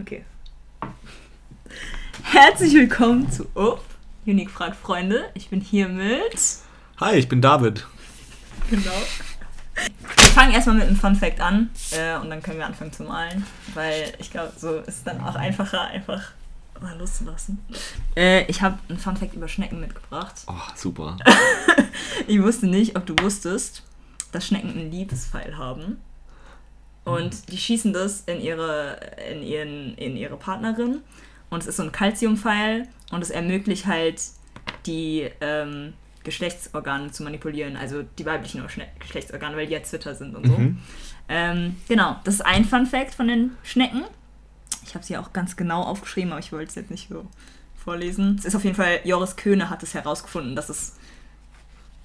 [0.00, 0.24] Okay.
[2.22, 3.80] Herzlich willkommen zu UF,
[4.24, 5.28] Unique fragt Freunde.
[5.34, 6.38] Ich bin hier mit.
[6.98, 7.86] Hi, ich bin David.
[8.70, 8.90] Genau.
[10.16, 13.02] Wir fangen erstmal mit einem Fun Fact an äh, und dann können wir anfangen zu
[13.02, 13.44] malen,
[13.74, 16.32] weil ich glaube, so ist es dann auch einfacher, einfach
[16.80, 17.58] mal loszulassen.
[18.16, 20.44] Äh, ich habe einen Fun Fact über Schnecken mitgebracht.
[20.46, 21.18] Oh, super.
[22.26, 23.82] ich wusste nicht, ob du wusstest,
[24.32, 25.98] dass Schnecken einen Liebespfeil haben.
[27.04, 31.00] Und die schießen das in ihre, in ihren, in ihre Partnerin.
[31.48, 34.22] Und es ist so ein Calciumpfeil und es ermöglicht halt
[34.86, 38.62] die ähm, Geschlechtsorgane zu manipulieren, also die weiblichen
[39.00, 40.52] Geschlechtsorgane, weil die ja Zwitter sind und so.
[40.52, 40.78] Mhm.
[41.28, 44.04] Ähm, genau, das ist ein Fun Fact von den Schnecken.
[44.84, 47.26] Ich habe sie auch ganz genau aufgeschrieben, aber ich wollte es jetzt nicht so
[47.76, 48.36] vorlesen.
[48.38, 50.96] Es ist auf jeden Fall, Joris Köhne hat es herausgefunden, dass es,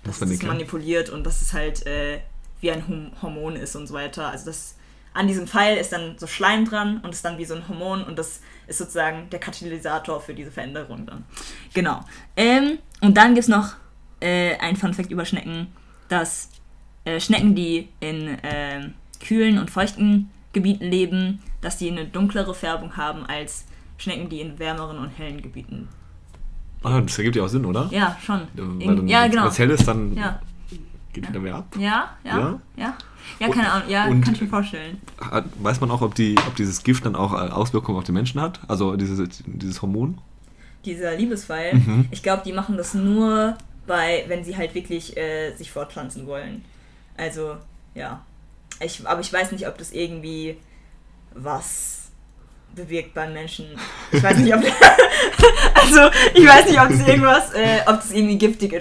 [0.03, 2.19] dass es manipuliert und dass es halt äh,
[2.61, 4.29] wie ein Hormon ist und so weiter.
[4.29, 4.75] Also das
[5.15, 8.03] an diesem Pfeil ist dann so Schleim dran und ist dann wie so ein Hormon
[8.03, 11.23] und das ist sozusagen der Katalysator für diese Veränderung dann.
[11.73, 12.01] Genau.
[12.35, 13.75] Ähm, und dann gibt es noch
[14.19, 15.67] äh, ein Funfact über Schnecken,
[16.09, 16.49] dass
[17.05, 18.89] äh, Schnecken, die in äh,
[19.25, 23.65] kühlen und feuchten Gebieten leben, dass die eine dunklere Färbung haben als
[23.97, 25.87] Schnecken, die in wärmeren und hellen Gebieten.
[26.83, 27.87] Ah, das ergibt ja auch Sinn, oder?
[27.91, 28.41] Ja, schon.
[28.53, 29.45] Weil dann, ja, genau.
[29.45, 30.39] Was hell ist, dann ja.
[31.13, 31.29] geht ja.
[31.29, 31.75] wieder mehr ab.
[31.79, 32.59] Ja, ja, ja.
[32.75, 32.97] ja.
[33.39, 33.89] Ja, keine Ahnung.
[33.89, 35.01] Ja, und kann ich mir vorstellen.
[35.19, 38.41] Hat, weiß man auch, ob, die, ob dieses Gift dann auch Auswirkungen auf den Menschen
[38.41, 38.59] hat?
[38.67, 40.19] Also dieses, dieses Hormon?
[40.85, 41.73] Dieser Liebesfall.
[41.75, 42.07] Mhm.
[42.11, 46.63] Ich glaube, die machen das nur bei, wenn sie halt wirklich äh, sich fortpflanzen wollen.
[47.17, 47.57] Also,
[47.93, 48.21] ja.
[48.79, 50.57] Ich, aber ich weiß nicht, ob das irgendwie
[51.33, 52.09] was
[52.75, 53.65] bewirkt beim Menschen.
[54.11, 54.61] Ich weiß nicht, ob
[55.73, 58.73] also ich weiß nicht, ob das irgendwas, äh, ob das irgendwie giftig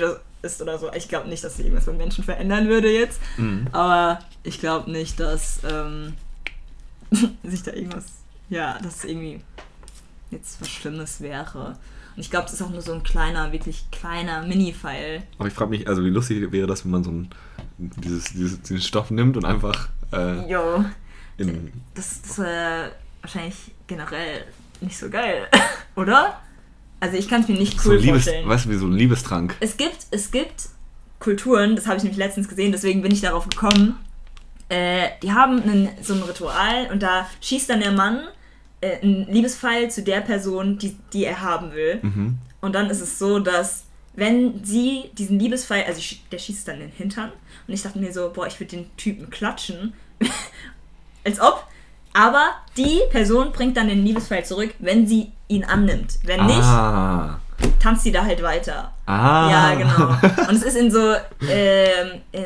[0.44, 0.92] ist oder so.
[0.92, 3.20] Ich glaube nicht, dass das irgendwas beim Menschen verändern würde jetzt.
[3.36, 3.66] Mhm.
[3.72, 6.14] Aber ich glaube nicht, dass ähm,
[7.42, 8.04] sich da irgendwas,
[8.50, 9.40] ja, dass irgendwie
[10.30, 11.76] jetzt was Schlimmes wäre.
[12.16, 15.22] Und ich glaube, es ist auch nur so ein kleiner, wirklich kleiner Mini-File.
[15.38, 17.30] Aber ich frage mich, also wie lustig wäre das, wenn man so ein,
[17.78, 19.88] dieses, dieses, diesen Stoff nimmt und einfach.
[20.12, 20.84] Äh, jo.
[21.94, 23.56] das das wäre wahrscheinlich
[23.86, 24.44] generell
[24.80, 25.48] nicht so geil,
[25.96, 26.40] oder?
[27.04, 28.48] Also ich kann es mir nicht cool so Liebes, vorstellen.
[28.48, 29.56] Weißt du, wie so ein Liebestrank.
[29.60, 30.70] Es gibt, es gibt
[31.18, 33.96] Kulturen, das habe ich nämlich letztens gesehen, deswegen bin ich darauf gekommen.
[34.70, 38.22] Äh, die haben einen, so ein Ritual und da schießt dann der Mann
[38.80, 41.98] äh, ein Liebespfeil zu der Person, die, die er haben will.
[42.00, 42.38] Mhm.
[42.62, 43.84] Und dann ist es so, dass
[44.14, 46.00] wenn sie diesen Liebespfeil, also
[46.32, 47.32] der schießt dann in den Hintern
[47.68, 49.92] und ich dachte mir so, boah, ich würde den Typen klatschen.
[51.22, 51.66] Als ob.
[52.14, 56.18] Aber die Person bringt dann den Liebespfeil zurück, wenn sie ihn annimmt.
[56.24, 56.46] Wenn ah.
[57.60, 58.92] nicht, tanzt sie da halt weiter.
[59.06, 59.50] Ah.
[59.50, 60.48] Ja, genau.
[60.48, 61.14] Und es ist in so,
[61.48, 62.42] ähm, in,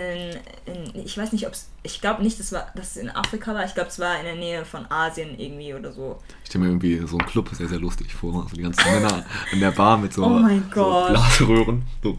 [0.67, 3.55] in, ich weiß nicht, ob es, ich glaube nicht, dass, war, dass es in Afrika
[3.55, 6.19] war, ich glaube, es war in der Nähe von Asien irgendwie oder so.
[6.43, 8.43] Ich stelle mir irgendwie so einen Club sehr, sehr lustig vor.
[8.43, 11.09] Also die ganzen Männer in der Bar mit so, oh mein Gott.
[11.09, 11.83] so Blasröhren.
[12.03, 12.19] So.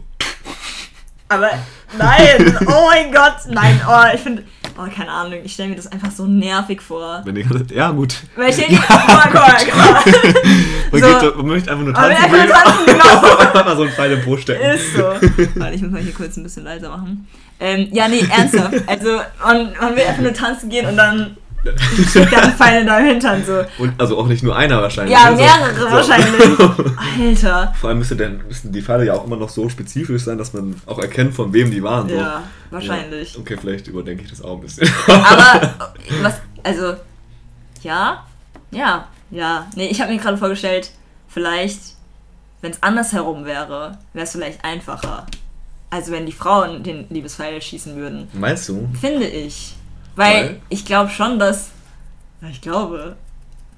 [1.28, 1.50] Aber
[1.96, 4.44] nein, oh mein Gott, nein, oh, ich finde,
[4.80, 7.22] oh, keine Ahnung, ich stelle mir das einfach so nervig vor.
[7.24, 8.16] Wenn ich, ja, gut.
[8.36, 9.94] Weil ich denke, guck mal, guck mal, guck mal.
[10.92, 12.24] Man, so, geht, man möchte einfach nur tanzen.
[12.24, 13.74] Einfach nur tanzen, genau.
[13.76, 14.62] so ein Pfeil im Po stecken.
[14.62, 15.02] Ist so.
[15.60, 17.28] Warte, ich muss mal hier kurz ein bisschen leiser machen.
[17.60, 18.74] Ähm, ja, nee, ernsthaft.
[18.86, 23.44] Also, man, man will einfach nur tanzen gehen und dann Ganz Pfeile da im Hintern
[23.44, 23.64] so.
[23.78, 25.16] Und also auch nicht nur einer wahrscheinlich.
[25.16, 25.36] Ja, ne?
[25.36, 25.90] mehrere so.
[25.90, 26.58] wahrscheinlich.
[27.20, 27.74] Alter.
[27.78, 30.52] Vor allem müsste denn, müssten die Pfeile ja auch immer noch so spezifisch sein, dass
[30.52, 32.08] man auch erkennt, von wem die waren.
[32.08, 32.14] So.
[32.14, 33.34] Ja, wahrscheinlich.
[33.34, 33.40] Ja.
[33.40, 34.88] Okay, vielleicht überdenke ich das auch ein bisschen.
[35.06, 35.74] Aber
[36.22, 36.94] was, also,
[37.82, 38.24] ja,
[38.70, 39.66] ja, ja.
[39.76, 40.90] Nee, ich habe mir gerade vorgestellt,
[41.28, 41.80] vielleicht,
[42.62, 45.26] wenn es andersherum wäre, wäre es vielleicht einfacher.
[45.90, 48.28] Also wenn die Frauen den Liebespfeil schießen würden.
[48.32, 48.88] Meinst du?
[49.00, 49.74] Finde ich.
[50.16, 50.62] Weil, Weil?
[50.68, 51.70] ich glaube schon, dass.
[52.50, 53.16] Ich glaube.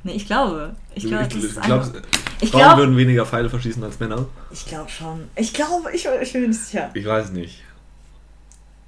[0.05, 0.75] Nee, ich glaube.
[0.95, 2.03] Ich, glaub, ich, ich glaube,
[2.41, 4.27] ich Frauen glaub, würden weniger Pfeile verschießen als Männer.
[4.51, 5.29] Ich glaube schon.
[5.37, 6.91] Ich glaube, ich, ich bin nicht sicher.
[6.95, 7.63] Ich weiß nicht.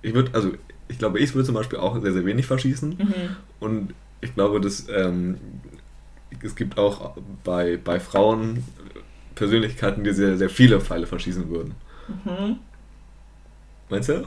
[0.02, 0.52] Ich würde, also,
[0.88, 2.90] ich glaube, ich würde zum Beispiel auch sehr, sehr wenig verschießen.
[2.90, 3.36] Mhm.
[3.60, 5.38] Und ich glaube, dass ähm,
[6.42, 8.64] es gibt auch bei, bei Frauen
[9.34, 11.74] Persönlichkeiten, die sehr, sehr viele Pfeile verschießen würden.
[12.08, 12.56] Mhm.
[13.88, 14.26] Meinst du?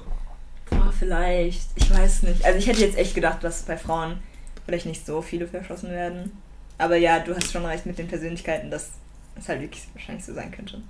[0.70, 1.70] Boah, vielleicht.
[1.76, 2.44] Ich weiß nicht.
[2.46, 4.18] Also ich hätte jetzt echt gedacht, dass bei Frauen
[4.66, 6.32] vielleicht nicht so viele verschossen werden.
[6.78, 8.90] Aber ja, du hast schon recht mit den Persönlichkeiten, dass
[9.36, 10.82] es halt wirklich wahrscheinlich so sein könnte.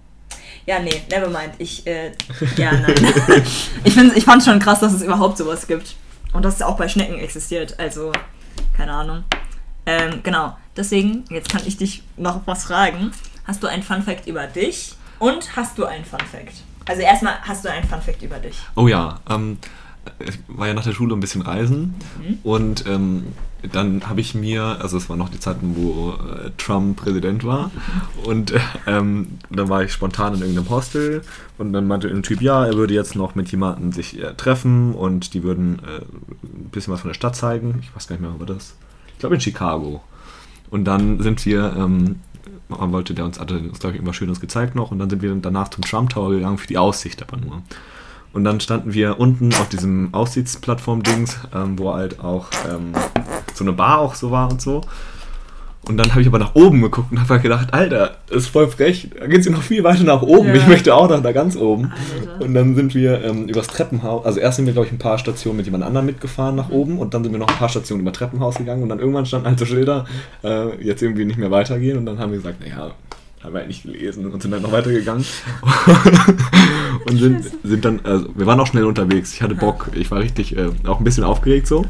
[0.65, 1.53] Ja, nee, never mind.
[1.59, 2.11] Ich, äh,
[2.57, 2.95] ja, nein.
[3.83, 5.95] ich, ich fand schon krass, dass es überhaupt sowas gibt.
[6.33, 7.79] Und dass es auch bei Schnecken existiert.
[7.79, 8.11] Also,
[8.75, 9.23] keine Ahnung.
[9.85, 10.57] Ähm, genau.
[10.75, 13.11] Deswegen, jetzt kann ich dich noch was fragen.
[13.45, 14.95] Hast du ein Fun Fact über dich?
[15.19, 16.63] Und hast du ein Fun Fact?
[16.87, 18.57] Also erstmal hast du einen Fun Fact über dich.
[18.75, 19.57] Oh ja, ähm,
[20.19, 22.37] ich war ja nach der Schule ein bisschen reisen Mhm.
[22.43, 23.23] und ähm,
[23.73, 27.71] dann habe ich mir, also es war noch die Zeiten, wo äh, Trump Präsident war
[28.23, 31.23] und äh, ähm, dann war ich spontan in irgendeinem Hostel
[31.57, 34.93] und dann meinte ein Typ, ja, er würde jetzt noch mit jemandem sich äh, treffen
[34.93, 36.01] und die würden äh,
[36.45, 37.79] ein bisschen was von der Stadt zeigen.
[37.81, 38.75] Ich weiß gar nicht mehr, wo war das?
[39.13, 40.01] Ich glaube in Chicago.
[40.69, 42.17] Und dann sind wir, ähm,
[42.69, 45.21] man wollte, der uns hatte uns, glaube ich, irgendwas Schönes gezeigt noch und dann sind
[45.21, 47.61] wir danach zum Trump Tower gegangen für die Aussicht aber nur.
[48.33, 52.91] Und dann standen wir unten auf diesem Aussichtsplattform-Dings, ähm, wo halt auch ähm,
[53.53, 54.81] so eine Bar auch so war und so.
[55.87, 58.47] Und dann habe ich aber nach oben geguckt und habe halt gedacht, Alter, das ist
[58.47, 60.49] voll frech, da geht es noch viel weiter nach oben.
[60.49, 60.55] Ja.
[60.55, 61.93] Ich möchte auch nach da ganz oben.
[62.19, 62.45] Alter.
[62.45, 65.17] Und dann sind wir ähm, übers Treppenhaus, also erst sind wir, glaube ich, ein paar
[65.17, 68.01] Stationen mit jemand anderem mitgefahren nach oben und dann sind wir noch ein paar Stationen
[68.01, 70.05] über Treppenhaus gegangen und dann irgendwann standen halt so Schilder,
[70.43, 72.91] äh, jetzt irgendwie nicht mehr weitergehen und dann haben wir gesagt, naja,
[73.43, 75.23] haben wir halt nicht gelesen und sind dann noch weitergegangen
[77.07, 80.19] und sind, sind dann, also wir waren auch schnell unterwegs, ich hatte Bock, ich war
[80.19, 81.85] richtig äh, auch ein bisschen aufgeregt so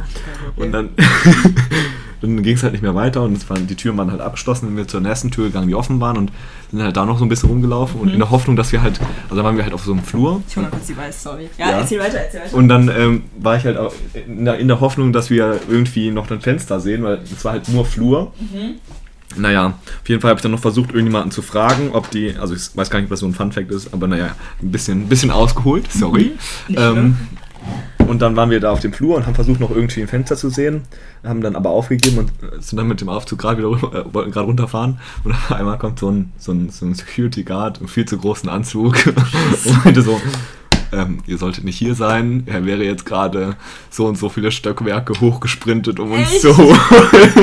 [0.55, 0.89] und dann,
[2.21, 4.67] dann ging es halt nicht mehr weiter und es waren, die Türen waren halt abgeschlossen,
[4.67, 6.31] sind wir zur nächsten Tür gegangen, die offen waren und
[6.71, 8.99] sind halt da noch so ein bisschen rumgelaufen und in der Hoffnung, dass wir halt,
[9.25, 11.23] also da waren wir halt auf so einem Flur Ich hol mal kurz die Weiß,
[11.23, 11.49] sorry.
[11.57, 11.77] Ja, Ja.
[11.79, 12.55] erzähl weiter, erzähl weiter.
[12.55, 13.93] und dann ähm, war ich halt auch
[14.27, 17.53] in der, in der Hoffnung, dass wir irgendwie noch ein Fenster sehen, weil es war
[17.53, 18.33] halt nur Flur.
[19.35, 22.55] Naja, auf jeden Fall habe ich dann noch versucht, irgendjemanden zu fragen, ob die, also
[22.55, 25.31] ich weiß gar nicht, was so ein Funfact ist, aber naja, ein bisschen, ein bisschen
[25.31, 26.31] ausgeholt, sorry.
[26.67, 27.17] Nicht ähm,
[28.07, 30.36] und dann waren wir da auf dem Flur und haben versucht, noch irgendwie ein Fenster
[30.36, 30.83] zu sehen,
[31.24, 34.31] haben dann aber aufgegeben und äh, sind dann mit dem Aufzug gerade wieder äh, wollten
[34.31, 35.00] gerade runterfahren.
[35.24, 38.18] Und auf einmal kommt so ein, so ein, so ein Security Guard im viel zu
[38.18, 39.06] großen Anzug
[39.65, 40.19] und meinte so,
[40.91, 43.55] ähm, ihr solltet nicht hier sein, er wäre jetzt gerade
[43.89, 46.41] so und so viele Stockwerke hochgesprintet, um uns Echt?
[46.41, 46.79] zu holen.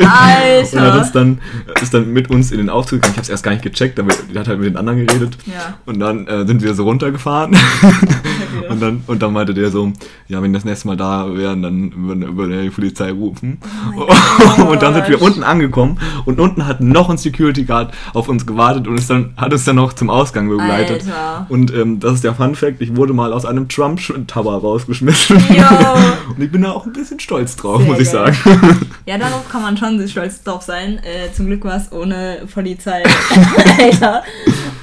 [0.06, 0.76] Alter.
[0.76, 1.38] Und hat uns dann,
[1.80, 3.12] ist dann mit uns in den Aufzug gegangen.
[3.12, 5.36] Ich habe es erst gar nicht gecheckt, aber die hat halt mit den anderen geredet.
[5.46, 5.78] Ja.
[5.86, 7.56] Und dann äh, sind wir so runtergefahren.
[8.68, 9.92] und, dann, und dann meinte der so,
[10.28, 13.58] ja, wenn das nächste Mal da wären, dann würde, würde er die Polizei rufen.
[13.96, 18.28] Oh und dann sind wir unten angekommen und unten hat noch ein Security Guard auf
[18.28, 21.04] uns gewartet und ist dann, hat uns dann noch zum Ausgang begleitet.
[21.06, 21.46] Alter.
[21.48, 25.36] Und ähm, das ist der Fun Fact, ich wurde mal aus einem Trump Tower rausgeschmissen.
[25.54, 25.64] Jo.
[26.34, 28.32] und ich bin da auch ein bisschen stolz drauf, Sehr muss ich geil.
[28.44, 28.90] sagen.
[29.06, 30.98] Ja, darauf kann man schon stolz drauf sein.
[31.04, 33.02] Äh, zum Glück war es ohne Polizei.
[33.78, 34.22] Alter.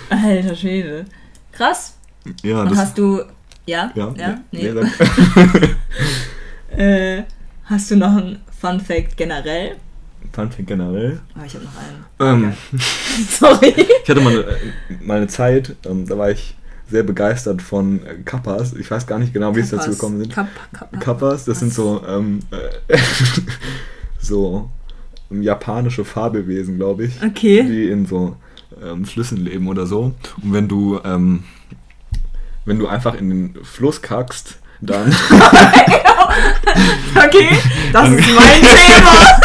[0.09, 1.05] Alter Schwede.
[1.51, 1.95] Krass.
[2.43, 3.21] ja, Und hast du.
[3.65, 3.91] Ja?
[3.95, 4.37] Ja, Ja?
[4.51, 4.71] Nee.
[4.71, 7.23] nee, Äh,
[7.65, 9.75] hast du noch einen Fun Fact generell?
[10.33, 11.19] Funfact generell.
[11.35, 12.43] Oh, ich habe noch einen.
[12.43, 12.53] Ähm,
[13.29, 13.73] Sorry.
[14.03, 14.45] ich hatte mal eine,
[15.01, 16.55] mal eine Zeit, ähm, da war ich
[16.91, 18.73] sehr begeistert von äh, Kappas.
[18.73, 20.33] Ich weiß gar nicht genau, wie es dazu gekommen sind.
[20.33, 21.75] Kapp, Kapp, Kappas, das sind Was?
[21.75, 22.39] so, ähm,
[22.87, 22.97] äh,
[24.19, 24.69] so
[25.31, 27.63] ähm, japanische Fabelwesen, glaube ich, Okay.
[27.63, 28.35] die in so
[28.83, 30.13] ähm, Flüssen leben oder so.
[30.43, 31.43] Und wenn du, ähm,
[32.65, 35.13] wenn du einfach in den Fluss kackst, dann
[37.15, 37.49] Okay,
[37.93, 39.41] das ist mein Thema.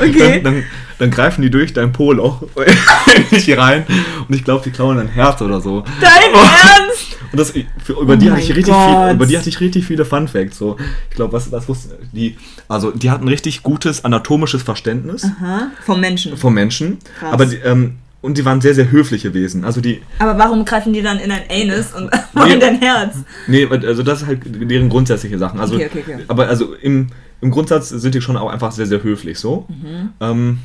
[0.02, 0.40] Okay.
[0.42, 0.64] dann, dann,
[1.02, 2.42] dann greifen die durch dein Poloch
[3.32, 3.84] nicht rein
[4.28, 5.82] und ich glaube, die klauen dein Herz oder so.
[6.00, 7.18] Dein Ernst?
[7.32, 7.50] Und das,
[7.82, 9.06] für, über, Oh die hatte ich richtig Gott.
[9.06, 10.58] viel, über die hatte ich richtig viele Fun Facts.
[10.58, 10.76] So.
[11.08, 12.36] Ich glaube, was, was wussten die?
[12.68, 16.36] Also, die hatten richtig gutes anatomisches Verständnis Aha, vom Menschen.
[16.36, 16.98] vom Menschen.
[17.18, 17.32] Krass.
[17.32, 19.64] Aber die, ähm, und die waren sehr, sehr höfliche Wesen.
[19.64, 22.52] Also die, Aber warum greifen die dann in dein Anus und Nee.
[22.52, 23.16] in dein Herz?
[23.46, 25.58] nee, also das ist halt deren grundsätzliche Sachen.
[25.58, 26.24] Also, Okay, okay, okay.
[26.28, 27.06] Aber also im,
[27.40, 29.66] im Grundsatz sind die schon auch einfach sehr, sehr höflich so.
[29.70, 30.10] Mhm.
[30.20, 30.58] Ähm,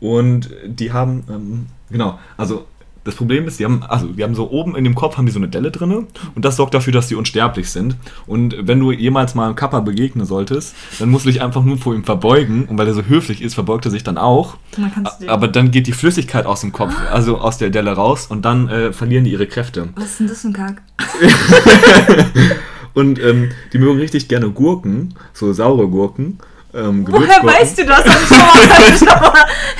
[0.00, 2.66] und die haben, ähm, genau, also
[3.04, 5.32] das Problem ist, die haben, also die haben so oben in dem Kopf haben die
[5.32, 7.96] so eine Delle drinne und das sorgt dafür, dass sie unsterblich sind.
[8.26, 11.78] Und wenn du jemals mal einem Kappa begegnen solltest, dann musst du dich einfach nur
[11.78, 14.58] vor ihm verbeugen und weil er so höflich ist, verbeugt er sich dann auch.
[15.20, 18.44] Dir- Aber dann geht die Flüssigkeit aus dem Kopf, also aus der Delle raus und
[18.44, 19.88] dann äh, verlieren die ihre Kräfte.
[19.94, 20.82] Was ist denn das für ein Kack?
[22.94, 26.38] Und ähm, die mögen richtig gerne Gurken, so saure Gurken.
[26.78, 28.04] Ähm, Woher weißt du das?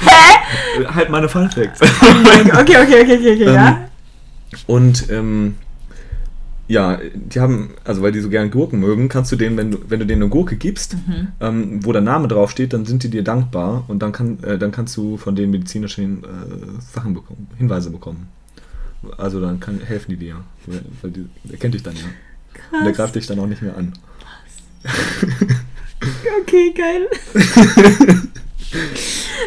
[0.00, 0.85] Hä?
[0.95, 1.81] Halt meine Fun Facts.
[1.81, 3.88] Okay, okay, okay, okay, okay, Ähm, ja.
[4.67, 5.55] Und ähm,
[6.67, 9.78] ja, die haben, also weil die so gerne Gurken mögen, kannst du denen, wenn du,
[9.88, 11.28] wenn du denen eine Gurke gibst, Mhm.
[11.40, 14.71] ähm, wo der Name draufsteht, dann sind die dir dankbar und dann, kann, äh, dann
[14.73, 16.07] kannst du von denen medizinische äh,
[16.95, 18.28] Sachen bekommen, Hinweise bekommen.
[19.17, 20.37] Also dann kann, helfen die dir.
[20.67, 22.02] Weil, weil die, der kennt dich dann ja.
[22.73, 22.97] Und der Krass.
[22.97, 23.93] greift dich dann auch nicht mehr an.
[26.42, 27.09] Okay, geil.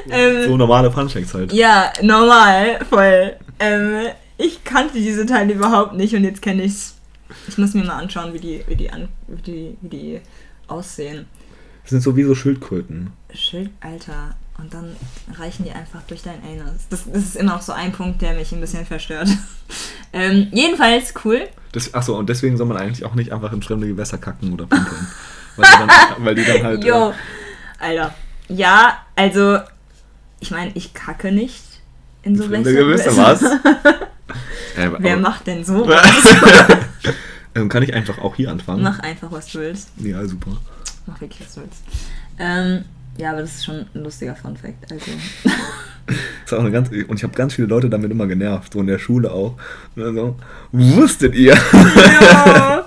[0.10, 1.54] ähm, So normale Facts halt.
[1.54, 3.36] Ja, normal, voll.
[3.60, 4.08] Ähm,
[4.38, 6.96] ich kannte diese Teile überhaupt nicht und jetzt kenne ich's.
[7.48, 10.22] Ich muss mir mal anschauen, wie die, wie die, an, wie die, wie die
[10.68, 11.26] aussehen.
[11.84, 13.12] Das sind sowieso Schildkröten.
[13.34, 14.36] Schild, Alter.
[14.62, 14.96] Und dann
[15.40, 16.82] reichen die einfach durch dein Anus.
[16.92, 19.28] Das, das ist immer noch so ein Punkt, der mich ein bisschen verstört.
[20.14, 21.48] ähm, jedenfalls cool.
[21.72, 24.68] Das, achso, und deswegen soll man eigentlich auch nicht einfach in fremde Gewässer kacken oder
[24.68, 25.08] pinkeln.
[25.56, 25.90] weil, die dann,
[26.26, 26.84] weil die dann halt.
[26.84, 28.14] Jo, Äh, Alter.
[28.50, 29.58] Ja, also,
[30.40, 31.64] ich meine, ich kacke nicht
[32.22, 33.12] in so fremde Wässer.
[33.14, 33.42] Gewässer, was?
[33.42, 36.06] äh, Wer macht denn sowas?
[37.56, 38.84] ähm, kann ich einfach auch hier anfangen?
[38.84, 39.90] Mach einfach, was du willst.
[39.98, 40.52] Ja, super.
[41.08, 41.82] Mach wirklich, was du willst.
[42.38, 42.86] Ähm,
[43.22, 44.92] ja, aber das ist schon ein lustiger Fun-Fact.
[44.92, 45.06] Also,
[46.46, 48.88] ist auch eine ganz, und ich habe ganz viele Leute damit immer genervt, so in
[48.88, 49.58] der Schule auch.
[49.96, 50.36] Dann so,
[50.72, 51.54] wusstet ihr?
[51.54, 52.84] ja.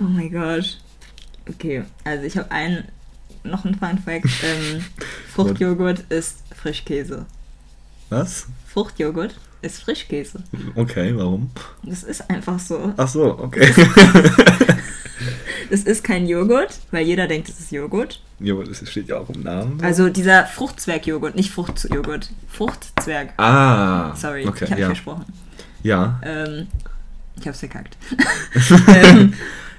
[0.00, 0.78] Oh mein Gott.
[1.48, 2.88] Okay, also ich habe einen,
[3.44, 4.26] noch einen Fun-Fact.
[4.42, 4.84] Ähm,
[5.32, 7.26] Fruchtjoghurt ist Frischkäse.
[8.10, 8.48] Was?
[8.66, 10.42] Fruchtjoghurt ist Frischkäse.
[10.74, 11.50] Okay, warum?
[11.84, 12.92] Das ist einfach so.
[12.96, 13.72] Ach so, okay.
[15.70, 18.20] Es ist kein Joghurt, weil jeder denkt, es ist Joghurt.
[18.40, 19.80] Ja, aber das steht ja auch im Namen.
[19.82, 22.30] Also dieser Fruchtzwergjoghurt, nicht Fruchtjoghurt.
[22.48, 23.32] Fruchtzwerg.
[23.38, 24.86] ah, Sorry, okay, ich habe ja.
[24.86, 25.24] versprochen.
[25.82, 26.66] Ja, Ähm,
[27.40, 27.96] ich hab's verkackt.
[28.88, 29.32] ähm,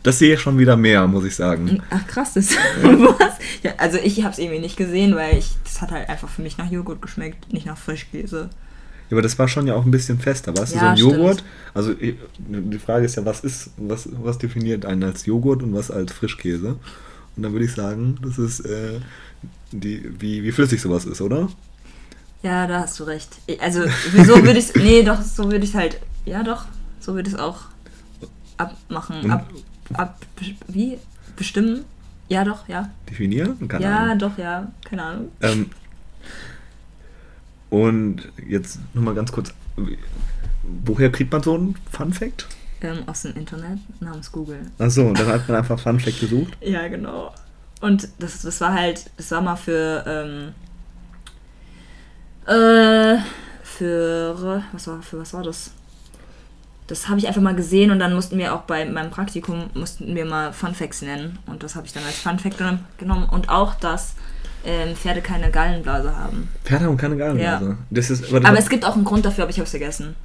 [0.03, 1.81] das sehe ich schon wieder mehr, muss ich sagen.
[1.89, 2.51] ach krass, das
[2.81, 3.33] was?
[3.63, 6.57] Ja, also ich hab's irgendwie nicht gesehen, weil ich das hat halt einfach für mich
[6.57, 8.49] nach Joghurt geschmeckt, nicht nach Frischkäse.
[9.09, 10.77] Ja, aber das war schon ja auch ein bisschen fester, weißt du?
[10.77, 11.13] Ja, so ein stimmt.
[11.13, 11.43] Joghurt.
[11.73, 15.89] Also die Frage ist ja, was ist, was, was definiert einen als Joghurt und was
[15.91, 16.77] als Frischkäse?
[17.39, 18.99] Und dann würde ich sagen, das ist äh,
[19.71, 21.47] die, wie, wie flüssig sowas ist, oder?
[22.43, 23.29] Ja, da hast du recht.
[23.61, 23.83] Also
[24.25, 26.65] so würde ich nee, doch so würde ich halt ja doch,
[26.99, 27.59] so würde ich es auch
[28.57, 29.49] abmachen, Und- ab
[29.93, 30.19] ab
[30.67, 30.97] wie
[31.37, 31.85] bestimmen?
[32.27, 32.89] Ja, doch, ja.
[33.09, 33.69] Definieren?
[33.69, 34.19] Keine ja, Ahnung.
[34.19, 35.31] doch, ja, keine Ahnung.
[35.39, 35.69] Ähm,
[37.69, 39.53] und jetzt nochmal ganz kurz,
[40.85, 42.49] woher kriegt man so einen Fun Fact?
[42.81, 44.61] Ähm, aus dem Internet namens Google.
[44.77, 46.53] Achso, dann hat man einfach Fun Fact gesucht.
[46.61, 47.33] Ja, genau.
[47.81, 50.53] Und das, das war halt, das war mal für, ähm,
[52.45, 53.17] äh,
[53.63, 55.71] für, was war, für was war das?
[56.87, 60.15] Das habe ich einfach mal gesehen und dann mussten wir auch bei meinem Praktikum, mussten
[60.15, 61.37] wir mal Fun Facts nennen.
[61.45, 63.29] Und das habe ich dann als Fun Fact genommen- genommen.
[63.29, 64.15] Und auch, dass
[64.65, 66.49] ähm, Pferde keine Gallenblase haben.
[66.65, 67.65] Pferde haben keine Gallenblase.
[67.65, 67.77] Ja.
[67.91, 69.69] Das ist, aber das, Aber es gibt auch einen Grund dafür, aber ich habe es
[69.69, 70.15] vergessen.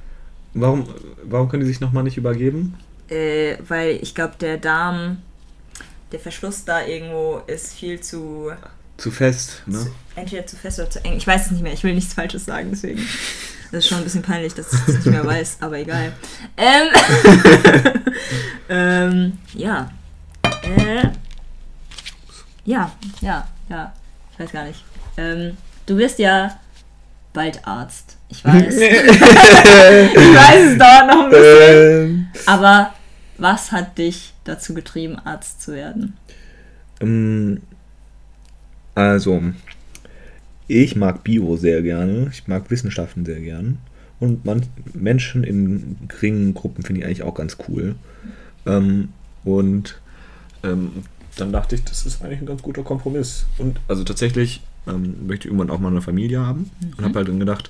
[0.55, 0.87] Warum,
[1.23, 2.75] warum können die sich nochmal nicht übergeben?
[3.09, 5.17] Äh, weil ich glaube, der Darm,
[6.11, 8.51] der Verschluss da irgendwo ist viel zu
[8.97, 9.79] Zu fest, ne?
[9.79, 11.17] Zu, entweder zu fest oder zu eng.
[11.17, 11.73] Ich weiß es nicht mehr.
[11.73, 13.05] Ich will nichts Falsches sagen, deswegen.
[13.71, 16.13] Das ist schon ein bisschen peinlich, dass ich es nicht mehr weiß, aber egal.
[16.55, 16.87] Ähm,
[18.69, 19.91] ähm ja.
[20.63, 21.09] Äh,
[22.63, 23.93] ja, ja, ja.
[24.31, 24.83] Ich weiß gar nicht.
[25.17, 26.59] Ähm, du wirst ja
[27.33, 28.17] bald Arzt.
[28.37, 28.75] Ich weiß.
[28.77, 28.91] ich
[30.35, 32.09] weiß, es dauert noch ein bisschen.
[32.09, 32.93] Ähm, Aber
[33.37, 36.17] was hat dich dazu getrieben, Arzt zu werden?
[37.01, 37.61] ähm,
[38.93, 39.41] also,
[40.67, 42.29] ich mag Bio sehr gerne.
[42.31, 43.77] Ich mag Wissenschaften sehr gern.
[44.19, 44.63] Und man,
[44.93, 47.95] Menschen in geringen Gruppen finde ich eigentlich auch ganz cool.
[48.65, 49.09] Ähm,
[49.43, 49.99] und
[50.63, 51.03] ähm,
[51.35, 53.45] dann dachte ich, das ist eigentlich ein ganz guter Kompromiss.
[53.57, 56.69] Und also tatsächlich ähm, möchte ich irgendwann auch mal eine Familie haben.
[56.97, 57.69] Und habe halt dann gedacht,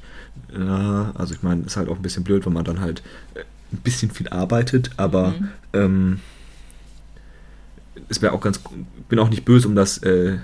[0.58, 3.02] ja, also ich meine, ist halt auch ein bisschen blöd, wenn man dann halt
[3.36, 3.40] äh,
[3.74, 5.50] ein bisschen viel arbeitet, aber Mhm.
[5.74, 6.20] ähm,
[8.10, 8.60] es wäre auch ganz,
[9.10, 10.38] bin auch nicht böse um das äh,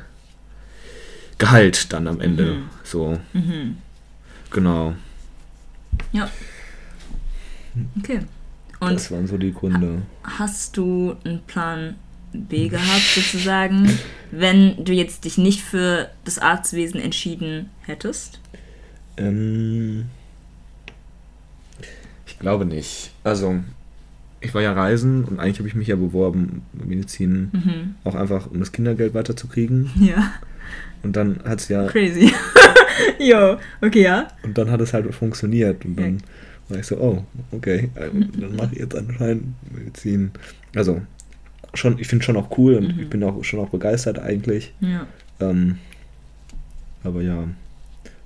[1.37, 2.45] Gehalt dann am Ende.
[2.55, 2.63] Mhm.
[2.83, 3.77] So, Mhm.
[4.51, 4.95] genau.
[6.11, 6.29] Ja.
[7.99, 8.21] Okay.
[8.79, 10.01] Und das waren so die Gründe.
[10.23, 11.95] Hast du einen Plan
[12.33, 13.89] B gehabt, sozusagen,
[14.31, 18.39] wenn du jetzt dich nicht für das Arztwesen entschieden hättest?
[19.17, 20.05] Ähm,
[22.25, 23.11] ich glaube nicht.
[23.23, 23.59] Also,
[24.39, 27.95] ich war ja reisen und eigentlich habe ich mich ja beworben, Medizin, Mhm.
[28.03, 29.89] auch einfach um das Kindergeld weiterzukriegen.
[29.99, 30.33] Ja,
[31.03, 32.31] Und dann hat es ja, crazy.
[33.19, 34.27] Jo, okay, ja.
[34.43, 35.83] und dann hat es halt funktioniert.
[35.85, 36.21] Und dann Ja.
[36.69, 38.09] war ich so, oh, okay, äh,
[38.39, 40.31] dann mache ich jetzt anscheinend Medizin.
[40.75, 41.01] Also,
[41.73, 43.03] schon, ich finde schon auch cool und Mhm.
[43.03, 44.73] ich bin auch schon auch begeistert eigentlich.
[44.79, 45.07] Ja.
[45.39, 45.79] Ähm,
[47.03, 47.45] aber ja,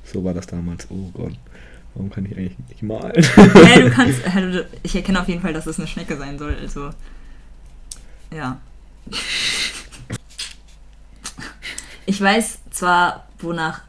[0.04, 0.88] so war das damals.
[0.90, 1.34] Oh Gott,
[1.94, 3.12] warum kann ich eigentlich nicht malen?
[3.24, 6.56] Hey, du kannst, du- ich erkenne auf jeden Fall, dass es eine Schnecke sein soll,
[6.60, 6.90] also.
[8.36, 8.60] Ja.
[12.06, 13.82] Ich weiß zwar, wonach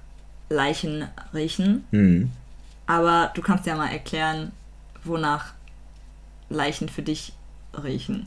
[0.48, 2.30] Leichen riechen, hm.
[2.86, 4.52] aber du kannst ja mal erklären,
[5.04, 5.52] wonach
[6.48, 7.32] Leichen für dich
[7.82, 8.26] riechen.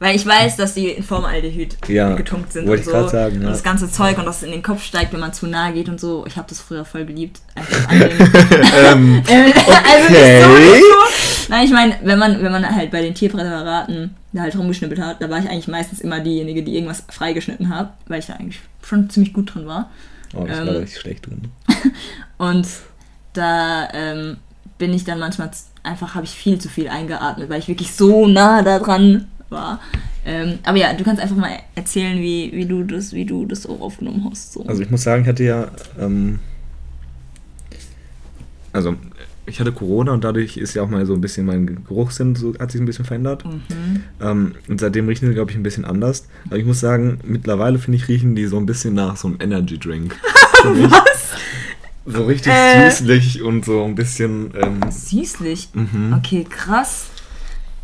[0.00, 3.06] Weil ich weiß, dass die in Formaldehyd Ja, getunkt sind und ich so.
[3.06, 3.50] sagen, Und ja.
[3.50, 6.00] das ganze Zeug und das in den Kopf steigt, wenn man zu nahe geht und
[6.00, 6.24] so.
[6.26, 7.40] Ich habe das früher voll geliebt.
[7.92, 10.38] Ähm, Äh, also Okay.
[10.38, 11.50] nicht so, nicht so.
[11.50, 15.20] Nein, ich meine, wenn man, wenn man halt bei den Tierpräparaten da halt rumgeschnippelt hat,
[15.20, 18.60] da war ich eigentlich meistens immer diejenige, die irgendwas freigeschnitten hat, weil ich da eigentlich
[18.82, 19.90] schon ziemlich gut drin war.
[20.34, 21.42] oh, ich Ähm, war richtig schlecht drin.
[22.38, 22.66] Und
[23.34, 24.38] da, ähm,
[24.78, 25.50] bin ich dann manchmal
[25.82, 29.80] einfach, habe ich viel zu viel eingeatmet, weil ich wirklich so nah da dran war.
[30.24, 33.66] Ähm, aber ja, du kannst einfach mal erzählen, wie, wie, du, das, wie du das
[33.66, 34.52] auch aufgenommen hast.
[34.52, 34.64] So.
[34.66, 36.38] Also ich muss sagen, ich hatte ja, ähm,
[38.72, 38.94] also
[39.46, 42.54] ich hatte Corona und dadurch ist ja auch mal so ein bisschen mein Geruchssinn so,
[42.58, 43.44] hat sich ein bisschen verändert.
[43.44, 44.02] mhm.
[44.20, 46.28] Ähm, und seitdem riechen die, glaube ich, ein bisschen anders.
[46.46, 49.38] Aber ich muss sagen, mittlerweile finde ich, riechen die so ein bisschen nach so einem
[49.40, 50.14] Energy Drink.
[50.62, 51.30] Was?
[52.06, 52.90] So richtig Äh.
[52.90, 54.52] süßlich und so ein bisschen.
[54.60, 55.70] Ähm, Süßlich.
[55.74, 56.14] mhm.
[56.16, 57.06] Okay, krass.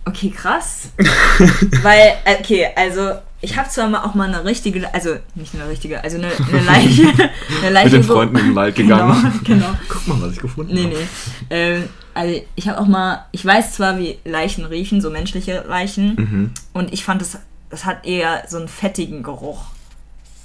[0.07, 0.89] Okay, krass.
[1.83, 5.69] Weil, äh, okay, also ich habe zwar mal auch mal eine richtige, also nicht eine
[5.69, 7.03] richtige, also eine, eine Leiche.
[7.63, 9.41] Eine Leiche Mit den Freunden in den Wald gegangen.
[9.45, 9.79] Genau, genau.
[9.89, 10.95] Guck mal, was ich gefunden Nee, habe.
[10.97, 11.07] nee.
[11.51, 16.15] Ähm, also ich habe auch mal, ich weiß zwar, wie Leichen riechen, so menschliche Leichen,
[16.17, 16.51] Mhm.
[16.73, 19.65] und ich fand, das, das hat eher so einen fettigen Geruch.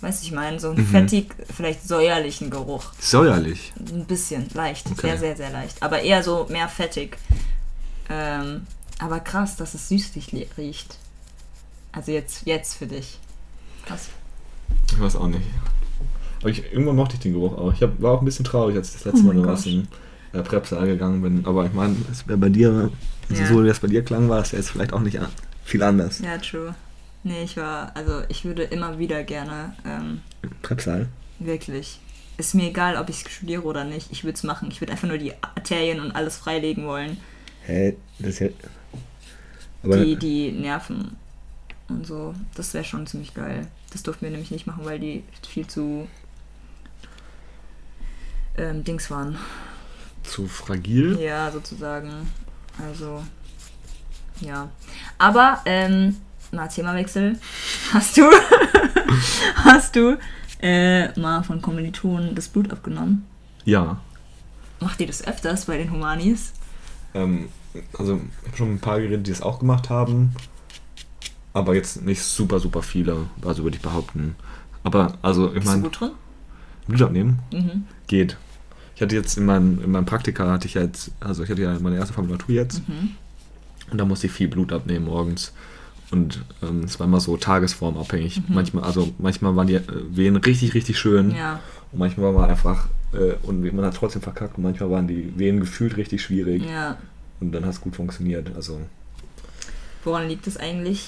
[0.02, 0.88] Weißt du, ich meine, so einen Mhm.
[0.88, 2.86] fettig, vielleicht säuerlichen Geruch.
[3.00, 3.72] Säuerlich.
[3.80, 4.88] Ein bisschen, leicht.
[4.92, 5.02] Okay.
[5.12, 5.78] Sehr, sehr, sehr leicht.
[5.82, 7.18] Aber eher so mehr fettig.
[8.10, 8.66] Ähm,
[9.02, 10.98] aber krass, dass es süßlich li- riecht.
[11.92, 13.20] Also jetzt, jetzt für dich.
[13.86, 14.10] Krass.
[14.92, 15.42] Ich weiß auch nicht.
[16.40, 17.74] Aber ich, irgendwann mochte ich den Geruch auch.
[17.74, 19.66] Ich hab, war auch ein bisschen traurig, als ich das letzte Oh Mal Gott.
[19.66, 19.88] dem
[20.34, 21.46] äh, Präpsaal gegangen bin.
[21.46, 22.90] Aber ich meine, es wäre bei dir,
[23.30, 23.48] also Ja.
[23.48, 25.20] so wie das bei dir klang, war es ja jetzt vielleicht auch nicht
[25.66, 26.20] viel anders.
[26.20, 26.74] Ja, true.
[27.24, 30.22] Nee, ich war, also ich würde immer wieder gerne, ähm,
[30.62, 31.08] Präpsaal?
[31.40, 32.00] wirklich.
[32.38, 34.12] Ist mir egal, ob ich studiere oder nicht.
[34.12, 34.70] Ich würde es machen.
[34.72, 37.18] Ich würde einfach nur die Arterien und alles freilegen wollen.
[37.66, 37.96] Hä?
[38.20, 38.48] Das ist ja.
[39.84, 41.16] Aber die, die Nerven
[41.90, 42.34] und so.
[42.56, 43.68] Das wäre schon ziemlich geil.
[43.92, 46.08] Das durften wir nämlich nicht machen, weil die viel zu
[48.58, 49.38] ähm, Dings waren.
[50.24, 51.20] zu fragil?
[51.20, 52.30] Ja, sozusagen.
[52.80, 53.24] Also,
[54.40, 54.70] ja.
[55.18, 56.16] Aber, ähm,
[56.52, 57.40] mal Themawechsel.
[57.94, 58.24] Hast du,
[59.56, 60.18] hast du
[60.62, 63.26] äh, mal von Kommilitonen das Blut abgenommen?
[63.66, 64.00] Ja.
[64.80, 66.54] Macht ihr das öfters bei den Humanis?
[67.14, 67.50] Ähm,
[67.98, 70.32] also, ich habe schon ein paar geredet, die es auch gemacht haben.
[71.54, 74.36] Aber jetzt nicht super, super viele, also würde ich behaupten.
[74.84, 76.12] Aber, also, ich Bist du meine, gut drin?
[76.88, 77.84] Blut abnehmen Mhm.
[78.08, 78.38] geht.
[78.96, 81.78] Ich hatte jetzt in meinem, in meinem Praktika, hatte ich jetzt, also ich hatte ja
[81.80, 82.88] meine erste Formulatur jetzt.
[82.88, 83.12] Mhm.
[83.92, 85.54] Und da musste ich viel Blut abnehmen morgens.
[86.12, 88.38] Und ähm, es war immer so tagesformabhängig.
[88.48, 88.56] Mhm.
[88.56, 91.32] Manchmal, also manchmal waren die äh, Wehen richtig, richtig schön.
[91.32, 91.60] Ja.
[91.92, 94.58] Und manchmal war man einfach, äh, und man hat trotzdem verkackt.
[94.58, 96.64] Und manchmal waren die Wehen gefühlt richtig schwierig.
[96.70, 96.98] Ja.
[97.42, 98.52] Und dann hat es gut funktioniert.
[98.56, 98.80] Also
[100.04, 101.08] Woran liegt es eigentlich?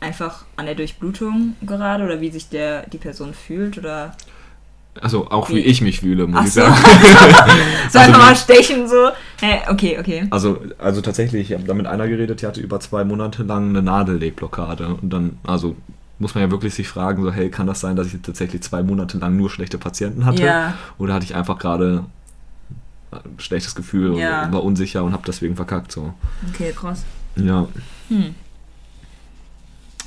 [0.00, 4.16] Einfach an der Durchblutung gerade oder wie sich der, die Person fühlt oder
[5.00, 5.60] Also auch wie, Wie?
[5.60, 6.60] ich mich fühle, muss Ach ich so.
[6.60, 6.74] sagen.
[7.90, 9.10] so Also einfach mal wie- stechen so?
[9.40, 10.26] Hä, okay, okay.
[10.30, 13.68] Also, also tatsächlich, ich habe da mit einer geredet, die hatte über zwei Monate lang
[13.70, 14.88] eine Nadellegblockade.
[15.00, 15.76] Und dann, also
[16.18, 18.82] muss man ja wirklich sich fragen, so, hey, kann das sein, dass ich tatsächlich zwei
[18.82, 20.42] Monate lang nur schlechte Patienten hatte?
[20.44, 20.74] Ja.
[20.98, 22.04] Oder hatte ich einfach gerade
[23.38, 24.44] schlechtes Gefühl Ja.
[24.46, 26.14] und war unsicher und habe deswegen verkackt so.
[26.50, 27.04] Okay, krass.
[27.36, 27.66] Ja.
[28.08, 28.34] Hm.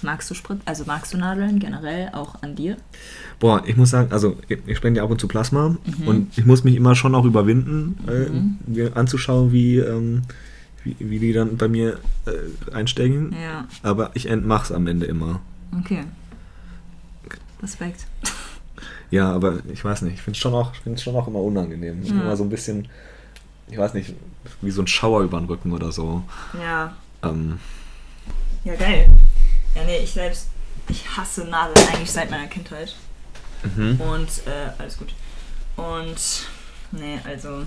[0.01, 2.77] Magst du Sprit, also magst du Nadeln generell auch an dir?
[3.39, 6.07] Boah, ich muss sagen, also ich, ich spende ja ab und zu Plasma Mhm.
[6.07, 8.57] und ich muss mich immer schon auch überwinden, äh, Mhm.
[8.67, 10.23] mir anzuschauen, wie, ähm,
[10.83, 13.33] wie, wie die dann bei mir äh, einstecken.
[13.41, 15.39] Ja, Aber ich mach's am Ende immer.
[15.79, 16.03] okay.
[17.63, 18.05] Respekt.
[19.11, 22.03] Ja, aber ich weiß nicht, ich finde es schon, auch- ich schon auch immer unangenehm.
[22.03, 22.11] Ja.
[22.11, 22.87] Immer so ein bisschen,
[23.69, 24.13] ich weiß nicht,
[24.61, 26.23] wie so ein Schauer über den Rücken oder so.
[26.59, 26.95] Ja.
[27.23, 27.59] Ähm,
[28.63, 29.07] Ja, geil.
[29.75, 30.47] Ja, nee, ich selbst,
[30.89, 32.95] ich hasse Nadeln eigentlich seit meiner Kindheit.
[33.63, 33.99] mhm.
[34.01, 35.13] Und, äh, alles gut.
[35.75, 36.15] Und,
[36.91, 37.63] nee, also,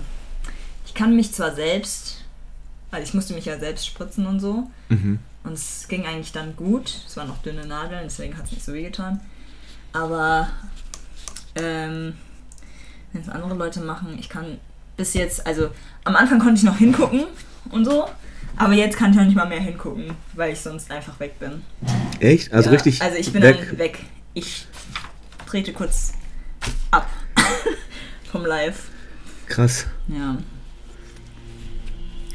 [0.85, 2.23] ich kann mich zwar selbst,
[2.91, 4.69] also ich musste mich ja selbst spritzen und so.
[4.89, 5.19] Mhm.
[5.43, 6.93] Und es ging eigentlich dann gut.
[7.07, 9.19] Es waren noch dünne Nadeln, deswegen hat es nicht so weh getan.
[9.93, 10.49] Aber
[11.55, 12.13] ähm,
[13.13, 14.59] wenn es andere Leute machen, ich kann
[14.97, 15.69] bis jetzt, also
[16.03, 17.23] am Anfang konnte ich noch hingucken
[17.71, 18.05] und so,
[18.57, 21.61] aber jetzt kann ich auch nicht mal mehr hingucken, weil ich sonst einfach weg bin.
[22.19, 22.51] Echt?
[22.51, 23.65] Also Ja, richtig Also ich bin weg.
[23.69, 23.99] dann weg.
[24.33, 24.67] Ich
[25.47, 26.13] trete kurz
[26.91, 27.07] ab
[28.31, 28.89] vom Live.
[29.47, 29.87] Krass.
[30.07, 30.37] Ja.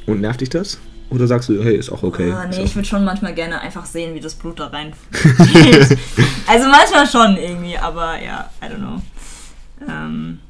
[0.06, 0.78] Und nervt dich das?
[1.14, 2.32] Oder sagst du, hey, ist auch okay?
[2.32, 2.62] Ah, nee, so.
[2.62, 4.92] ich würde schon manchmal gerne einfach sehen, wie das Blut da rein
[6.46, 9.00] Also manchmal schon irgendwie, aber ja, I don't know.
[9.88, 10.40] Ähm,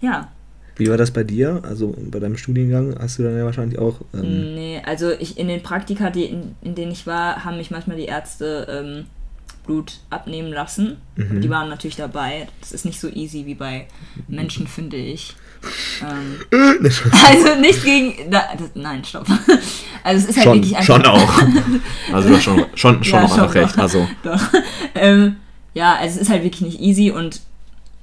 [0.00, 0.28] ja,
[0.76, 1.62] Wie war das bei dir?
[1.68, 4.00] Also bei deinem Studiengang hast du dann ja wahrscheinlich auch.
[4.14, 7.70] Ähm, nee, also ich in den Praktika, die, in, in denen ich war, haben mich
[7.70, 9.06] manchmal die Ärzte ähm,
[9.66, 10.98] Blut abnehmen lassen.
[11.16, 11.40] Mhm.
[11.40, 12.48] Die waren natürlich dabei.
[12.60, 13.86] Das ist nicht so easy wie bei
[14.28, 15.34] Menschen, finde ich.
[16.02, 16.38] Ähm,
[17.26, 18.30] also nicht gegen.
[18.30, 19.26] Da, das, nein, stopp.
[20.04, 20.94] Also es ist halt schon, wirklich einfach.
[20.94, 21.42] schon auch.
[22.12, 23.74] Also hast schon, schon, schon Ja, noch einfach recht.
[23.74, 23.82] doch.
[23.82, 24.42] Also, Doch.
[24.94, 25.36] Ähm,
[25.74, 27.40] ja, also es ist halt wirklich nicht easy und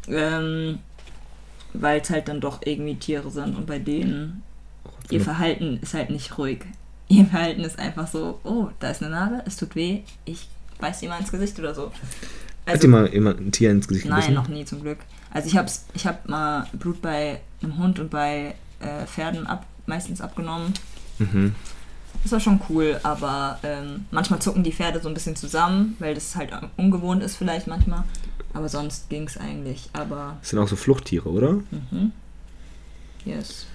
[0.07, 0.79] ähm,
[1.73, 4.43] weil es halt dann doch irgendwie Tiere sind und bei denen
[5.09, 6.59] Ihr Verhalten ist halt nicht ruhig.
[7.07, 10.47] Ihr Verhalten ist einfach so, oh, da ist eine Narbe, es tut weh, ich
[10.79, 11.91] beiß dir mal ins Gesicht oder so.
[12.65, 14.33] Also, Hat dir mal jemand ein Tier ins Gesicht Nein, gebissen?
[14.35, 14.99] noch nie zum Glück.
[15.31, 19.65] Also ich hab's, ich hab mal Blut bei einem Hund und bei äh, Pferden ab,
[19.85, 20.73] meistens abgenommen.
[21.19, 21.55] Mhm.
[22.21, 26.13] Das war schon cool, aber ähm, manchmal zucken die Pferde so ein bisschen zusammen, weil
[26.13, 28.03] das halt ungewohnt ist vielleicht manchmal.
[28.53, 29.89] Aber sonst ging es eigentlich.
[29.93, 31.53] Aber das sind auch so Fluchttiere, oder?
[31.53, 32.11] Mhm.
[33.25, 33.65] Yes.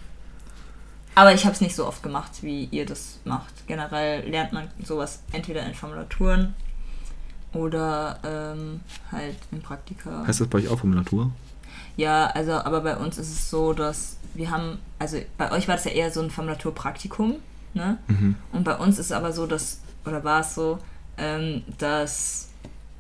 [1.15, 3.67] Aber ich habe es nicht so oft gemacht, wie ihr das macht.
[3.67, 6.55] Generell lernt man sowas entweder in Formulaturen
[7.53, 8.81] oder ähm,
[9.11, 10.27] halt in Praktika.
[10.27, 11.31] Heißt das bei euch auch Formulatur?
[11.97, 15.75] Ja, also, aber bei uns ist es so, dass wir haben, also bei euch war
[15.77, 17.37] das ja eher so ein Formulaturpraktikum,
[17.75, 17.99] ne?
[18.07, 18.37] Mhm.
[18.53, 20.79] Und bei uns ist es aber so, dass, oder war es so,
[21.17, 22.49] ähm, dass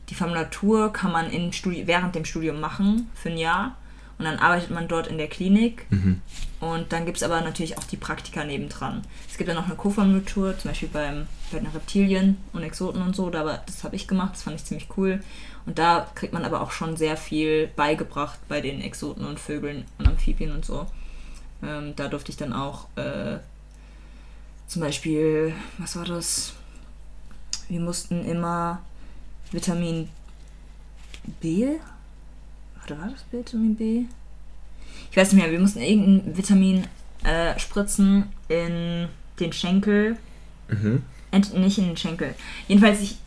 [0.08, 3.76] die Formulatur kann man in Studi während dem Studium machen für ein Jahr
[4.18, 5.86] und dann arbeitet man dort in der Klinik.
[5.90, 6.22] Mhm.
[6.60, 9.02] Und dann gibt es aber natürlich auch die Praktika nebendran.
[9.30, 13.14] Es gibt ja noch eine Co-Formulatur, zum Beispiel beim, bei den Reptilien und Exoten und
[13.14, 13.30] so.
[13.30, 15.22] Da, das habe ich gemacht, das fand ich ziemlich cool.
[15.66, 19.84] Und da kriegt man aber auch schon sehr viel beigebracht bei den Exoten und Vögeln
[19.98, 20.86] und Amphibien und so.
[21.62, 23.38] Ähm, da durfte ich dann auch äh,
[24.66, 26.54] zum Beispiel, was war das?
[27.68, 28.80] Wir mussten immer
[29.52, 30.08] Vitamin
[31.40, 31.78] B
[32.84, 34.04] oder war das Vitamin B?
[35.10, 36.86] Ich weiß nicht mehr, wir mussten irgendein Vitamin
[37.24, 39.08] äh, spritzen in
[39.40, 40.16] den Schenkel.
[40.68, 41.02] Mhm.
[41.30, 42.34] Ent, nicht in den Schenkel.
[42.66, 43.18] Jedenfalls ich,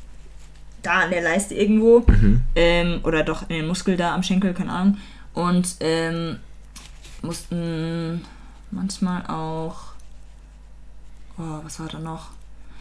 [0.82, 2.00] da an der Leiste irgendwo.
[2.08, 2.42] Mhm.
[2.56, 4.98] Ähm, oder doch in den Muskel da am Schenkel, keine Ahnung.
[5.34, 6.38] Und ähm,
[7.22, 8.26] mussten
[8.72, 9.92] manchmal auch.
[11.38, 12.30] Oh, was war da noch?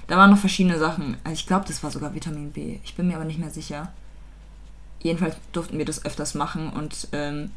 [0.06, 1.16] Da waren noch verschiedene Sachen.
[1.24, 2.78] Also ich glaube, das war sogar Vitamin B.
[2.84, 3.92] Ich bin mir aber nicht mehr sicher
[5.02, 7.50] jedenfalls durften wir das öfters machen und ähm,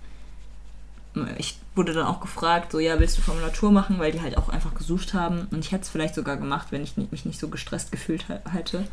[1.38, 4.50] ich wurde dann auch gefragt, so ja, willst du Formulatur machen, weil die halt auch
[4.50, 7.50] einfach gesucht haben und ich hätte es vielleicht sogar gemacht, wenn ich mich nicht so
[7.50, 8.88] gestresst gefühlt hätte,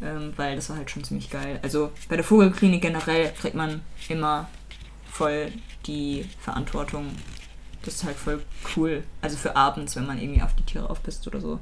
[0.00, 1.60] ähm, weil das war halt schon ziemlich geil.
[1.62, 4.48] Also bei der Vogelklinik generell kriegt man immer
[5.10, 5.52] voll
[5.86, 7.06] die Verantwortung.
[7.84, 8.42] Das ist halt voll
[8.76, 9.02] cool.
[9.20, 11.60] Also für abends, wenn man irgendwie auf die Tiere aufpasst oder so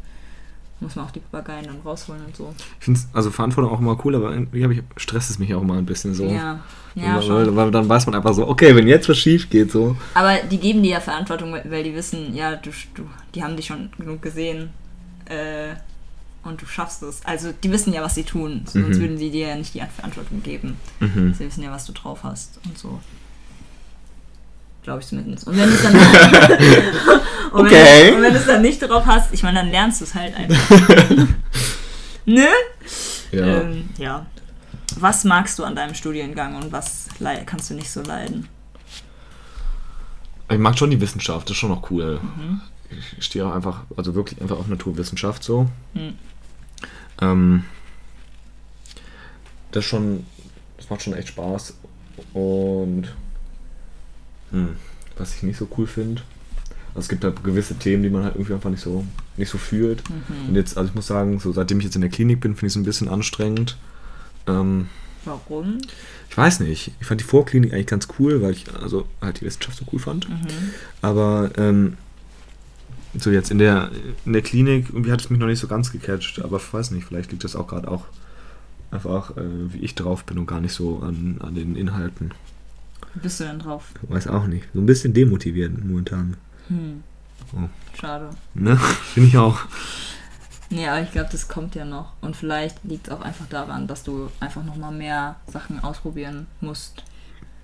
[0.81, 2.55] muss man auch die Papageien dann rausholen und so.
[2.79, 5.75] Ich finde also Verantwortung auch immer cool, aber irgendwie ich, stresst es mich auch immer
[5.75, 6.25] ein bisschen so.
[6.25, 6.61] Ja,
[6.95, 7.57] ja weil, schon.
[7.57, 9.97] Weil, dann weiß man einfach so, okay, wenn jetzt was schief geht, so.
[10.15, 13.67] Aber die geben dir ja Verantwortung, weil die wissen, ja, du, du die haben dich
[13.67, 14.71] schon genug gesehen
[15.27, 15.75] äh,
[16.43, 17.25] und du schaffst es.
[17.25, 19.01] Also die wissen ja, was sie tun, sonst mhm.
[19.01, 20.77] würden sie dir ja nicht die Verantwortung geben.
[21.01, 21.35] Mhm.
[21.35, 23.01] Sie wissen ja, was du drauf hast und so.
[24.83, 25.47] Glaube ich zumindest.
[25.47, 25.95] Und wenn du es dann,
[27.53, 28.07] und okay.
[28.07, 30.15] wenn, und wenn du es dann nicht drauf hast, ich meine, dann lernst du es
[30.15, 30.81] halt einfach.
[32.25, 32.49] ne?
[33.33, 33.61] Ja.
[33.61, 34.27] Ähm, ja.
[34.97, 37.09] Was magst du an deinem Studiengang und was
[37.47, 38.49] kannst du nicht so leiden?
[40.51, 42.21] Ich mag schon die Wissenschaft, das ist schon noch cool.
[42.21, 42.61] Mhm.
[43.19, 45.69] Ich stehe auch einfach, also wirklich einfach auf Naturwissenschaft so.
[45.95, 46.15] Mhm.
[47.21, 47.65] Ähm,
[49.71, 50.27] das schon,
[50.77, 51.75] das macht schon echt Spaß.
[52.35, 53.15] Und
[54.51, 54.77] hm,
[55.17, 56.23] was ich nicht so cool finde.
[56.95, 59.05] Also es gibt halt gewisse Themen, die man halt irgendwie einfach nicht so,
[59.37, 60.03] nicht so fühlt.
[60.09, 60.49] Mhm.
[60.49, 62.67] Und jetzt, also ich muss sagen, so seitdem ich jetzt in der Klinik bin, finde
[62.67, 63.77] ich es ein bisschen anstrengend.
[64.47, 64.89] Ähm,
[65.25, 65.79] Warum?
[66.29, 66.93] Ich weiß nicht.
[67.01, 70.01] Ich fand die Vorklinik eigentlich ganz cool, weil ich also halt die Wissenschaft so cool
[70.01, 70.29] fand.
[70.29, 70.47] Mhm.
[71.03, 71.97] Aber ähm,
[73.19, 73.91] so jetzt in der,
[74.25, 76.41] in der Klinik, irgendwie hat es mich noch nicht so ganz gecatcht.
[76.43, 78.07] Aber ich weiß nicht, vielleicht liegt das auch gerade auch
[78.91, 82.33] einfach, äh, wie ich drauf bin und gar nicht so an, an den Inhalten.
[83.15, 83.93] Wie bist du denn drauf?
[84.03, 84.67] Weiß auch nicht.
[84.73, 86.37] So ein bisschen demotiviert momentan.
[86.69, 87.03] Hm.
[87.55, 87.69] Oh.
[87.99, 88.31] Schade.
[88.55, 88.77] Ne?
[89.15, 89.61] Finde ich auch.
[90.71, 92.13] Nee, aber ich glaube, das kommt ja noch.
[92.21, 97.03] Und vielleicht liegt es auch einfach daran, dass du einfach nochmal mehr Sachen ausprobieren musst,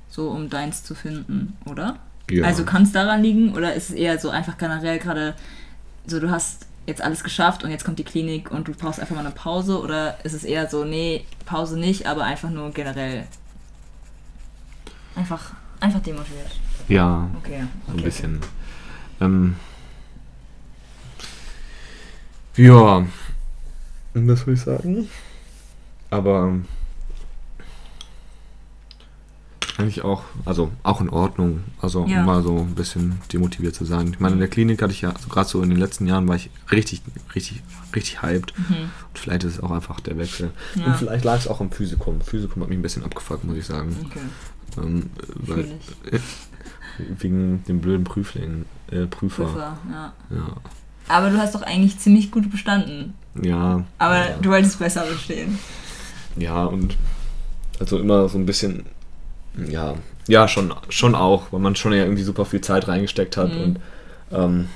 [0.08, 2.00] so um deins zu finden, oder?
[2.28, 2.44] Ja.
[2.44, 5.34] Also kann es daran liegen oder ist es eher so einfach generell gerade
[6.06, 9.14] so, du hast jetzt alles geschafft und jetzt kommt die Klinik und du brauchst einfach
[9.14, 13.26] mal eine Pause oder ist es eher so, nee, Pause nicht, aber einfach nur generell
[15.16, 16.60] Einfach, einfach demotiviert.
[16.88, 18.40] Ja, okay, so ein bisschen.
[19.20, 19.56] Ähm,
[22.56, 23.04] ja,
[24.14, 25.08] das würde ich sagen.
[26.10, 26.52] Aber
[29.78, 31.64] eigentlich auch, also auch in Ordnung.
[31.80, 32.22] Also ja.
[32.22, 34.08] mal so ein bisschen demotiviert zu sein.
[34.08, 36.26] Ich meine, in der Klinik hatte ich ja, also gerade so in den letzten Jahren
[36.28, 37.02] war ich richtig,
[37.34, 37.62] richtig,
[37.94, 38.54] richtig hyped.
[38.58, 38.74] Mhm.
[39.08, 40.50] Und vielleicht ist es auch einfach der Wechsel.
[40.74, 40.86] Ja.
[40.86, 42.20] Und vielleicht lag es auch am Physikum.
[42.20, 43.96] Physikum hat mich ein bisschen abgefuckt, muss ich sagen.
[44.06, 44.20] Okay.
[44.78, 45.66] Ähm, weil,
[47.18, 49.44] wegen dem blöden Prüfling, äh, Prüfer.
[49.44, 50.12] Prüfer ja.
[50.30, 50.56] ja.
[51.08, 53.14] Aber du hast doch eigentlich ziemlich gut bestanden.
[53.40, 53.84] Ja.
[53.98, 54.36] Aber ja.
[54.40, 55.58] du wolltest besser bestehen.
[56.36, 56.96] Ja, und
[57.78, 58.86] also immer so ein bisschen,
[59.68, 59.94] ja,
[60.28, 63.60] ja, schon, schon auch, weil man schon ja irgendwie super viel Zeit reingesteckt hat mhm.
[63.60, 63.80] und
[64.32, 64.68] ähm,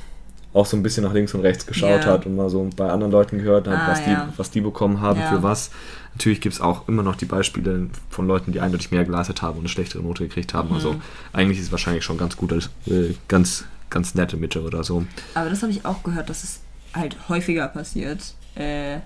[0.52, 2.12] auch so ein bisschen nach links und rechts geschaut Ja.
[2.12, 4.32] hat und mal so bei anderen Leuten gehört hat, Ah, was, die, ja.
[4.36, 5.28] was die bekommen haben, Ja.
[5.28, 5.70] für was.
[6.14, 9.54] Natürlich gibt es auch immer noch die Beispiele von Leuten, die eindeutig mehr geleistet haben
[9.54, 10.74] und eine schlechtere Note gekriegt haben.
[10.74, 11.02] Also Mhm.
[11.32, 15.04] eigentlich ist es wahrscheinlich schon ganz gut, als, äh, ganz, ganz nette Mitte oder so.
[15.34, 16.60] Aber das habe ich auch gehört, dass es
[16.94, 18.34] halt häufiger passiert.
[18.56, 18.98] Äh,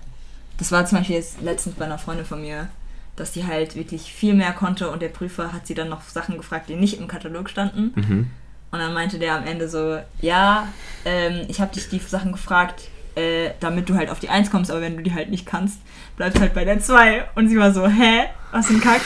[0.57, 2.69] das war zum Beispiel jetzt letztens bei einer Freundin von mir,
[3.17, 6.37] dass die halt wirklich viel mehr konnte und der Prüfer hat sie dann noch Sachen
[6.37, 7.91] gefragt, die nicht im Katalog standen.
[7.95, 8.27] Mhm.
[8.71, 10.67] Und dann meinte der am Ende so, ja,
[11.05, 14.69] ähm, ich habe dich die Sachen gefragt, äh, damit du halt auf die 1 kommst,
[14.69, 15.79] aber wenn du die halt nicht kannst,
[16.17, 17.29] bleibst halt bei der 2.
[17.35, 18.25] Und sie war so, hä?
[18.51, 19.01] Was ein Kack?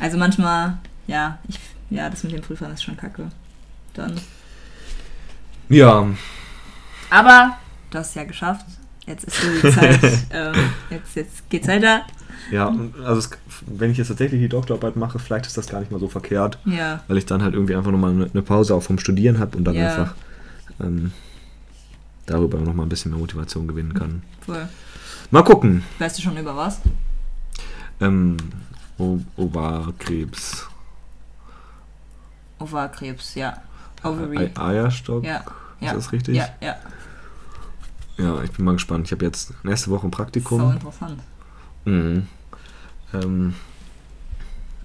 [0.00, 1.58] Also manchmal, ja, ich,
[1.90, 3.28] ja, das mit den Prüfern ist schon kacke.
[3.94, 4.18] Dann.
[5.68, 6.06] Ja,
[7.10, 7.58] Aber
[7.90, 8.66] du hast es ja geschafft.
[9.06, 12.06] Jetzt ist so die Zeit, ähm, jetzt, jetzt geht's weiter.
[12.52, 12.72] Ja,
[13.04, 13.30] also es,
[13.66, 16.58] wenn ich jetzt tatsächlich die Doktorarbeit mache, vielleicht ist das gar nicht mal so verkehrt,
[16.64, 19.56] Ja, weil ich dann halt irgendwie einfach nochmal eine, eine Pause auch vom Studieren habe
[19.56, 19.88] und dann Ja.
[19.88, 20.14] einfach
[20.80, 21.12] ähm,
[22.26, 24.22] darüber nochmal ein bisschen mehr Motivation gewinnen kann.
[24.44, 24.68] voll.
[25.30, 25.82] Mal gucken.
[25.98, 26.80] Weißt du schon über was?
[28.00, 28.36] Ähm,
[28.98, 30.66] o Ovarkrebs.
[32.58, 33.56] Ovarkrebs, ja.
[34.02, 34.50] Ovary.
[34.54, 35.24] Ei- Eierstock.
[35.24, 35.44] Ja, Ist
[35.80, 35.94] ja.
[35.94, 36.36] das richtig?
[36.36, 36.76] Ja, ja.
[38.18, 39.06] Ja, ich bin mal gespannt.
[39.06, 40.72] Ich habe jetzt nächste Woche ein So Praktikum.
[40.72, 41.20] interessant.
[41.84, 42.26] Mhm.
[43.14, 43.54] Ähm,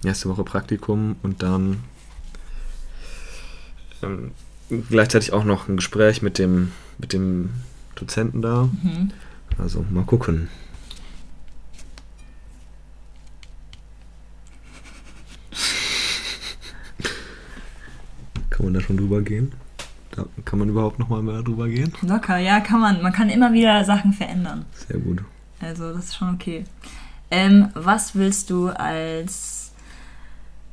[0.02, 1.82] nächste Woche Praktikum und dann
[4.02, 4.32] ähm,
[4.90, 7.50] gleichzeitig auch noch ein Gespräch mit dem, mit dem
[7.94, 8.68] Dozenten da.
[8.82, 9.12] Mhm.
[9.58, 10.48] Also mal gucken.
[18.50, 19.52] Kann man da schon drüber gehen?
[20.10, 21.92] Da kann man überhaupt noch mal mehr drüber gehen?
[22.02, 23.00] Locker, ja, kann man.
[23.02, 24.64] Man kann immer wieder Sachen verändern.
[24.88, 25.22] Sehr gut.
[25.60, 26.64] Also, das ist schon okay.
[27.30, 29.72] Ähm, was willst du als.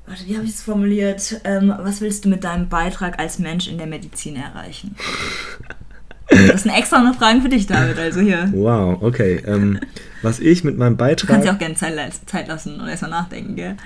[0.08, 1.42] Warte, wie habe ich es formuliert?
[1.44, 4.96] Ähm, was willst du mit deinem Beitrag als Mensch in der Medizin erreichen?
[6.30, 7.98] Das sind extra noch Fragen für dich, David.
[8.00, 8.50] Also hier.
[8.54, 9.42] Wow, okay.
[9.46, 9.80] Ähm,
[10.22, 11.42] was ich mit meinem Du kannst Beitrag.
[11.44, 13.78] dir auch gerne Zeit, lassen und erstmal nachdenken, gell?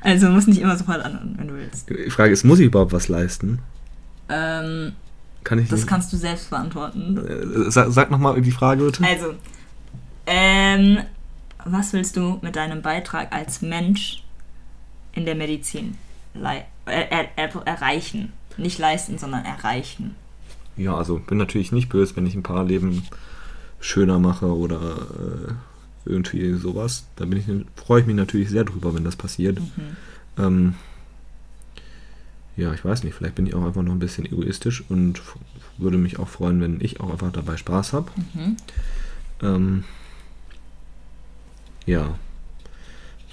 [0.00, 1.88] Also musst nicht immer sofort an, wenn du willst.
[1.90, 3.58] Die Frage ist, muss ich überhaupt was leisten?
[4.28, 4.92] Ähm,
[5.44, 5.88] Kann ich das nicht.
[5.88, 7.18] kannst du selbst beantworten.
[7.18, 9.04] Äh, Sag, sag nochmal die Frage bitte.
[9.04, 9.34] Also,
[10.26, 10.98] ähm,
[11.66, 14.22] was willst du mit deinem Beitrag als Mensch
[15.12, 15.96] in der Medizin
[16.34, 18.32] äh, er, er, erreichen?
[18.56, 20.14] Nicht leisten, sondern erreichen.
[20.76, 23.02] Ja, also bin natürlich nicht böse, wenn ich ein paar Leben
[23.80, 25.52] schöner mache oder äh,
[26.10, 27.04] irgendwie sowas.
[27.16, 29.60] Da bin ich, freue ich mich natürlich sehr drüber, wenn das passiert.
[29.60, 29.96] Mhm.
[30.38, 30.74] Ähm,
[32.56, 35.20] ja, ich weiß nicht, vielleicht bin ich auch einfach noch ein bisschen egoistisch und
[35.76, 38.10] würde mich auch freuen, wenn ich auch einfach dabei Spaß habe.
[38.32, 38.56] Mhm.
[39.42, 39.84] Ähm,
[41.86, 42.18] ja,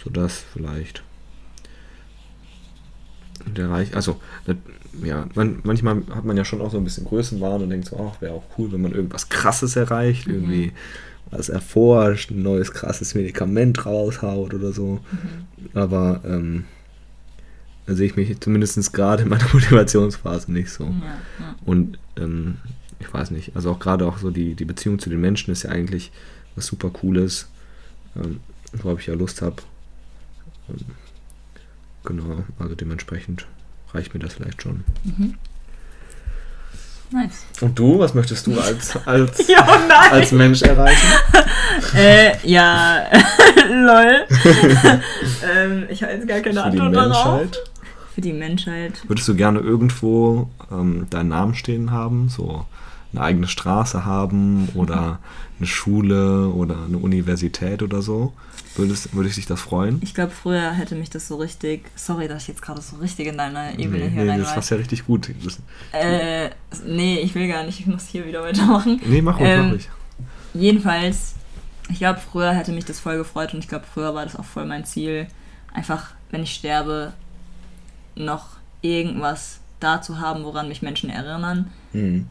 [0.03, 1.03] so das vielleicht.
[3.45, 4.19] Der Reich, also,
[5.03, 7.97] ja, man, manchmal hat man ja schon auch so ein bisschen Größenwahn und denkt so,
[8.13, 10.33] ach, wäre auch cool, wenn man irgendwas Krasses erreicht, Mhm.
[10.33, 10.71] irgendwie
[11.31, 14.99] was erforscht, ein neues krasses Medikament raushaut oder so.
[15.11, 15.77] Mhm.
[15.77, 16.65] Aber ähm,
[17.85, 20.83] da sehe ich mich zumindest gerade in meiner Motivationsphase nicht so.
[20.85, 20.91] Ja,
[21.39, 21.55] ja.
[21.65, 22.57] Und ähm,
[22.99, 25.63] ich weiß nicht, also auch gerade auch so die, die Beziehung zu den Menschen ist
[25.63, 26.11] ja eigentlich
[26.55, 27.47] was super Cooles,
[28.15, 28.39] ähm,
[28.73, 29.57] worauf ich ja Lust habe.
[30.69, 30.85] Ähm,
[32.03, 33.47] genau, also dementsprechend
[33.93, 34.83] reicht mir das vielleicht schon.
[35.03, 35.35] Mhm.
[37.11, 37.45] Nice.
[37.61, 40.11] Und du, was möchtest du als, als, nein!
[40.11, 41.07] als Mensch erreichen?
[41.95, 43.03] Äh, ja,
[43.67, 44.25] lol.
[45.43, 47.41] ähm, ich habe jetzt gar keine Für die Antwort darauf.
[48.13, 49.01] Für die Menschheit.
[49.07, 52.29] Würdest du gerne irgendwo ähm, deinen Namen stehen haben?
[52.29, 52.65] So
[53.13, 55.19] eine eigene Straße haben oder
[55.59, 58.33] eine Schule oder eine Universität oder so?
[58.75, 59.99] Würdest, würde dich das freuen?
[60.01, 61.85] Ich glaube, früher hätte mich das so richtig.
[61.95, 64.47] Sorry, dass ich jetzt gerade so richtig in deiner Ebene nee, hier nee, rein das
[64.49, 64.55] war.
[64.55, 65.29] passt ja richtig gut.
[65.43, 65.59] Das,
[65.91, 66.49] Äh,
[66.85, 67.79] nee, ich will gar nicht.
[67.79, 68.99] Ich muss hier wieder weitermachen.
[69.05, 69.89] nee, mach ruhig, Ähm, mach ruhig.
[70.55, 71.35] Jedenfalls,
[71.89, 74.45] ich glaube, früher hätte mich das voll gefreut und ich glaube, früher war das auch
[74.45, 75.27] voll mein Ziel.
[75.71, 77.13] Einfach, wenn ich sterbe,
[78.15, 81.71] noch irgendwas da zu haben, woran mich Menschen erinnern.
[81.91, 82.27] Hm.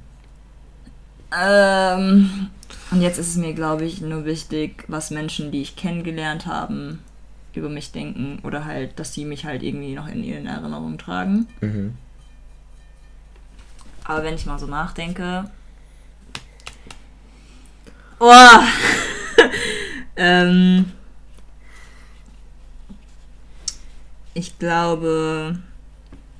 [1.38, 2.50] Ähm,
[2.90, 7.00] und jetzt ist es mir, glaube ich, nur wichtig, was Menschen, die ich kennengelernt haben,
[7.54, 11.46] über mich denken oder halt, dass sie mich halt irgendwie noch in ihren Erinnerungen tragen.
[11.60, 11.96] Mhm.
[14.04, 15.50] Aber wenn ich mal so nachdenke.
[18.18, 18.60] Oh!
[20.16, 20.92] ähm,
[24.34, 25.58] ich glaube,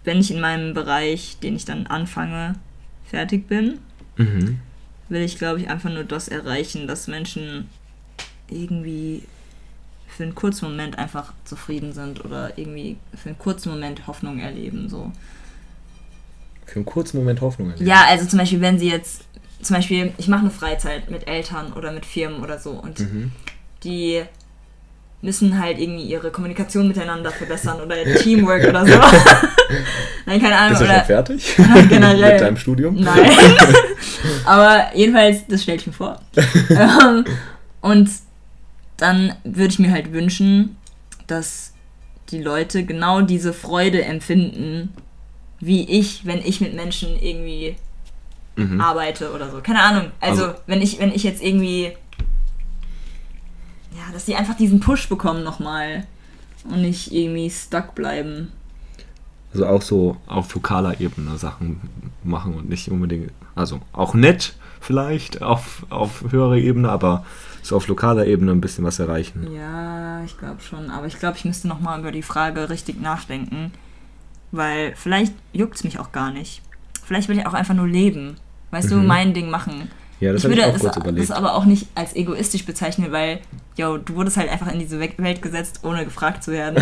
[0.05, 2.57] wenn ich in meinem Bereich, den ich dann anfange,
[3.05, 3.79] fertig bin,
[4.17, 4.61] Mhm.
[5.13, 7.69] Will ich, glaube ich, einfach nur das erreichen, dass Menschen
[8.49, 9.23] irgendwie
[10.09, 14.89] für einen kurzen Moment einfach zufrieden sind oder irgendwie für einen kurzen Moment Hoffnung erleben.
[14.89, 15.13] So.
[16.67, 17.87] für einen kurzen Moment Hoffnung erleben.
[17.87, 19.23] Ja, also zum Beispiel, wenn sie jetzt,
[19.61, 23.33] zum Beispiel, ich mache eine Freizeit mit Eltern oder mit Firmen oder so und mhm.
[23.85, 24.23] die
[25.23, 28.93] müssen halt irgendwie ihre Kommunikation miteinander verbessern oder Teamwork oder so.
[30.27, 30.79] Nein, keine Ahnung.
[30.79, 31.57] Bist du schon fertig?
[31.89, 32.33] Generell.
[32.33, 33.01] Mit deinem Studium?
[33.01, 33.31] Nein.
[34.45, 36.21] Aber jedenfalls, das stelle ich mir vor.
[36.71, 37.25] Ähm,
[37.81, 38.11] und
[38.97, 40.77] dann würde ich mir halt wünschen,
[41.27, 41.73] dass
[42.31, 44.93] die Leute genau diese Freude empfinden,
[45.61, 47.77] wie ich, wenn ich mit Menschen irgendwie
[48.57, 48.81] mhm.
[48.81, 49.61] arbeite oder so.
[49.61, 50.13] Keine Ahnung.
[50.21, 51.93] Also, also, wenn ich, wenn ich jetzt irgendwie
[53.97, 56.07] ja, dass die einfach diesen Push bekommen nochmal
[56.65, 58.53] und nicht irgendwie stuck bleiben.
[59.53, 61.81] Also auch so auf lokaler Ebene Sachen
[62.25, 67.25] machen und nicht unbedingt, also auch nett vielleicht auf, auf höherer Ebene, aber
[67.63, 69.53] so auf lokaler Ebene ein bisschen was erreichen.
[69.55, 73.73] Ja, ich glaube schon, aber ich glaube, ich müsste nochmal über die Frage richtig nachdenken,
[74.51, 76.63] weil vielleicht juckt es mich auch gar nicht.
[77.05, 78.37] Vielleicht will ich auch einfach nur leben,
[78.73, 78.95] weißt mhm.
[78.95, 79.91] du, mein Ding machen.
[80.19, 81.31] Ja, das ich würde ich auch kurz das, überlegt.
[81.31, 83.41] das aber auch nicht als egoistisch bezeichnen, weil,
[83.77, 86.81] yo, du wurdest halt einfach in diese Welt gesetzt, ohne gefragt zu werden.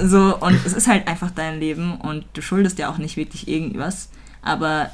[0.02, 3.48] so, und es ist halt einfach dein Leben und du schuldest ja auch nicht wirklich
[3.48, 4.08] irgendwas.
[4.40, 4.90] Aber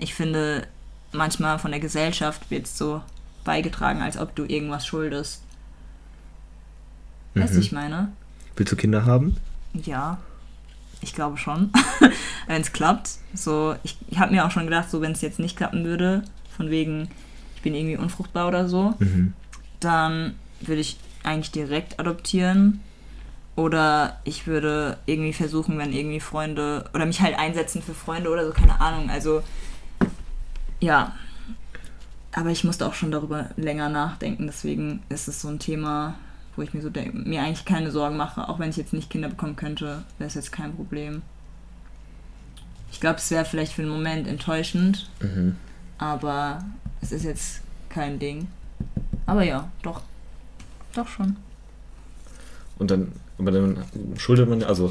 [0.00, 0.66] ich finde,
[1.12, 3.02] manchmal von der Gesellschaft wird es so
[3.44, 5.42] beigetragen, als ob du irgendwas schuldest.
[7.34, 7.62] Weißt du, mhm.
[7.62, 8.12] ich meine?
[8.56, 9.36] Willst du Kinder haben?
[9.72, 10.18] Ja,
[11.00, 11.72] ich glaube schon.
[12.46, 13.10] wenn es klappt.
[13.34, 16.22] So, ich, ich habe mir auch schon gedacht, so wenn es jetzt nicht klappen würde,
[16.56, 17.08] von wegen,
[17.56, 19.34] ich bin irgendwie unfruchtbar oder so, mhm.
[19.78, 22.80] dann würde ich eigentlich direkt adoptieren.
[23.56, 28.46] Oder ich würde irgendwie versuchen, wenn irgendwie Freunde oder mich halt einsetzen für Freunde oder
[28.46, 29.10] so, keine Ahnung.
[29.10, 29.42] Also,
[30.80, 31.14] ja.
[32.32, 36.14] Aber ich musste auch schon darüber länger nachdenken, deswegen ist es so ein Thema,
[36.54, 38.48] wo ich mir so mir eigentlich keine Sorgen mache.
[38.48, 41.22] Auch wenn ich jetzt nicht Kinder bekommen könnte, wäre es jetzt kein Problem.
[42.92, 45.56] Ich glaube, es wäre vielleicht für einen Moment enttäuschend, mhm
[46.00, 46.64] aber
[47.02, 48.48] es ist jetzt kein Ding.
[49.26, 50.00] Aber ja, doch.
[50.94, 51.36] Doch schon.
[52.78, 53.84] Und dann, aber dann
[54.16, 54.90] schuldet man, also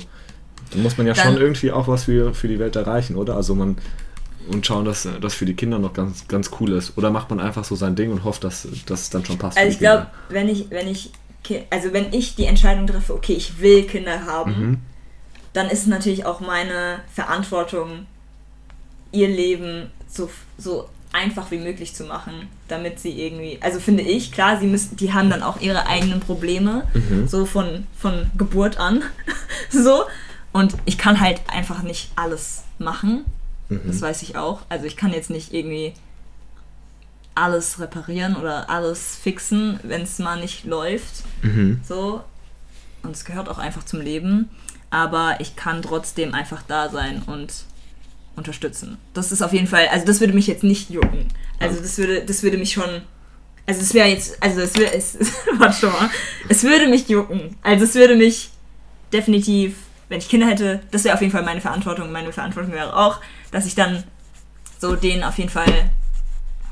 [0.71, 3.36] dann muss man ja dann, schon irgendwie auch was für, für die Welt erreichen, oder?
[3.36, 3.78] Also man
[4.49, 6.97] und schauen, dass das für die Kinder noch ganz, ganz cool ist.
[6.97, 9.57] Oder macht man einfach so sein Ding und hofft, dass das dann schon passt.
[9.57, 11.12] Also ich glaube, wenn ich, wenn ich,
[11.69, 14.77] also wenn ich die Entscheidung treffe, okay, ich will Kinder haben, mhm.
[15.53, 18.05] dann ist es natürlich auch meine Verantwortung,
[19.12, 24.31] ihr Leben so, so einfach wie möglich zu machen, damit sie irgendwie, also finde ich,
[24.31, 27.27] klar, sie müssen, die haben dann auch ihre eigenen Probleme, mhm.
[27.27, 29.03] so von, von Geburt an,
[29.69, 30.03] so.
[30.51, 33.25] Und ich kann halt einfach nicht alles machen,
[33.69, 33.82] mhm.
[33.86, 34.62] das weiß ich auch.
[34.69, 35.93] Also ich kann jetzt nicht irgendwie
[37.36, 41.79] alles reparieren oder alles fixen, wenn es mal nicht läuft, mhm.
[41.88, 42.21] so.
[43.01, 44.49] Und es gehört auch einfach zum Leben,
[44.89, 47.63] aber ich kann trotzdem einfach da sein und
[48.36, 48.97] unterstützen.
[49.13, 51.27] Das ist auf jeden Fall, also das würde mich jetzt nicht jucken.
[51.60, 53.01] Also das würde, das würde mich schon,
[53.65, 55.17] also es wäre jetzt, also es würde, es,
[55.58, 56.10] warte schon mal,
[56.49, 57.55] es würde mich jucken.
[57.62, 58.49] Also es würde mich
[59.13, 59.75] definitiv,
[60.10, 62.12] wenn ich Kinder hätte, das wäre auf jeden Fall meine Verantwortung.
[62.12, 63.19] Meine Verantwortung wäre auch,
[63.52, 64.04] dass ich dann
[64.80, 65.89] so denen auf jeden Fall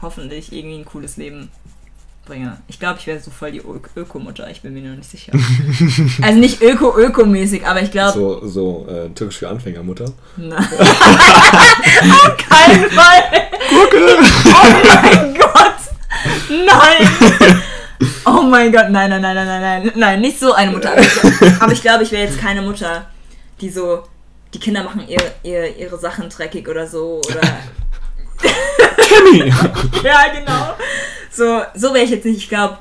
[0.01, 1.49] hoffentlich irgendwie ein cooles Leben
[2.25, 2.57] bringe.
[2.67, 5.31] Ich glaube, ich wäre so voll die Ö Ökomutter, ich bin mir nur nicht sicher.
[6.21, 8.13] also nicht Öko-Öko-mäßig, aber ich glaube.
[8.13, 10.11] So, so äh, türkisch für Anfängermutter?
[10.35, 10.57] Nein.
[10.59, 13.23] Auf keinen Fall!
[13.69, 13.97] Gurke!
[14.49, 15.75] Oh mein Gott!
[16.49, 17.61] Nein!
[18.25, 20.93] Oh mein Gott, nein, nein, nein, nein, nein, nein, nein, nicht so eine Mutter.
[21.59, 23.05] Aber ich glaube, ich wäre jetzt keine Mutter,
[23.61, 24.03] die so,
[24.53, 27.41] die Kinder machen ihr, ihr, ihre Sachen dreckig oder so, oder.
[29.07, 29.49] Timmy!
[30.03, 30.75] ja, genau.
[31.31, 32.37] So, so wäre ich jetzt nicht.
[32.37, 32.77] Ich glaube,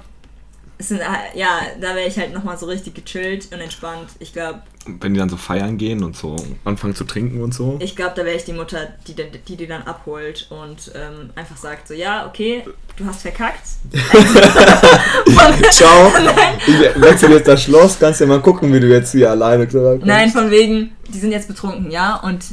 [0.79, 4.11] sind, äh, ja, da wäre ich halt nochmal so richtig gechillt und entspannt.
[4.19, 4.63] Ich glaube.
[4.87, 7.77] Wenn die dann so feiern gehen und so anfangen zu trinken und so.
[7.81, 11.57] Ich glaube, da wäre ich die Mutter, die, die die dann abholt und ähm, einfach
[11.57, 12.63] sagt so, ja, okay,
[12.97, 13.67] du hast verkackt.
[15.71, 16.13] Ciao.
[16.67, 20.07] Ich wechsle jetzt das Schloss, kannst ja mal gucken, wie du jetzt hier alleine klarkommst.
[20.07, 22.45] Nein, von wegen, die sind jetzt betrunken, ja, und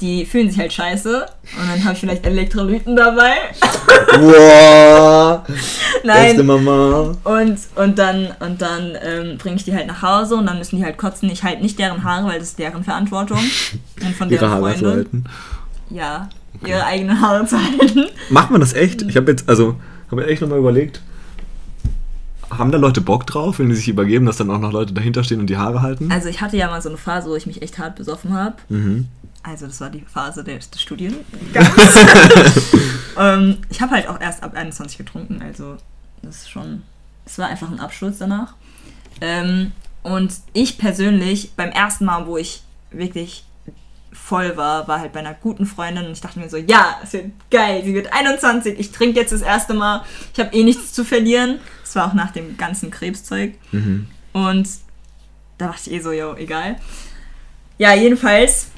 [0.00, 1.26] die fühlen sich halt scheiße
[1.60, 3.34] und dann habe ich vielleicht Elektrolyten dabei.
[4.18, 5.40] Wow!
[6.04, 6.26] Nein.
[6.26, 7.16] Beste Mama.
[7.24, 10.76] Und, und dann, und dann ähm, bringe ich die halt nach Hause und dann müssen
[10.76, 11.28] die halt kotzen.
[11.30, 13.38] Ich halt nicht deren Haare, weil das ist deren Verantwortung.
[14.02, 15.24] Und von ihre Haare zu halten?
[15.90, 16.28] Ja,
[16.60, 16.70] okay.
[16.70, 18.06] ihre eigenen Haare zu halten.
[18.30, 19.02] Macht man das echt?
[19.02, 19.76] Ich habe jetzt, also,
[20.10, 21.00] habe echt nochmal überlegt,
[22.50, 25.22] haben da Leute Bock drauf, wenn die sich übergeben, dass dann auch noch Leute dahinter
[25.22, 26.10] stehen und die Haare halten?
[26.10, 28.56] Also ich hatte ja mal so eine Phase, wo ich mich echt hart besoffen habe.
[28.68, 29.06] Mhm.
[29.42, 31.24] Also das war die Phase des, des Studiengangs.
[33.18, 35.76] ähm, ich habe halt auch erst ab 21 getrunken, also
[36.22, 36.82] das ist schon,
[37.24, 38.54] es war einfach ein Absturz danach.
[39.20, 39.72] Ähm,
[40.02, 43.44] und ich persönlich, beim ersten Mal, wo ich wirklich
[44.12, 47.12] voll war, war halt bei einer guten Freundin und ich dachte mir so, ja, es
[47.12, 50.92] wird geil, sie wird 21, ich trinke jetzt das erste Mal, ich habe eh nichts
[50.92, 51.60] zu verlieren.
[51.82, 53.54] Das war auch nach dem ganzen Krebszeug.
[53.72, 54.08] Mhm.
[54.32, 54.68] Und
[55.58, 56.76] da dachte ich eh so, yo, egal.
[57.78, 58.68] Ja, jedenfalls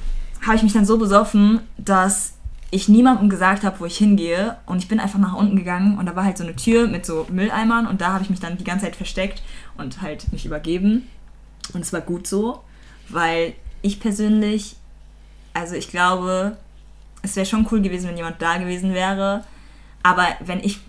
[0.44, 2.34] habe ich mich dann so besoffen, dass
[2.70, 4.56] ich niemandem gesagt habe, wo ich hingehe.
[4.66, 7.04] Und ich bin einfach nach unten gegangen und da war halt so eine Tür mit
[7.04, 9.42] so Mülleimern und da habe ich mich dann die ganze Zeit versteckt
[9.76, 11.08] und halt mich übergeben.
[11.74, 12.62] Und es war gut so,
[13.08, 14.76] weil ich persönlich,
[15.54, 16.56] also ich glaube,
[17.22, 19.44] es wäre schon cool gewesen, wenn jemand da gewesen wäre.
[20.02, 20.80] Aber wenn ich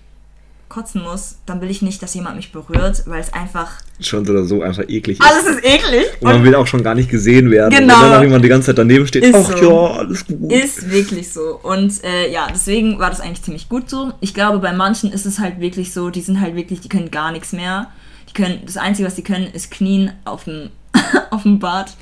[0.73, 3.71] kotzen muss, dann will ich nicht, dass jemand mich berührt, weil es einfach.
[3.99, 5.25] Schon so oder so einfach eklig ist.
[5.25, 6.05] Alles ist eklig.
[6.19, 7.69] Und man will auch schon gar nicht gesehen werden.
[7.69, 7.95] Genau.
[7.95, 9.63] Und wenn dann jemand die ganze Zeit daneben steht, Ist ach so.
[9.63, 10.51] ja, alles gut.
[10.51, 11.59] Ist wirklich so.
[11.61, 14.13] Und äh, ja, deswegen war das eigentlich ziemlich gut so.
[14.19, 17.11] Ich glaube, bei manchen ist es halt wirklich so, die sind halt wirklich, die können
[17.11, 17.91] gar nichts mehr.
[18.29, 20.69] Die können, das Einzige, was sie können, ist knien auf dem,
[21.29, 21.93] auf dem Bad,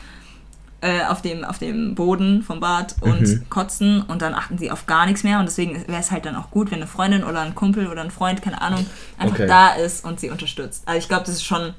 [0.82, 3.50] äh, auf, dem, auf dem Boden vom Bad und Mhm.
[3.50, 5.40] kotzen und dann achten sie auf gar nichts mehr.
[5.40, 8.02] Und deswegen wäre es halt dann auch gut, wenn eine Freundin oder ein Kumpel oder
[8.02, 8.86] ein Freund, keine Ahnung,
[9.18, 9.48] einfach Okay.
[9.48, 10.84] da ist und sie unterstützt.
[10.88, 11.74] Also ich glaube, das ist schon,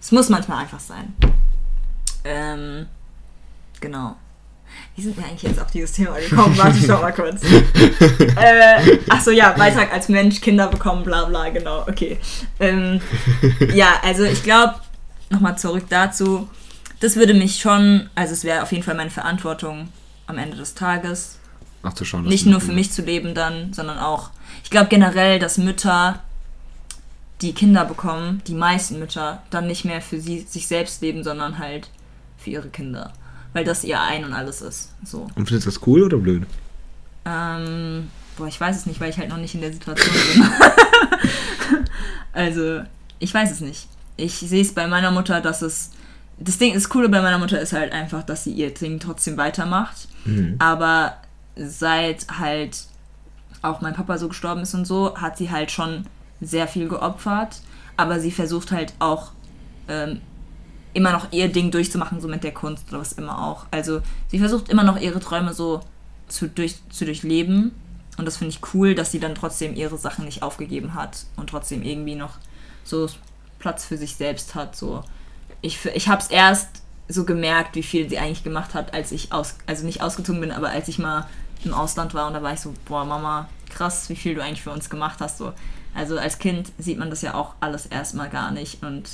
[0.00, 1.14] es muss manchmal einfach sein.
[2.24, 2.86] Ähm,
[3.80, 4.16] genau.
[4.96, 6.56] Wie sind wir eigentlich jetzt auf dieses Thema gekommen?
[6.58, 7.42] Warte, ich schau mal kurz.
[8.36, 12.18] äh, achso, ja, Beitrag als Mensch, Kinder bekommen, bla bla, genau, okay.
[12.60, 13.00] Ähm,
[13.74, 14.74] ja, also ich glaube,
[15.30, 16.48] nochmal zurück dazu,
[17.04, 19.90] das würde mich schon, also es wäre auf jeden Fall meine Verantwortung
[20.26, 21.38] am Ende des Tages,
[21.82, 22.24] nachzuschauen.
[22.24, 24.30] nicht nur für mich zu leben dann, sondern auch,
[24.62, 26.20] ich glaube generell, dass Mütter,
[27.42, 31.58] die Kinder bekommen, die meisten Mütter, dann nicht mehr für sie, sich selbst leben, sondern
[31.58, 31.90] halt
[32.38, 33.12] für ihre Kinder.
[33.52, 34.92] Weil das ihr Ein und alles ist.
[35.04, 35.28] So.
[35.34, 36.44] Und findest du das cool oder blöd?
[37.26, 40.42] Ähm, boah, ich weiß es nicht, weil ich halt noch nicht in der Situation bin.
[42.32, 42.80] also,
[43.18, 43.88] ich weiß es nicht.
[44.16, 45.90] Ich sehe es bei meiner Mutter, dass es.
[46.38, 49.36] Das Ding, das Coole bei meiner Mutter ist halt einfach, dass sie ihr Ding trotzdem
[49.36, 50.08] weitermacht.
[50.24, 50.56] Mhm.
[50.58, 51.16] Aber
[51.56, 52.84] seit halt
[53.62, 56.06] auch mein Papa so gestorben ist und so, hat sie halt schon
[56.40, 57.60] sehr viel geopfert.
[57.96, 59.32] Aber sie versucht halt auch
[59.88, 60.20] ähm,
[60.92, 63.66] immer noch ihr Ding durchzumachen, so mit der Kunst oder was immer auch.
[63.70, 65.80] Also sie versucht immer noch ihre Träume so
[66.28, 67.72] zu, durch, zu durchleben.
[68.16, 71.50] Und das finde ich cool, dass sie dann trotzdem ihre Sachen nicht aufgegeben hat und
[71.50, 72.38] trotzdem irgendwie noch
[72.84, 73.08] so
[73.58, 74.76] Platz für sich selbst hat.
[74.76, 75.02] So.
[75.64, 79.32] Ich, ich habe es erst so gemerkt, wie viel sie eigentlich gemacht hat, als ich
[79.32, 81.26] aus, also nicht ausgezogen bin, aber als ich mal
[81.64, 84.62] im Ausland war und da war ich so, boah, Mama, krass, wie viel du eigentlich
[84.62, 85.38] für uns gemacht hast.
[85.38, 85.52] So.
[85.94, 89.08] Also als Kind sieht man das ja auch alles erstmal gar nicht und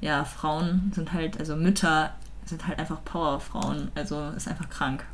[0.00, 2.12] ja, Frauen sind halt, also Mütter
[2.44, 3.90] sind halt einfach Powerfrauen.
[3.94, 5.04] Also ist einfach krank,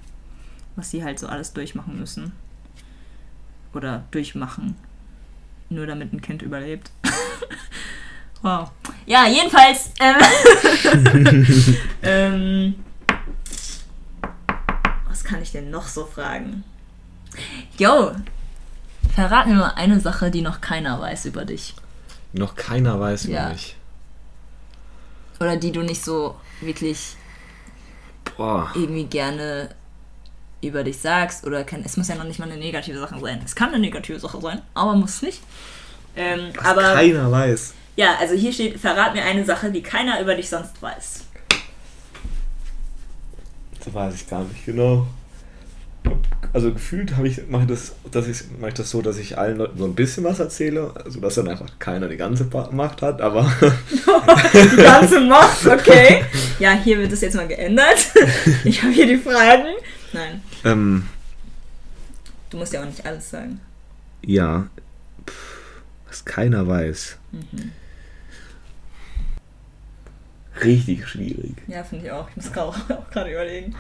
[0.77, 2.33] was sie halt so alles durchmachen müssen.
[3.75, 4.77] Oder durchmachen.
[5.69, 6.91] Nur damit ein Kind überlebt.
[8.43, 8.71] wow.
[9.07, 9.91] Ja, jedenfalls.
[10.01, 10.17] Ähm,
[12.03, 12.75] ähm,
[15.09, 16.65] was kann ich denn noch so fragen?
[17.79, 18.13] Yo,
[19.15, 21.75] verrat mir mal eine Sache, die noch keiner weiß über dich.
[22.33, 23.49] Noch keiner weiß über Ja.
[23.51, 23.77] mich.
[25.41, 27.17] Oder die du nicht so wirklich
[28.37, 28.71] Boah.
[28.75, 29.71] irgendwie gerne
[30.61, 33.41] über dich sagst oder kann, es muss ja noch nicht mal eine negative Sache sein.
[33.45, 35.41] Es kann eine negative Sache sein, aber muss nicht.
[36.17, 37.75] Ähm, Was aber keiner weiß.
[37.99, 41.25] Ja, also hier steht, verrat mir eine Sache, die keiner über dich sonst weiß.
[43.85, 45.09] Das weiß ich gar nicht genau.
[46.53, 49.37] Also gefühlt habe ich mache ich das, dass ich mache ich das so, dass ich
[49.37, 53.03] allen Leuten so ein bisschen was erzähle, also dass dann einfach keiner die ganze Macht
[53.03, 56.25] hat, aber Die ganze Macht, okay.
[56.61, 57.99] Ja, hier wird es jetzt mal geändert.
[58.65, 59.75] Ich habe hier die Fragen.
[60.13, 61.09] Nein, ähm,
[62.51, 63.61] du musst ja auch nicht alles sagen.
[64.23, 64.69] ja,
[65.27, 67.17] Pff, was keiner weiß.
[67.33, 67.73] Mhm.
[70.65, 71.53] Richtig schwierig.
[71.67, 72.29] Ja, finde ich auch.
[72.31, 73.75] Ich muss grau- auch gerade überlegen.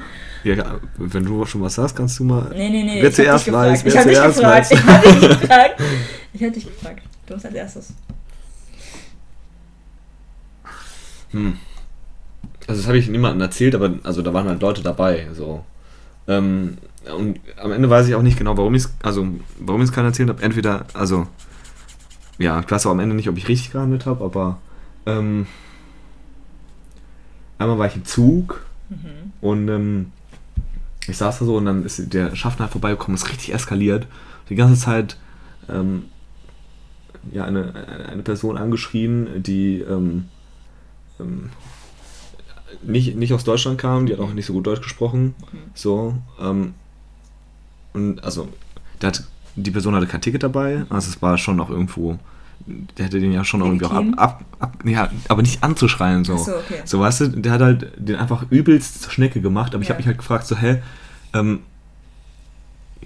[0.45, 2.51] Ja, wenn du schon was sagst, kannst du mal.
[2.55, 3.03] Nee, nee, nee.
[3.03, 4.07] Wer ich hab zuerst dich weiß, gefragt.
[4.07, 4.71] wer ich habe dich zuerst gefragt.
[4.71, 4.71] weiß.
[4.73, 5.83] Ich habe dich gefragt.
[6.35, 7.03] Ich hätte dich gefragt.
[7.27, 7.93] Du bist als erstes.
[11.31, 11.55] Hm.
[12.67, 15.27] Also das habe ich niemandem erzählt, aber also da waren halt Leute dabei.
[15.33, 15.65] So.
[16.27, 16.79] Ähm,
[17.17, 19.27] und am Ende weiß ich auch nicht genau, warum ich es, also
[19.59, 20.43] warum ich es keiner erzählt habe.
[20.43, 21.27] Entweder, also
[22.39, 24.59] ja, ich weiß auch am Ende nicht, ob ich richtig gehandelt habe, aber
[25.07, 25.47] ähm,
[27.59, 29.33] einmal war ich im Zug Mhm.
[29.43, 30.13] und ähm,
[31.07, 34.07] ich saß da so und dann ist der Schaffner halt vorbeigekommen, ist richtig eskaliert.
[34.49, 35.19] Die ganze Zeit
[35.69, 36.05] ähm,
[37.33, 37.75] ja, eine,
[38.11, 40.25] eine- Person angeschrien, die ähm,
[41.21, 41.51] ähm,
[42.83, 45.35] nicht, nicht aus Deutschland kam, die hat auch nicht so gut Deutsch gesprochen.
[45.75, 46.73] So, ähm,
[47.93, 48.49] und also,
[49.03, 49.25] der hat,
[49.57, 52.19] die Person hatte kein Ticket dabei, also es war schon noch irgendwo
[52.67, 56.37] der hätte den ja schon irgendwie auch ab, ab, ab ja, aber nicht anzuschreien so.
[56.37, 56.83] so, okay.
[56.85, 59.87] so, weißt du, der hat halt den einfach übelst zur Schnecke gemacht, aber ja.
[59.87, 60.83] ich habe mich halt gefragt, so, hä,
[61.35, 61.61] ähm,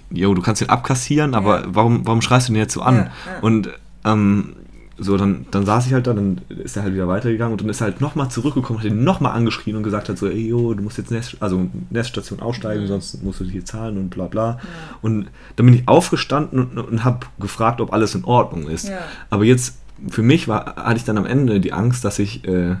[0.09, 1.67] jo, du kannst den abkassieren, aber ja.
[1.69, 3.09] warum, warum schreist du den jetzt so an?
[3.41, 3.69] Und
[4.05, 4.55] ähm,
[5.03, 7.69] so, dann, dann saß ich halt da, dann ist er halt wieder weitergegangen und dann
[7.69, 10.73] ist er halt nochmal zurückgekommen, hat ihn nochmal angeschrien und gesagt hat so, ey, yo,
[10.73, 12.87] du musst jetzt Nest, also Neststation aussteigen, mhm.
[12.87, 14.51] sonst musst du hier zahlen und bla bla.
[14.51, 14.59] Ja.
[15.01, 18.87] Und dann bin ich aufgestanden und, und habe gefragt, ob alles in Ordnung ist.
[18.87, 18.99] Ja.
[19.29, 19.77] Aber jetzt,
[20.09, 22.75] für mich war, hatte ich dann am Ende die Angst, dass ich, äh,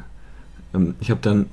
[0.73, 1.47] ähm, ich habe dann,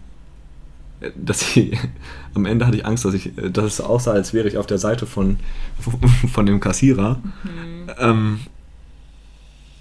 [1.01, 1.79] äh, dass ich,
[2.35, 4.66] am Ende hatte ich Angst, dass ich, äh, dass es aussah, als wäre ich auf
[4.66, 5.39] der Seite von,
[6.33, 7.21] von dem Kassierer.
[7.45, 7.91] Mhm.
[7.99, 8.41] Ähm,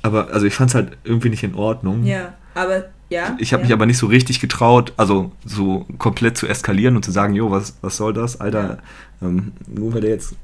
[0.01, 2.05] aber also ich fand es halt irgendwie nicht in Ordnung.
[2.05, 3.35] Ja, aber ja.
[3.39, 3.67] Ich habe ja.
[3.67, 7.49] mich aber nicht so richtig getraut, also so komplett zu eskalieren und zu sagen, jo,
[7.51, 8.79] was, was soll das, Alter?
[9.21, 9.27] Ja.
[9.27, 10.35] Ähm, nur weil der jetzt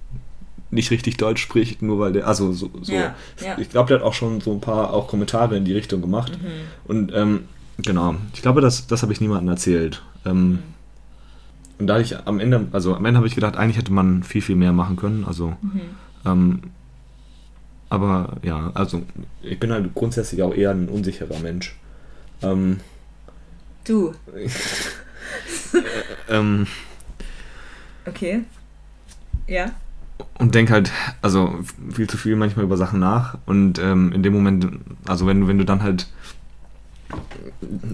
[0.71, 3.15] nicht richtig Deutsch spricht, nur weil der, also so, so ja,
[3.57, 6.37] ich glaube, der hat auch schon so ein paar auch Kommentare in die Richtung gemacht.
[6.41, 6.47] Mhm.
[6.85, 7.45] Und ähm,
[7.77, 10.01] genau, ich glaube, das, das habe ich niemandem erzählt.
[10.25, 10.59] Ähm, mhm.
[11.77, 14.41] Und da ich am Ende, also am Ende habe ich gedacht, eigentlich hätte man viel,
[14.41, 15.25] viel mehr machen können.
[15.25, 15.81] Also mhm.
[17.89, 19.03] Aber ja, also
[19.41, 21.77] ich bin halt grundsätzlich auch eher ein unsicherer Mensch.
[22.41, 22.79] Ähm,
[23.83, 24.13] du.
[26.29, 26.67] ähm,
[28.05, 28.41] okay.
[29.47, 29.71] Ja.
[30.39, 31.59] Und denk halt, also
[31.93, 34.67] viel zu viel manchmal über Sachen nach und ähm, in dem Moment,
[35.07, 36.07] also wenn, wenn du dann halt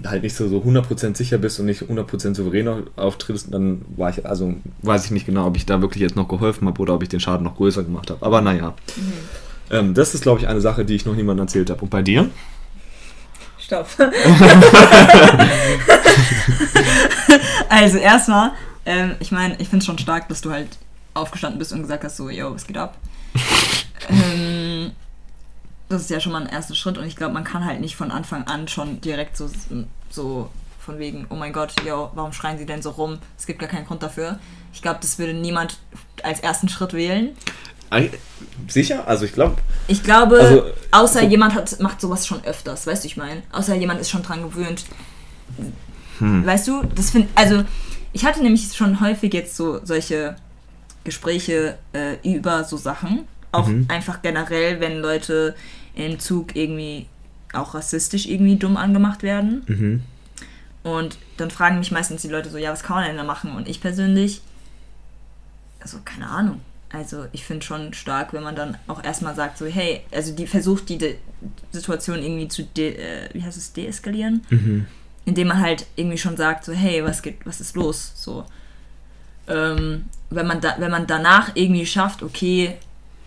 [0.04, 4.24] halt nicht so, so 100% sicher bist und nicht 100% souverän auftrittst, dann war ich,
[4.24, 7.02] also weiß ich nicht genau, ob ich da wirklich jetzt noch geholfen habe oder ob
[7.02, 8.24] ich den Schaden noch größer gemacht habe.
[8.24, 8.74] Aber naja.
[8.96, 9.12] Mhm.
[9.72, 11.80] Ähm, das ist, glaube ich, eine Sache, die ich noch niemandem erzählt habe.
[11.80, 12.30] Und bei dir?
[13.58, 13.88] Stopp.
[17.68, 18.52] also erstmal,
[18.84, 20.68] ähm, ich meine, ich finde es schon stark, dass du halt
[21.14, 22.98] aufgestanden bist und gesagt hast, so, yo, was geht ab?
[24.08, 24.92] ähm,
[25.88, 27.96] das ist ja schon mal ein erster Schritt und ich glaube, man kann halt nicht
[27.96, 29.50] von Anfang an schon direkt so,
[30.10, 33.18] so von wegen, oh mein Gott, yo, warum schreien sie denn so rum?
[33.38, 34.38] Es gibt gar keinen Grund dafür.
[34.74, 35.78] Ich glaube, das würde niemand
[36.22, 37.36] als ersten Schritt wählen.
[38.68, 39.06] Sicher?
[39.06, 39.56] Also ich glaube.
[39.88, 43.42] Ich glaube, also, außer so jemand hat, macht sowas schon öfters, weißt du, ich meine.
[43.52, 44.84] Außer jemand ist schon dran gewöhnt.
[46.18, 46.46] Hm.
[46.46, 47.64] Weißt du, das finde also
[48.12, 50.36] ich hatte nämlich schon häufig jetzt so solche
[51.04, 53.26] Gespräche äh, über so Sachen.
[53.50, 53.86] Auch mhm.
[53.88, 55.54] einfach generell, wenn Leute
[55.94, 57.06] im Zug irgendwie
[57.52, 59.62] auch rassistisch irgendwie dumm angemacht werden.
[59.66, 60.02] Mhm.
[60.82, 63.54] Und dann fragen mich meistens die Leute so, ja, was kann man denn da machen?
[63.54, 64.40] Und ich persönlich,
[65.80, 66.60] also keine Ahnung.
[66.92, 70.46] Also ich finde schon stark, wenn man dann auch erstmal sagt, so, hey, also die
[70.46, 71.16] versucht die De
[71.72, 74.86] Situation irgendwie zu, de äh, wie heißt es, deeskalieren, mhm.
[75.24, 78.12] indem man halt irgendwie schon sagt, so, hey, was geht, was ist los?
[78.14, 78.44] So.
[79.48, 82.76] Ähm, wenn man da, wenn man danach irgendwie schafft, okay,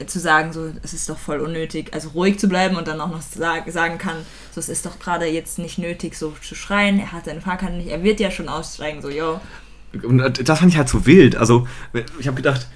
[0.05, 3.09] zu sagen, so, es ist doch voll unnötig, also ruhig zu bleiben und dann auch
[3.09, 4.17] noch sag, sagen kann,
[4.51, 7.75] so, es ist doch gerade jetzt nicht nötig, so zu schreien, er hat seine Fahrkarte
[7.75, 9.39] nicht, er wird ja schon aussteigen, so, yo.
[10.03, 11.37] Und das fand ich halt so wild.
[11.37, 11.67] Also,
[12.19, 12.67] ich habe gedacht,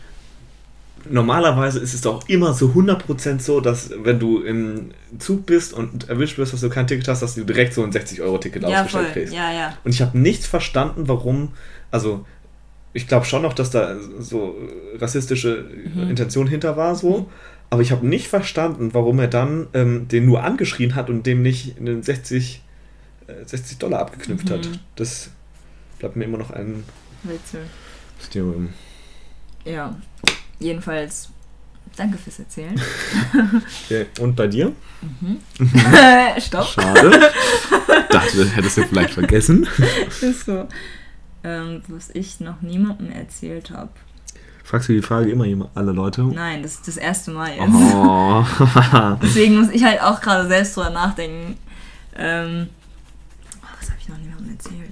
[1.09, 6.09] normalerweise ist es doch immer so 100% so, dass wenn du im Zug bist und
[6.09, 9.13] erwischt wirst, dass du kein Ticket hast, dass du direkt so ein 60-Euro-Ticket ja, ausgestellt
[9.13, 9.33] kriegst.
[9.33, 9.77] Ja, ja.
[9.83, 11.53] Und ich habe nichts verstanden, warum,
[11.91, 12.25] also
[12.93, 14.55] ich glaube schon noch, dass da so
[14.95, 16.09] rassistische mhm.
[16.09, 17.19] Intention hinter war, so.
[17.19, 17.25] Mhm.
[17.69, 21.43] Aber ich habe nicht verstanden, warum er dann ähm, den nur angeschrien hat und dem
[21.43, 22.63] nicht einen 60,
[23.27, 24.53] äh, 60 Dollar abgeknüpft mhm.
[24.53, 24.69] hat.
[24.95, 25.29] Das
[25.99, 26.83] bleibt mir immer noch ein
[28.17, 28.69] Mysterium.
[29.65, 29.95] Ja,
[30.59, 31.29] Jedenfalls,
[31.95, 32.79] danke fürs Erzählen.
[33.85, 34.05] Okay.
[34.19, 34.71] Und bei dir?
[35.01, 35.39] Mhm.
[36.39, 36.67] Stopp.
[36.67, 37.11] Schade.
[38.09, 39.67] Dachte, hättest du vielleicht vergessen.
[40.21, 40.67] Ist so.
[41.43, 43.89] Ähm, was ich noch niemandem erzählt habe.
[44.63, 46.21] Fragst du die Frage immer alle Leute?
[46.23, 47.73] Nein, das ist das erste Mal jetzt.
[47.73, 48.45] Oh.
[49.23, 51.57] Deswegen muss ich halt auch gerade selbst drüber nachdenken.
[52.15, 52.67] Ähm,
[53.63, 54.91] oh, was habe ich noch niemandem erzählt?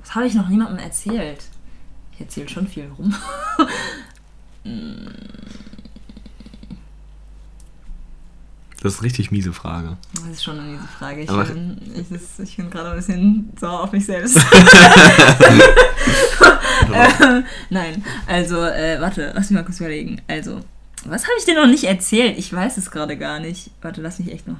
[0.00, 1.44] Was habe ich noch niemandem erzählt?
[2.22, 3.14] Erzähle schon viel rum.
[8.80, 9.96] Das ist eine richtig miese Frage.
[10.14, 11.20] Das ist schon eine miese Frage.
[11.22, 12.06] Ich Aber bin, ich,
[12.42, 14.36] ich bin gerade ein bisschen sauer auf mich selbst.
[16.92, 20.20] äh, nein, also, äh, warte, lass mich mal kurz überlegen.
[20.26, 20.62] Also,
[21.04, 22.36] was habe ich dir noch nicht erzählt?
[22.38, 23.70] Ich weiß es gerade gar nicht.
[23.82, 24.58] Warte, lass mich echt noch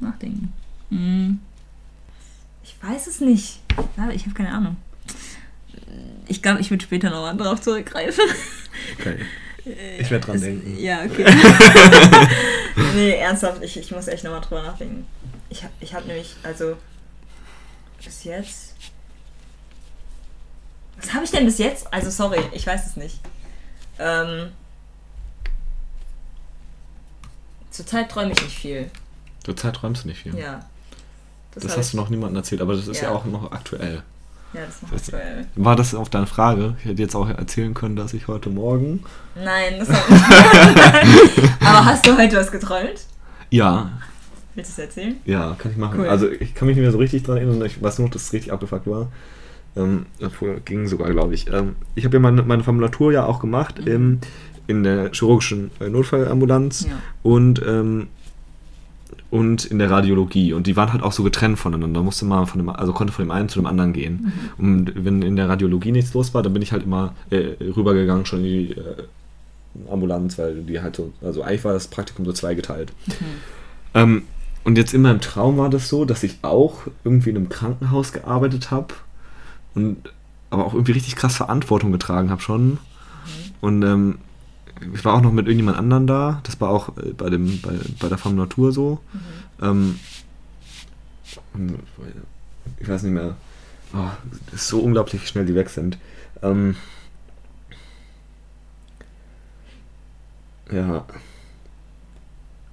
[0.00, 0.52] nachdenken.
[0.90, 1.38] Hm.
[2.62, 3.60] Ich weiß es nicht.
[4.14, 4.76] Ich habe keine Ahnung
[6.28, 8.24] ich glaube, ich würde später nochmal drauf zurückgreifen.
[8.98, 9.18] Okay.
[9.98, 10.78] Ich werde dran es, denken.
[10.78, 11.26] Ja, okay.
[12.94, 15.06] nee, ernsthaft, ich, ich muss echt nochmal drüber nachdenken.
[15.50, 16.76] Ich habe ich hab nämlich, also,
[18.02, 18.74] bis jetzt.
[21.00, 21.92] Was habe ich denn bis jetzt?
[21.92, 23.18] Also, sorry, ich weiß es nicht.
[23.98, 24.52] Ähm,
[27.70, 28.90] Zurzeit träume ich nicht viel.
[29.44, 30.36] Zurzeit träumst du nicht viel.
[30.36, 30.64] Ja.
[31.54, 33.14] Das, hab hast ich- du noch niemandem erzählt, aber das ist ja, Ja.
[33.14, 34.02] auch noch aktuell.
[34.54, 35.46] Ja, das ist noch Das- aktuell.
[35.56, 36.74] War das auf deine Frage?
[36.78, 39.02] Ich hätte jetzt auch erzählen können, dass ich heute Morgen.
[39.36, 41.50] Nein, das hat nicht.
[41.60, 43.06] Aber hast du heute was geträumt?
[43.50, 43.90] Ja,
[44.54, 45.16] Willst du es erzählen?
[45.24, 46.00] ja, kann ich machen.
[46.00, 46.08] Cool.
[46.08, 47.62] Also ich kann mich nicht mehr so richtig dran erinnern.
[47.64, 49.08] Ich weiß nur, dass es richtig abgefuckt war.
[49.76, 50.06] Ähm,
[50.64, 51.46] ging sogar, glaube ich.
[51.52, 53.86] Ähm, ich habe ja meine, meine Formulatur ja auch gemacht Mhm.
[53.86, 54.18] im,
[54.66, 56.96] in der chirurgischen äh, Notfallambulanz Ja.
[57.22, 58.08] und, ähm,
[59.30, 60.52] und in der Radiologie.
[60.52, 62.02] Und die waren halt auch so getrennt voneinander.
[62.02, 64.32] Musste mal von dem, also konnte von dem einen zu dem anderen gehen.
[64.56, 68.26] Und wenn in der Radiologie nichts los war, dann bin ich halt immer äh, rübergegangen
[68.26, 72.32] schon in die äh, Ambulanz, weil die halt so, also eigentlich war das Praktikum so
[72.32, 72.92] zweigeteilt.
[73.94, 74.22] Ähm,
[74.64, 78.12] und jetzt in meinem Traum war das so, dass ich auch irgendwie in einem Krankenhaus
[78.12, 78.94] gearbeitet habe
[79.74, 80.12] und
[80.50, 82.78] aber auch irgendwie richtig krass Verantwortung getragen habe schon.
[83.60, 84.18] Und ähm,
[84.94, 86.40] ich war auch noch mit irgendjemand anderen da.
[86.44, 89.00] Das war auch äh, bei, dem, bei, bei der Formulatur so.
[89.60, 89.98] Ähm,
[91.54, 91.78] und
[92.78, 93.36] ich weiß nicht mehr.
[93.94, 94.10] Oh,
[94.48, 95.98] es ist so unglaublich, wie schnell die weg sind.
[96.42, 96.76] Ähm,
[100.70, 101.04] ja.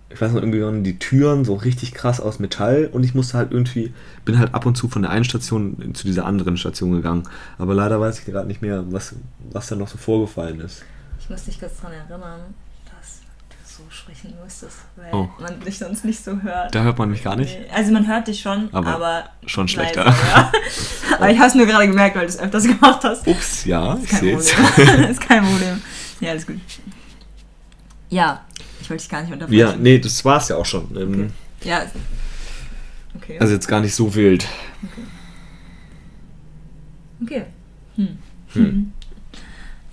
[0.10, 3.38] Ich weiß noch, irgendwie waren die Türen so richtig krass aus Metall und ich musste
[3.38, 3.93] halt irgendwie,
[4.24, 7.24] bin halt ab und zu von der einen Station zu dieser anderen Station gegangen.
[7.58, 9.16] Aber leider weiß ich gerade nicht mehr, was,
[9.51, 10.84] was da noch so vorgefallen ist.
[11.26, 12.53] Ich muss dich kurz daran erinnern,
[12.86, 15.28] dass du so sprechen müsstest, weil Oh.
[15.39, 16.73] man dich sonst nicht so hört.
[16.76, 17.57] Da hört man mich gar nicht.
[17.73, 20.05] Also man hört dich schon, Aber aber, schon schlechter.
[20.05, 20.51] leiser, ja.
[21.17, 23.28] aber ich habe es nur gerade gemerkt, weil du es öfters gemacht hast.
[23.28, 24.51] Ups, ja, ich Ist kein sehe es.
[24.51, 25.03] Problem.
[25.09, 25.82] ist kein Problem.
[26.19, 26.59] Ja, alles gut.
[28.11, 28.45] Ja,
[28.80, 29.59] ich wollte dich gar nicht unterbrechen.
[29.59, 30.95] Ja, nee, das war's ja auch schon.
[30.95, 31.86] Ähm, Ja.
[33.15, 33.39] Okay.
[33.39, 34.45] Also jetzt gar nicht so wild.
[37.23, 37.45] okay.
[37.95, 38.17] Hm.
[38.53, 38.93] Hm.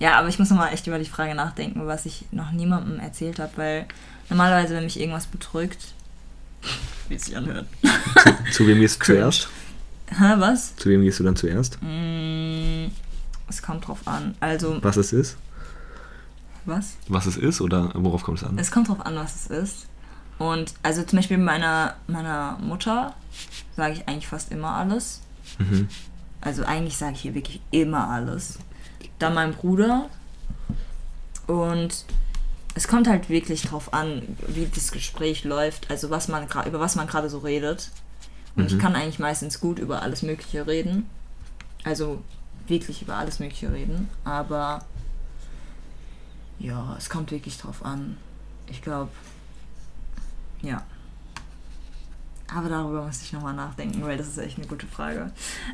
[0.03, 3.39] Ja, aber ich muss nochmal echt über die Frage nachdenken, was ich noch niemandem erzählt
[3.39, 3.85] habe, weil
[4.29, 5.79] normalerweise, wenn mich irgendwas bedrückt,
[7.07, 7.65] wie es sich anhört.
[8.51, 9.19] Zu wem gehst du Cringe.
[9.19, 9.47] zuerst?
[10.09, 10.75] Hä, was?
[10.75, 11.77] Zu wem gehst du dann zuerst?
[11.81, 12.87] Mm,
[13.47, 14.35] es kommt drauf an.
[14.41, 15.37] Also, Was es ist?
[16.65, 16.97] was?
[17.07, 18.59] Was es ist oder worauf kommt es an?
[18.59, 19.87] Es kommt drauf an, was es ist.
[20.37, 23.13] Und also zum Beispiel meiner, meiner Mutter
[23.77, 25.21] sage ich eigentlich fast immer alles.
[25.59, 25.87] Mhm.
[26.41, 28.59] Also eigentlich sage ich hier wirklich immer alles.
[29.19, 30.09] Dann mein Bruder.
[31.47, 32.05] Und
[32.75, 36.95] es kommt halt wirklich drauf an, wie das Gespräch läuft, also was man über was
[36.95, 37.91] man gerade so redet.
[38.55, 38.79] Und ich Mhm.
[38.79, 41.09] kann eigentlich meistens gut über alles Mögliche reden.
[41.83, 42.23] Also
[42.67, 44.09] wirklich über alles Mögliche reden.
[44.23, 44.85] Aber
[46.59, 48.17] ja, es kommt wirklich drauf an.
[48.67, 49.11] Ich glaube,
[50.61, 50.83] ja.
[52.53, 55.31] Aber darüber muss ich nochmal nachdenken, weil das ist echt eine gute Frage.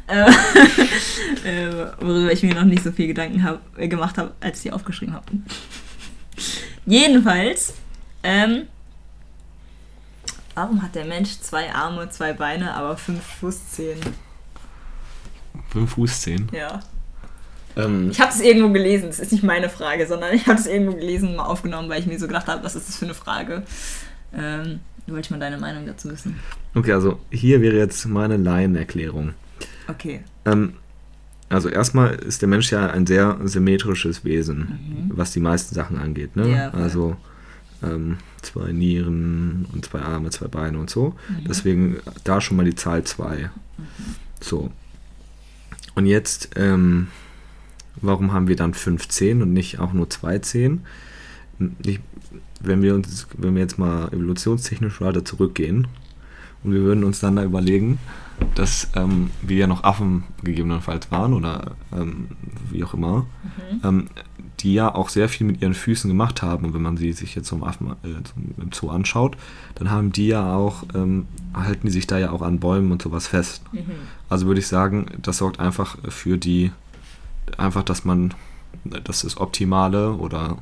[0.07, 0.29] Äh,
[1.43, 4.63] äh, worüber ich mir noch nicht so viel Gedanken hab, äh, gemacht habe, als ich
[4.63, 5.25] die aufgeschrieben habe.
[6.85, 7.73] Jedenfalls,
[8.23, 8.67] ähm,
[10.55, 13.99] warum hat der Mensch zwei Arme, zwei Beine, aber fünf Fußzehen?
[15.69, 16.49] Fünf Fußzehen.
[16.51, 16.79] Ja.
[17.75, 20.65] Ähm, Ich habe es irgendwo gelesen, das ist nicht meine Frage, sondern ich habe es
[20.65, 23.13] irgendwo gelesen, mal aufgenommen, weil ich mir so gedacht habe, was ist das für eine
[23.13, 23.63] Frage?
[24.33, 24.79] Ähm,
[25.11, 26.39] wollte ich mal deine Meinung dazu wissen.
[26.75, 29.33] okay, also hier wäre jetzt meine Laienerklärung.
[29.87, 30.21] Okay.
[30.45, 30.73] Ähm,
[31.49, 36.35] also erstmal ist der Mensch ja ein sehr symmetrisches Wesen, was die meisten Sachen angeht.
[36.35, 36.45] Ne?
[36.45, 36.51] Mhm.
[36.51, 37.17] Ja, also
[37.81, 41.15] ähm, zwei Nieren und zwei Arme, zwei Beine und so.
[41.27, 41.45] Mhm.
[41.47, 43.49] Deswegen da schon mal die Zahl 2.
[44.41, 44.71] So.
[45.95, 47.07] Und jetzt, ähm,
[47.95, 50.85] warum haben wir dann 15 und nicht auch nur zwei Zehen?
[51.83, 51.99] Ich,
[52.61, 55.87] wenn wir uns, wenn wir jetzt mal evolutionstechnisch weiter zurückgehen
[56.63, 57.99] und wir würden uns dann da überlegen,
[58.55, 62.27] dass ähm, wir ja noch Affen gegebenenfalls waren oder ähm,
[62.71, 63.25] wie auch immer,
[63.71, 63.81] Mhm.
[63.83, 64.07] ähm,
[64.61, 66.65] die ja auch sehr viel mit ihren Füßen gemacht haben.
[66.65, 69.37] Und wenn man sie sich jetzt zum Affen äh, zum, im Zoo anschaut,
[69.75, 73.01] dann haben die ja auch, ähm, halten die sich da ja auch an Bäumen und
[73.01, 73.61] sowas fest.
[73.71, 73.83] Mhm.
[74.27, 76.71] Also würde ich sagen, das sorgt einfach für die,
[77.57, 78.33] einfach, dass man,
[78.83, 80.57] dass es optimale oder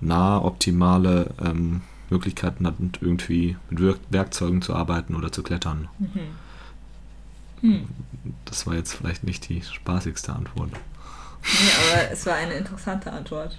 [0.00, 5.88] nahe optimale ähm, Möglichkeiten hat, irgendwie mit Werk Werkzeugen zu arbeiten oder zu klettern.
[5.98, 6.20] Mhm.
[7.60, 7.88] Hm.
[8.44, 10.70] Das war jetzt vielleicht nicht die spaßigste Antwort.
[10.72, 13.58] Nee, aber es war eine interessante Antwort.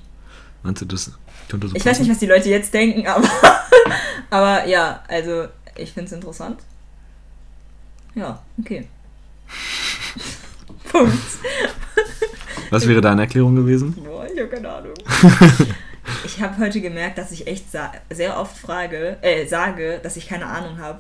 [0.64, 1.12] Meinst du, das
[1.50, 3.30] könnte so Ich weiß nicht, was die Leute jetzt denken, aber,
[4.30, 6.60] aber ja, also ich finde es interessant.
[8.16, 8.88] Ja, okay.
[10.92, 11.18] Punkt.
[12.70, 13.94] Was wäre deine Erklärung gewesen?
[13.94, 14.94] Boah, ich habe keine Ahnung.
[16.36, 17.66] ich habe heute gemerkt, dass ich echt
[18.10, 21.00] sehr oft frage, äh, sage, dass ich keine Ahnung habe.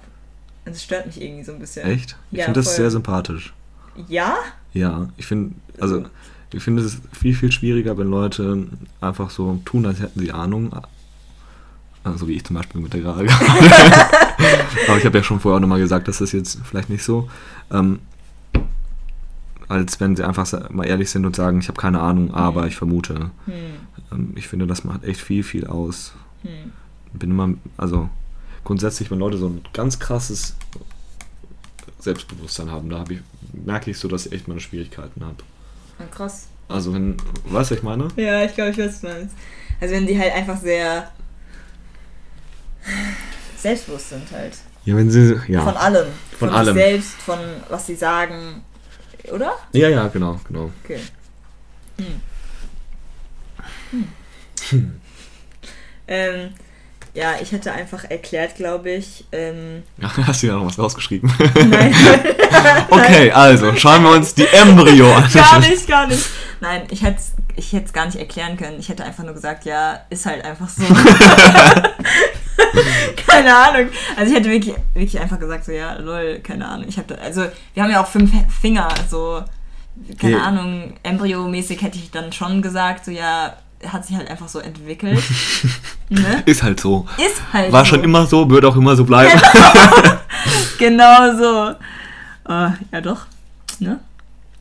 [0.65, 1.87] Es stört mich irgendwie so ein bisschen.
[1.87, 2.15] Echt?
[2.31, 3.53] Ich Ja, finde das sehr sympathisch.
[4.07, 4.37] Ja?
[4.73, 6.05] Ja, ich finde, also
[6.51, 8.67] ich finde es viel, viel schwieriger, wenn Leute
[9.01, 10.71] einfach so tun, als hätten sie Ahnung.
[12.03, 13.27] Also wie ich zum Beispiel mit der gerade.
[14.87, 17.29] Aber ich habe ja schon vorher auch nochmal gesagt, dass das jetzt vielleicht nicht so.
[17.71, 17.99] Ähm,
[19.67, 22.75] als wenn sie einfach mal ehrlich sind und sagen, ich habe keine Ahnung, aber ich
[22.75, 23.31] vermute.
[23.45, 23.53] Hm.
[24.11, 26.13] Ähm, ich finde, das macht echt viel, viel aus.
[26.43, 26.71] Hm.
[27.13, 28.09] Bin immer, also
[28.63, 30.55] grundsätzlich, wenn Leute so ein ganz krasses
[31.99, 33.19] Selbstbewusstsein haben, da hab ich,
[33.53, 35.37] merke ich so, dass ich echt meine Schwierigkeiten habe.
[35.99, 36.47] Ja, krass.
[36.67, 38.07] Also wenn, weißt du, was ich meine?
[38.15, 39.35] Ja, ich glaube, ich weiß, was du meinst.
[39.79, 41.09] Also wenn die halt einfach sehr
[43.57, 44.57] selbstbewusst sind halt.
[44.85, 45.63] Ja, wenn sie, ja.
[45.63, 46.07] Von allem.
[46.37, 46.75] Von sich allem.
[46.75, 47.39] selbst, von
[47.69, 48.63] was sie sagen.
[49.31, 49.53] Oder?
[49.73, 50.71] Ja, ja, genau, genau.
[50.83, 50.99] Okay.
[51.97, 52.21] Hm.
[54.69, 55.01] Hm.
[56.07, 56.49] Ähm,
[57.13, 59.25] ja, ich hätte einfach erklärt, glaube ich.
[59.31, 61.31] Ähm, Ja, hast du ja noch was rausgeschrieben.
[61.69, 61.95] nein,
[62.89, 65.29] okay, also schauen wir uns die Embryo an.
[65.33, 66.25] gar nicht, gar nicht.
[66.59, 68.79] Nein, ich hätte es ich hätt's gar nicht erklären können.
[68.79, 70.83] Ich hätte einfach nur gesagt, ja, ist halt einfach so.
[73.27, 73.89] keine Ahnung.
[74.15, 76.87] Also ich hätte wirklich, wirklich einfach gesagt, so, ja, lol, keine Ahnung.
[76.87, 78.31] Ich habe also wir haben ja auch fünf
[78.61, 79.43] Finger, so,
[80.19, 80.43] keine Ja.
[80.43, 83.55] Ahnung, embryomäßig hätte ich dann schon gesagt, so, ja,
[83.87, 85.21] hat sich halt einfach so entwickelt.
[86.09, 86.43] ne?
[86.45, 87.05] Ist halt so.
[87.17, 87.91] Ist halt War so.
[87.91, 89.39] schon immer so, wird auch immer so bleiben.
[90.77, 91.69] Genau so.
[92.51, 93.25] Äh, ja, doch.
[93.79, 93.99] Ne?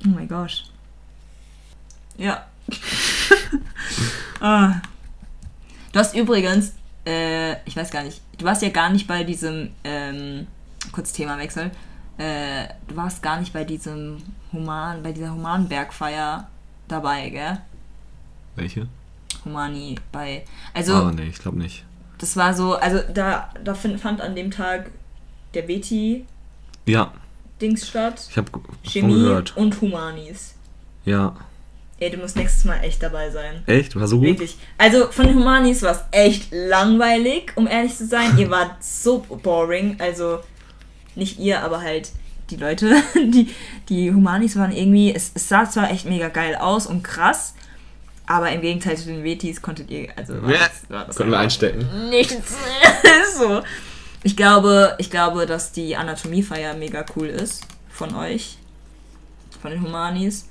[0.05, 0.65] Oh mein Gott.
[2.17, 2.45] Ja.
[4.41, 4.75] ah.
[5.93, 6.73] Du hast übrigens,
[7.07, 10.47] äh, ich weiß gar nicht, du warst ja gar nicht bei diesem, ähm,
[10.93, 11.71] kurz Themawechsel,
[12.19, 14.19] äh, du warst gar nicht bei diesem
[14.53, 16.49] Human, bei dieser Humanbergfeier
[16.89, 17.59] dabei, gell?
[18.57, 18.87] Welche?
[19.45, 21.85] Humani bei, also oh, nee, ich glaube nicht.
[22.19, 24.91] das war so, also da, da find, fand an dem Tag
[25.53, 26.25] der Betty
[26.87, 27.13] Ja,
[27.61, 28.27] Dings statt.
[28.31, 28.51] ich habe
[28.93, 29.57] gehört.
[29.57, 30.55] und Humanis.
[31.05, 31.35] Ja.
[32.01, 33.63] Ey, du musst nächstes Mal echt dabei sein.
[33.67, 33.95] Echt?
[33.97, 34.27] War so gut?
[34.27, 34.57] Wirklich.
[34.79, 38.37] Also von den Humanis war es echt langweilig, um ehrlich zu sein.
[38.37, 39.97] ihr wart so boring.
[40.01, 40.41] Also
[41.15, 42.11] nicht ihr, aber halt
[42.51, 42.97] die Leute.
[43.15, 43.49] Die,
[43.89, 45.15] die Humanis waren irgendwie.
[45.15, 47.55] Es, es sah zwar echt mega geil aus und krass,
[48.27, 50.09] aber im Gegenteil zu den Vetis konntet ihr.
[50.17, 50.59] Also war Ja.
[50.59, 51.87] das, war das Können wir einstecken.
[52.11, 52.37] Nichts.
[53.39, 53.63] so.
[54.25, 57.63] Ich glaube, ich glaube, dass die Anatomiefeier mega cool ist.
[57.89, 58.59] Von euch.
[59.63, 60.47] Von den Humanis.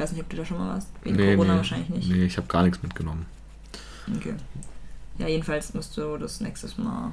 [0.00, 0.88] Ich weiß nicht, ob du da schon mal warst.
[1.02, 2.08] Wegen Corona wahrscheinlich nicht.
[2.08, 3.26] Nee, ich habe gar nichts mitgenommen.
[4.16, 4.32] Okay.
[5.18, 7.10] Ja, jedenfalls musst du das nächstes Mal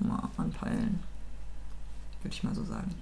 [0.00, 0.98] mal anpeilen.
[2.24, 2.92] Würde ich mal so sagen.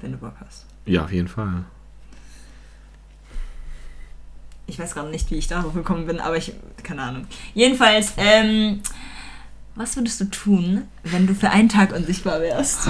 [0.00, 0.64] Wenn du Bock hast.
[0.86, 1.66] Ja, auf jeden Fall.
[4.66, 6.54] Ich weiß gerade nicht, wie ich darauf gekommen bin, aber ich.
[6.82, 7.26] Keine Ahnung.
[7.52, 8.80] Jedenfalls, ähm.
[9.74, 12.88] Was würdest du tun, wenn du für einen Tag unsichtbar wärst?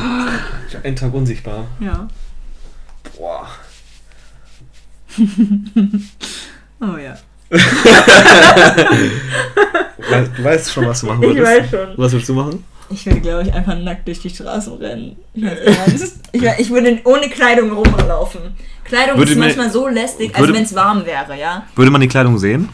[0.85, 1.67] Einen Tag unsichtbar.
[1.81, 2.07] Ja.
[3.17, 3.49] Boah.
[6.81, 7.15] Oh ja.
[10.37, 11.47] Du weißt, schon, was du machen Ich würdest.
[11.47, 11.89] weiß schon.
[11.97, 12.65] Was würdest du machen?
[12.91, 15.17] Ich würde, glaube ich, einfach nackt durch die Straßen rennen.
[15.35, 18.41] Ich, weiß ich, ich würde ohne Kleidung rumlaufen.
[18.85, 21.65] Kleidung Würde ist manchmal so lästig, würde- wenn es warm wäre, ja.
[21.77, 22.69] Würde man die Kleidung sehen?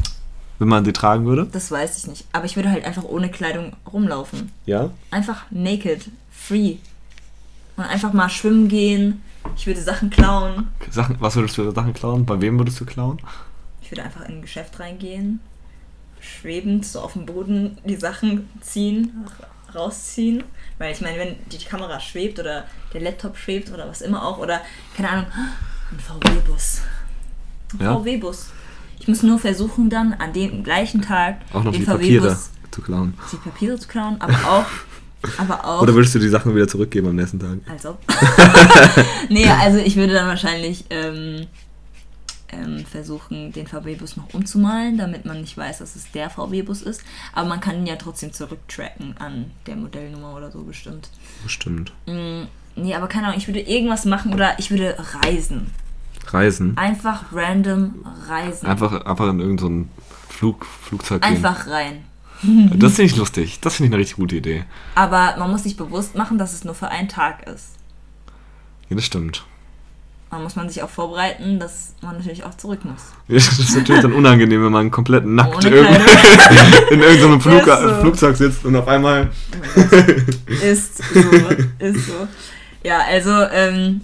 [0.58, 1.46] Wenn man sie tragen würde?
[1.52, 2.24] Das weiß ich nicht.
[2.32, 4.50] Aber ich würde halt einfach ohne Kleidung rumlaufen.
[4.66, 4.90] Ja.
[5.12, 6.76] Einfach naked, free.
[7.76, 9.22] Und einfach mal schwimmen gehen.
[9.56, 10.68] Ich würde Sachen klauen.
[10.90, 12.24] Sachen, was würdest du für Sachen klauen?
[12.26, 13.20] Bei wem würdest du klauen?
[13.82, 15.40] Ich würde einfach in ein Geschäft reingehen.
[16.20, 19.26] Schwebend so auf dem Boden die Sachen ziehen,
[19.74, 20.44] rausziehen.
[20.78, 24.38] Weil ich meine, wenn die Kamera schwebt oder der Laptop schwebt oder was immer auch,
[24.38, 24.60] oder
[24.96, 25.26] keine Ahnung,
[25.92, 26.82] ein VW-Bus.
[27.74, 27.94] Ein Ja?
[27.94, 28.50] VW-Bus.
[29.00, 32.50] Ich muss nur versuchen, dann an dem gleichen Tag Auch noch den die Papiere VW-Bus,
[32.72, 33.14] zu klauen.
[33.32, 34.66] die Papiere zu klauen, aber auch,
[35.38, 35.82] aber auch.
[35.82, 37.58] Oder würdest du die Sachen wieder zurückgeben am nächsten Tag?
[37.68, 37.98] Als ob.
[39.28, 41.46] nee, also ich würde dann wahrscheinlich ähm,
[42.50, 47.02] ähm, versuchen, den VW-Bus noch umzumalen, damit man nicht weiß, dass es der VW-Bus ist.
[47.32, 51.10] Aber man kann ihn ja trotzdem zurücktracken an der Modellnummer oder so bestimmt.
[51.42, 51.92] Bestimmt.
[52.06, 52.44] Mm,
[52.76, 55.70] nee, aber keine Ahnung, ich würde irgendwas machen oder ich würde reisen.
[56.26, 56.76] Reisen.
[56.76, 58.66] Einfach random reisen.
[58.66, 61.34] Einfach, einfach in irgendein so Flug, Flugzeug gehen.
[61.34, 62.04] Einfach rein.
[62.76, 63.58] Das finde ich lustig.
[63.60, 64.64] Das finde ich eine richtig gute Idee.
[64.94, 67.70] Aber man muss sich bewusst machen, dass es nur für einen Tag ist.
[68.88, 69.44] Ja, das stimmt.
[70.30, 73.00] Da muss man sich auch vorbereiten, dass man natürlich auch zurück muss.
[73.28, 75.88] Ja, Das ist natürlich dann unangenehm, wenn man komplett nackt irgend-
[76.90, 77.94] in irgendeinem Flug, so.
[78.02, 79.30] Flugzeug sitzt und auf einmal.
[80.62, 81.20] Ist so,
[81.78, 82.28] ist so.
[82.84, 84.02] Ja, also, ähm,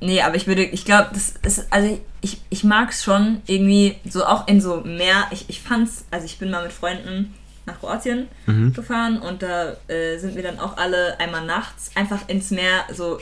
[0.00, 3.96] nee, aber ich würde, ich glaube, das ist, also ich, ich mag es schon irgendwie,
[4.08, 7.34] so auch in so Meer, ich, ich fand's, also ich bin mal mit Freunden
[7.68, 8.72] nach Kroatien Mhm.
[8.72, 13.18] gefahren und da äh, sind wir dann auch alle einmal nachts einfach ins Meer so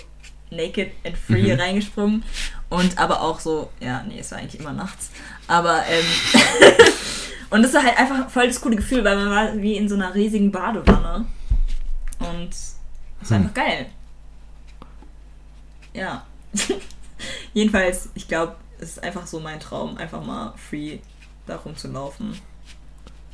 [0.50, 1.60] naked and free Mhm.
[1.60, 2.24] reingesprungen
[2.70, 5.10] und aber auch so, ja, nee, es war eigentlich immer nachts,
[5.48, 6.04] aber ähm,
[7.48, 9.94] Und das war halt einfach voll das coole Gefühl, weil man war wie in so
[9.94, 11.24] einer riesigen Badewanne.
[12.18, 13.44] Und das war Hm.
[13.44, 13.86] einfach geil.
[15.94, 16.26] Ja.
[17.54, 20.98] Jedenfalls, ich glaube, es ist einfach so mein Traum, einfach mal free
[21.46, 22.32] da rumzulaufen.
[22.32, 22.38] Wie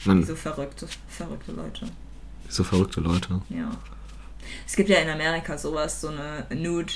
[0.04, 1.86] Man, so verrückte, verrückte Leute.
[2.48, 3.40] so verrückte Leute.
[3.50, 3.70] Ja.
[4.66, 6.92] Es gibt ja in Amerika sowas, so eine Nude.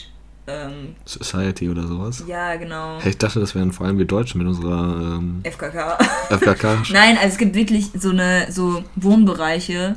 [0.48, 2.22] Ähm, Society oder sowas.
[2.26, 3.00] ja, genau.
[3.00, 5.98] Hey, ich dachte, das wären vor allem wir Deutschen mit unserer ähm, FKK.
[6.30, 6.82] FKK.
[6.92, 9.96] Nein, also es gibt wirklich so eine so Wohnbereiche,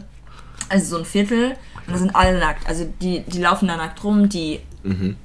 [0.68, 1.56] also so ein Viertel,
[1.86, 2.68] und da sind alle nackt.
[2.68, 4.60] Also die, die laufen da nackt rum, die.
[4.84, 5.18] mhm.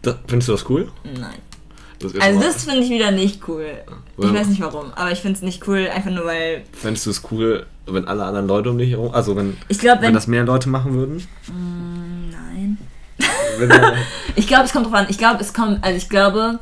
[0.00, 0.90] Da, findest du das cool?
[1.04, 1.40] Nein.
[2.00, 3.66] Das Also das finde ich wieder nicht cool.
[4.18, 4.34] Ich Ja.
[4.34, 6.62] weiß nicht warum, aber ich finde es nicht cool, einfach nur weil.
[6.72, 10.02] Fändest du es cool, wenn alle anderen Leute um dich herum, also wenn, Ich glaube,
[10.02, 10.14] wenn, wenn.
[10.14, 11.16] das mehr Leute machen würden?
[11.48, 12.78] Mm, nein.
[14.36, 15.06] Ich glaube, es kommt drauf an.
[15.08, 15.82] Ich glaube, es kommt.
[15.82, 16.60] Also ich glaube,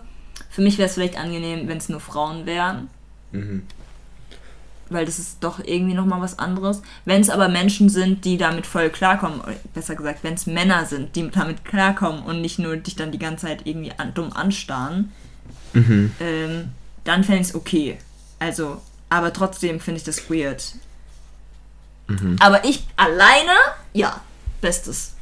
[0.48, 2.88] für mich wäre es vielleicht angenehm, wenn es nur Frauen wären.
[3.32, 3.62] mhm.
[4.88, 6.80] weil das ist doch irgendwie nochmal was anderes.
[7.04, 10.84] Wenn es aber Menschen sind, die damit voll klarkommen, oder besser gesagt, wenn es Männer
[10.86, 14.32] sind, die damit klarkommen und nicht nur dich dann die ganze Zeit irgendwie an, dumm
[14.32, 15.12] anstarren,
[15.72, 16.12] Mhm.
[16.20, 16.68] ähm,
[17.04, 17.98] dann fände ich es okay.
[18.38, 20.74] Also, aber trotzdem finde ich das weird.
[22.08, 22.36] Mhm.
[22.40, 23.52] Aber ich alleine,
[23.92, 24.20] ja,
[24.60, 25.14] bestes.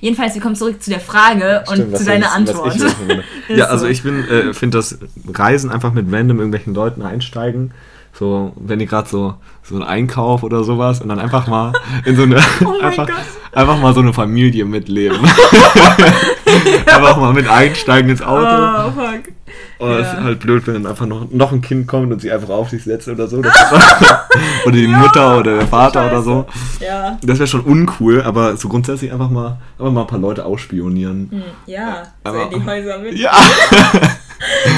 [0.00, 2.76] Jedenfalls, wir kommen zurück zu der Frage und Stimmt, was zu deiner Antwort.
[3.48, 3.90] ja, also so.
[3.90, 7.72] ich bin, äh, finde das Reisen einfach mit random irgendwelchen Leuten einsteigen.
[8.12, 11.72] So, wenn die gerade so, so einen Einkauf oder sowas und dann einfach mal
[12.04, 13.08] in so eine Oh einfach,
[13.52, 15.18] einfach mal so eine Familie mitleben.
[16.86, 18.44] einfach mal mit einsteigen ins Auto.
[18.44, 19.32] Oh, fuck.
[19.80, 20.12] Und es ja.
[20.12, 22.68] ist halt blöd, wenn dann einfach noch, noch ein Kind kommt und sie einfach auf
[22.68, 23.38] sich setzt oder so.
[24.64, 26.46] Oder die Mutter oder der Vater oder so.
[26.80, 27.18] Ja.
[27.22, 31.28] Das wäre schon uncool, aber so grundsätzlich einfach mal, einfach mal ein paar Leute ausspionieren.
[31.30, 33.14] Hm, Ja, so Aber- in die Häuser mit.
[33.18, 33.32] Ja!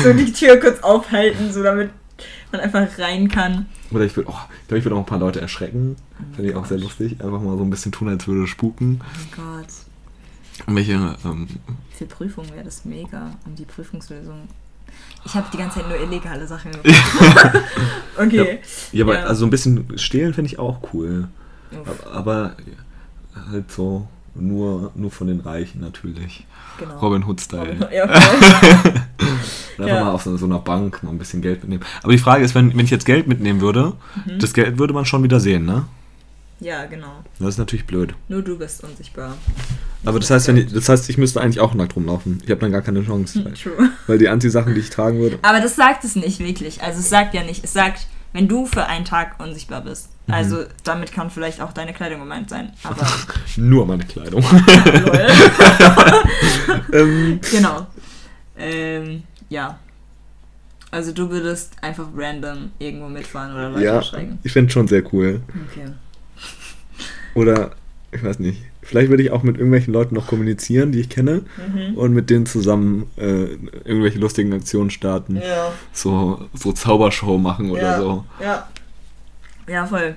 [0.02, 1.90] so die Tür kurz aufhalten, so damit
[2.52, 3.66] man einfach rein kann.
[3.90, 5.96] Oder ich würde, oh, ich glaube, ich würde auch ein paar Leute erschrecken.
[6.36, 7.12] Finde ich auch sehr lustig.
[7.22, 9.00] Einfach mal so ein bisschen tun, als würde spuken.
[9.02, 10.66] Oh Gott.
[10.66, 10.92] Und welche,
[11.24, 11.48] ähm,
[11.96, 13.32] Für Prüfungen wäre das mega.
[13.46, 14.42] Und die Prüfungslösung.
[15.24, 16.96] Ich habe die ganze Zeit nur illegale Sachen gemacht.
[18.18, 18.60] okay.
[18.92, 19.24] ja, aber Ja.
[19.26, 21.28] also ein bisschen stehlen finde ich auch cool.
[21.70, 22.56] Uff, Aber, aber
[23.50, 26.46] halt so nur, nur von den Reichen natürlich.
[26.78, 26.98] genau.
[26.98, 27.88] Robin Hood-Style.
[27.94, 28.04] Ja.
[28.04, 28.12] Oder
[29.78, 29.84] Ja.
[29.94, 31.84] einfach mal auf so, so einer Bank mal ein bisschen Geld mitnehmen.
[32.02, 33.92] Aber die Frage ist, wenn, wenn ich jetzt Geld mitnehmen würde,
[34.26, 34.38] Mhm.
[34.38, 35.84] das Geld würde man schon wieder sehen, ne?
[36.60, 37.24] ja, genau.
[37.38, 38.14] Das ist natürlich blöd.
[38.28, 39.36] Nur du bist unsichtbar.
[40.04, 42.40] Aber das heißt, wenn ich, das heißt, ich müsste eigentlich auch nackt rumlaufen.
[42.44, 43.44] Ich habe dann gar keine Chance.
[43.44, 43.90] Weil, True.
[44.06, 45.38] weil die Anti-Sachen, die ich tragen würde.
[45.42, 46.82] Aber das sagt es nicht wirklich.
[46.82, 47.62] Also es sagt ja nicht.
[47.64, 50.08] Es sagt, wenn du für einen Tag unsichtbar bist.
[50.26, 50.34] Mhm.
[50.34, 52.72] Also damit kann vielleicht auch deine Kleidung gemeint sein.
[52.82, 53.06] Aber
[53.56, 54.42] Nur meine Kleidung.
[56.92, 57.86] ähm, Genau.
[58.58, 59.78] Ähm, ja.
[60.90, 64.38] Also du würdest einfach random irgendwo mitfahren oder Leute ja, erschrecken.
[64.42, 65.40] ich finde schon sehr cool.
[65.70, 65.86] Okay.
[67.34, 67.70] Oder,
[68.10, 68.62] ich weiß nicht.
[68.82, 71.42] Vielleicht würde ich auch mit irgendwelchen Leuten noch kommunizieren, die ich kenne.
[71.56, 71.96] Mhm.
[71.96, 73.44] Und mit denen zusammen äh,
[73.84, 75.36] irgendwelche lustigen Aktionen starten.
[75.36, 75.72] Ja.
[75.92, 77.98] So, so Zaubershow machen oder ja.
[77.98, 78.24] so.
[78.40, 78.68] Ja.
[79.68, 80.16] Ja, voll.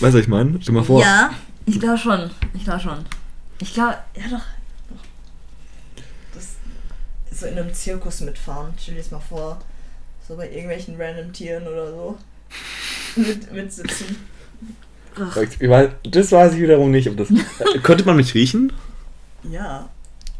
[0.00, 0.58] du, was ich meine?
[0.60, 1.00] Stell mal vor.
[1.00, 1.30] Ja,
[1.64, 2.30] ich glaube schon.
[2.54, 2.98] Ich glaube schon.
[3.60, 4.42] Ich glaube, ja doch.
[6.34, 6.56] Das
[7.30, 8.72] so in einem Zirkus mitfahren.
[8.76, 9.60] Stell dir das mal vor.
[10.26, 12.18] So bei irgendwelchen random Tieren oder so.
[13.14, 14.16] Mit, mitsitzen.
[15.20, 17.08] Ach, Ich weiß, das weiß ich wiederum nicht.
[17.08, 18.72] Ob das, Äh, könnte man mich riechen?
[19.50, 19.88] ja.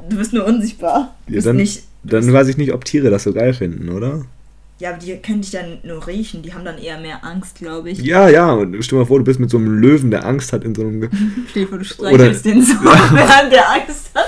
[0.08, 1.14] Du bist nur unsichtbar.
[1.26, 1.84] Du Ja, bist dann- nicht.
[2.02, 4.24] du Dann bist, weiß ich nicht, ob Tiere das so geil finden, oder?
[4.80, 6.42] ja, aber die können dich dann nur riechen.
[6.42, 7.98] Die haben dann eher mehr Angst, glaube ich.
[8.00, 8.50] Ja, ja.
[8.52, 10.74] Und stell dir mal vor, du bist mit so einem Löwen, der Angst hat in
[10.74, 11.08] so einem.
[11.50, 14.26] Stell dir vor, du streichelst den so, während der Angst hat.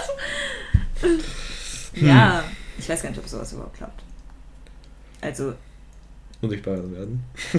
[1.94, 2.44] Ja,
[2.78, 4.02] ich weiß gar nicht, ob sowas überhaupt klappt.
[5.20, 5.54] Also,
[6.44, 7.22] unsichtbar werden.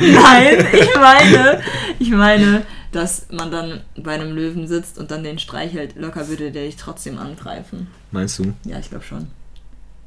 [0.00, 1.60] nein, ich meine,
[1.98, 5.96] ich meine, dass man dann bei einem Löwen sitzt und dann den streichelt.
[5.96, 7.86] Locker würde der dich trotzdem angreifen.
[8.10, 8.52] Meinst du?
[8.64, 9.28] Ja, ich glaube schon.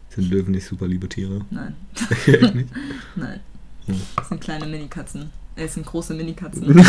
[0.10, 1.42] Sind Löwen nicht super liebe Tiere?
[1.50, 1.76] Nein,
[2.26, 2.70] Echt nicht?
[3.16, 3.40] nein.
[3.86, 4.02] Hm.
[4.16, 5.30] Das sind kleine Minikatzen.
[5.56, 6.68] Äh, Es sind große Minikatzen.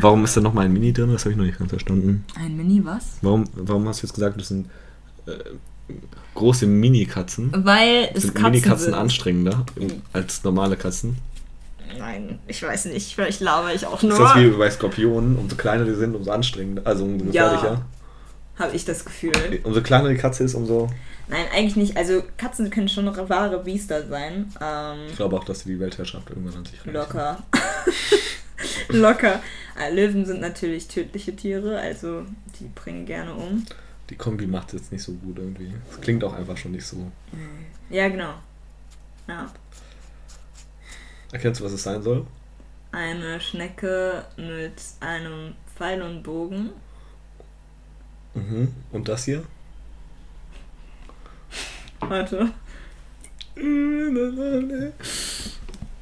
[0.00, 1.12] Warum ist da noch mal ein Mini drin?
[1.12, 2.24] Das habe ich noch nicht ganz verstanden.
[2.34, 3.18] Ein Mini was?
[3.20, 4.68] Warum, warum hast du jetzt gesagt, das sind
[5.26, 5.32] äh,
[6.34, 7.50] große Mini-Katzen?
[7.64, 8.94] Weil es Sind Katzen Mini-Katzen sind.
[8.94, 9.66] anstrengender
[10.12, 11.16] als normale Katzen?
[11.98, 13.14] Nein, ich weiß nicht.
[13.14, 14.12] Vielleicht laber ich auch nur.
[14.12, 15.36] Ist das wie bei Skorpionen?
[15.36, 17.52] Umso kleiner die sind, umso anstrengender, also umso Ja.
[17.52, 17.82] gefährlicher.
[18.58, 19.32] Habe ich das Gefühl.
[19.64, 20.88] Umso kleiner die Katze ist, umso.
[21.28, 21.96] Nein, eigentlich nicht.
[21.96, 24.52] Also Katzen können schon noch wahre Biester sein.
[24.60, 27.42] Ähm, Ich glaube auch, dass sie die Weltherrschaft irgendwann an sich locker.
[28.88, 29.40] locker.
[29.80, 32.22] Äh, Löwen sind natürlich tödliche Tiere, also
[32.60, 33.64] die bringen gerne um.
[34.12, 35.72] Die Kombi macht jetzt nicht so gut irgendwie.
[35.90, 37.10] Es klingt auch einfach schon nicht so.
[37.88, 38.34] Ja, genau.
[39.26, 39.50] Ja.
[41.32, 42.26] Erkennst du, was es sein soll?
[42.90, 46.72] Eine Schnecke mit einem Pfeil und Bogen.
[48.34, 48.74] Mhm.
[48.90, 49.44] Und das hier?
[52.00, 52.52] Warte.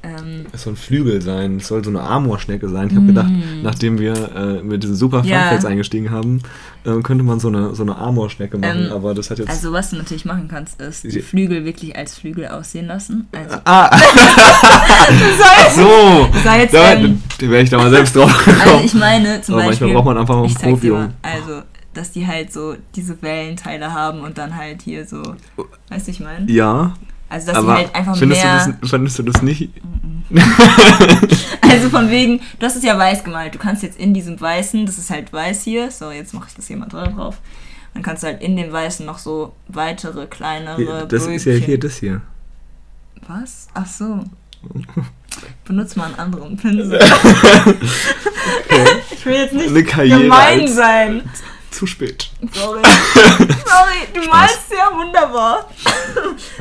[0.03, 1.57] Ähm, Es soll ein Flügel sein.
[1.57, 2.87] Es soll so eine Amorschnecke sein.
[2.89, 3.29] Ich habe gedacht,
[3.61, 5.21] nachdem wir äh, mit diesen super.
[5.23, 5.41] Ja.
[5.41, 6.41] Funfacts eingestiegen haben,
[6.85, 8.85] äh, könnte man so eine, so eine Amorschnecke machen.
[8.87, 9.49] Ähm, aber das hat jetzt.
[9.49, 13.27] also was du natürlich machen kannst, ist die Flügel wirklich als Flügel aussehen lassen.
[13.31, 13.89] Also ah!
[14.63, 16.29] Ach so!
[16.43, 18.61] Sei jetzt, da ähm, wäre ich da mal selbst drauf gekommen.
[18.61, 19.87] Also ich meine zum Aber Beispiel.
[19.87, 21.61] manchmal braucht man einfach mal einen ich zeig dir Profi, mal, um- Also,
[21.93, 25.21] dass die halt so diese Wellenteile haben und dann halt hier so.
[25.89, 26.49] Weißt du, ich meine?
[26.51, 26.93] ja,
[27.31, 28.65] Also, dass aber die halt einfach findest, mehr.
[28.65, 29.69] du das, findest du das nicht?
[31.63, 33.55] Also von wegen, du hast es ja weiß gemalt.
[33.55, 35.89] Du kannst jetzt in diesem Weißen, das ist halt weiß hier.
[35.89, 37.37] So, jetzt mache ich das hier mal drauf.
[37.93, 40.75] Dann kannst du halt in dem Weißen noch so weitere, kleinere.
[40.75, 42.21] Hier, das ist ja hier das hier.
[43.25, 43.69] Was?
[43.73, 44.25] Ach so.
[45.63, 46.99] Benutze mal einen anderen Pinsel.
[49.13, 51.21] ich will jetzt nicht gemein sein.
[51.71, 52.29] Zu spät.
[52.53, 52.81] Sorry.
[52.83, 55.67] Sorry, du malst ja wunderbar.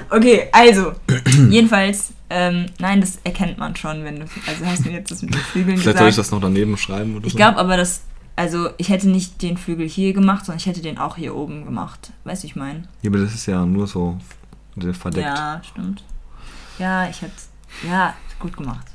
[0.08, 0.92] okay, also,
[1.50, 5.22] jedenfalls, ähm, nein, das erkennt man schon, wenn du, also hast du mir jetzt das
[5.22, 6.28] mit den Flügeln Vielleicht soll ich gesagt.
[6.28, 7.36] das noch daneben schreiben oder Ich so.
[7.36, 8.02] glaube aber, dass,
[8.36, 11.64] also, ich hätte nicht den Flügel hier gemacht, sondern ich hätte den auch hier oben
[11.64, 12.12] gemacht.
[12.24, 12.84] Weißt du, ich meine?
[13.02, 14.16] Ja, aber das ist ja nur so
[14.92, 15.26] verdeckt.
[15.26, 16.04] Ja, stimmt.
[16.78, 17.32] Ja, ich hätte,
[17.86, 18.86] ja, gut gemacht.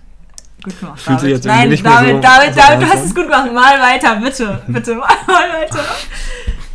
[0.66, 1.00] Gut gemacht.
[1.00, 1.36] Fühlt sich David.
[1.36, 3.54] jetzt Nein, nicht mehr David, so- David, so David, du hast es gut gemacht.
[3.54, 4.62] Mal weiter, bitte.
[4.68, 5.86] Bitte, mal, mal weiter.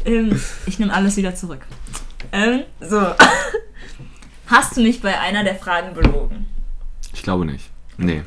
[0.06, 1.60] Ähm, ich nehme alles wieder zurück.
[2.32, 3.00] Ähm, so.
[4.46, 6.46] Hast du mich bei einer der Fragen belogen?
[7.12, 7.68] Ich glaube nicht.
[7.98, 8.22] Nee.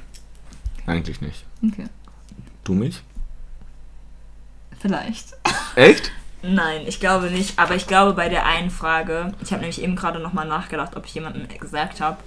[0.86, 1.46] Eigentlich nicht.
[1.66, 1.86] Okay.
[2.64, 3.02] Du mich?
[4.80, 5.34] Vielleicht.
[5.76, 6.12] Echt?
[6.42, 7.58] Nein, ich glaube nicht.
[7.58, 11.06] Aber ich glaube bei der einen Frage, ich habe nämlich eben gerade nochmal nachgedacht, ob
[11.06, 12.18] ich jemandem gesagt habe,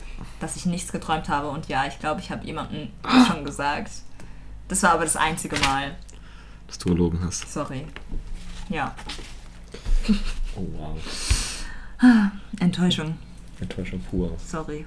[0.40, 1.48] dass ich nichts geträumt habe.
[1.48, 2.88] Und ja, ich glaube, ich habe jemandem
[3.26, 3.90] schon gesagt.
[4.68, 5.94] Das war aber das einzige Mal.
[6.66, 7.50] Dass du gelogen hast.
[7.52, 7.84] Sorry.
[8.68, 8.94] Ja,
[10.56, 10.98] Oh wow.
[12.60, 13.16] Enttäuschung.
[13.60, 14.32] Enttäuschung pur.
[14.44, 14.86] Sorry.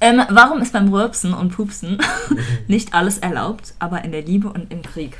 [0.00, 1.98] Ähm, warum ist beim Rülpsen und Pupsen
[2.68, 5.18] nicht alles erlaubt, aber in der Liebe und im Krieg?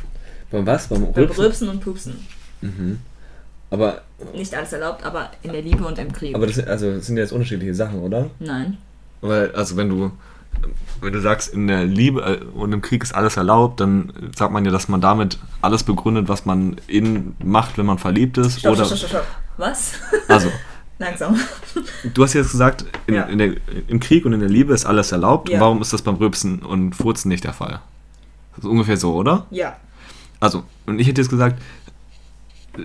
[0.51, 0.87] Beim was?
[0.89, 1.45] Beim Beim Rülpsen?
[1.45, 2.27] Rülpsen und Pupsen.
[2.61, 3.01] Mhm.
[3.71, 4.03] Aber,
[4.33, 6.35] Nicht alles erlaubt, aber in der Liebe und im Krieg.
[6.35, 8.31] aber das, also, das sind ja jetzt unterschiedliche Sachen, oder?
[8.39, 8.79] Nein.
[9.29, 10.11] Weil, also wenn du,
[11.01, 14.53] wenn du sagst, in der Liebe äh, und im Krieg ist alles erlaubt, dann sagt
[14.53, 18.61] man ja, dass man damit alles begründet, was man in macht, wenn man verliebt ist.
[18.61, 19.27] Stopp, oder, stopp, stopp, stopp.
[19.57, 19.93] Was?
[20.29, 20.51] Also,
[20.99, 21.37] Langsam.
[22.15, 23.25] du hast jetzt gesagt, in, Ja.
[23.25, 23.53] in der,
[23.87, 25.51] im Krieg und in der Liebe ist alles erlaubt.
[25.51, 25.61] Ja.
[25.61, 27.81] Warum ist das beim Rülpsen und Furzen nicht der Fall?
[28.55, 29.47] Das ist ungefähr so, oder?
[29.51, 29.77] Ja.
[30.41, 31.61] Also, und ich hätte jetzt gesagt,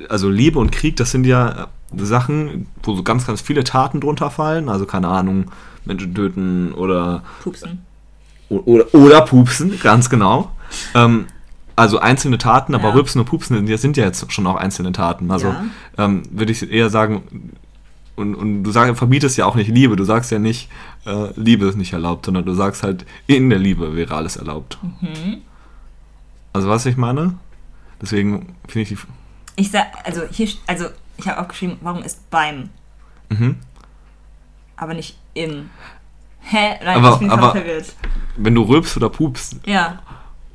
[0.10, 4.30] also Liebe und Krieg, das sind ja Sachen, wo so ganz, ganz viele Taten drunter
[4.30, 4.68] fallen.
[4.70, 5.52] Also, keine Ahnung,
[5.86, 7.86] Menschen töten oder, Pupsen.
[8.49, 10.51] oder, oder pupsen, ganz genau.
[10.93, 11.25] Ähm,
[11.75, 12.93] also einzelne Taten, aber Ja.
[12.95, 15.32] Rübsen und Pupsen sind ja- sind ja jetzt schon auch einzelne Taten.
[15.32, 15.63] Also Ja.
[15.97, 17.51] ähm, würde ich eher sagen,
[18.15, 20.69] und, und du sag, verbietest ja auch nicht Liebe, du sagst ja nicht,
[21.05, 24.77] äh, Liebe ist nicht erlaubt, sondern du sagst halt, in der Liebe wäre alles erlaubt.
[25.01, 25.38] Mhm.
[26.53, 27.36] Also was ich meine?
[28.01, 28.97] Deswegen finde ich die...
[29.55, 30.86] Ich sag, also hier, also
[31.17, 32.69] ich habe aufgeschrieben, warum ist beim,
[33.29, 33.55] Mhm.
[34.75, 35.69] aber nicht im.
[36.41, 36.75] Hä?
[36.84, 37.93] Nein, Aber- ich bin aber- verwirrt.
[38.38, 39.99] Wenn du rülpst oder pupst, Ja.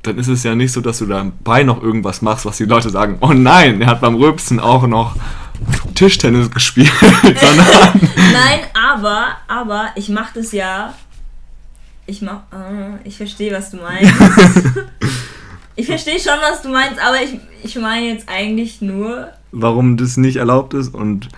[0.03, 2.89] dann ist es ja nicht so, dass du dabei noch irgendwas machst, was die Leute
[2.89, 5.15] sagen, oh nein, er hat beim Rülpsen auch noch
[5.95, 10.93] Tischtennis gespielt, Nein, aber, aber ich mach das ja.
[12.05, 12.41] Ich mach.
[12.53, 14.13] Äh, ich verstehe, was du meinst.
[15.75, 19.27] ich verstehe schon, was du meinst, aber ich, ich meine jetzt eigentlich nur.
[19.51, 21.29] warum das nicht erlaubt ist und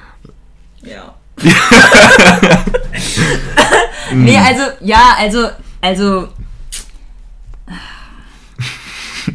[0.84, 1.14] Ja.
[4.14, 5.50] nee, also, ja, also,
[5.82, 6.28] also.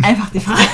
[0.02, 0.60] Einfach die Frage.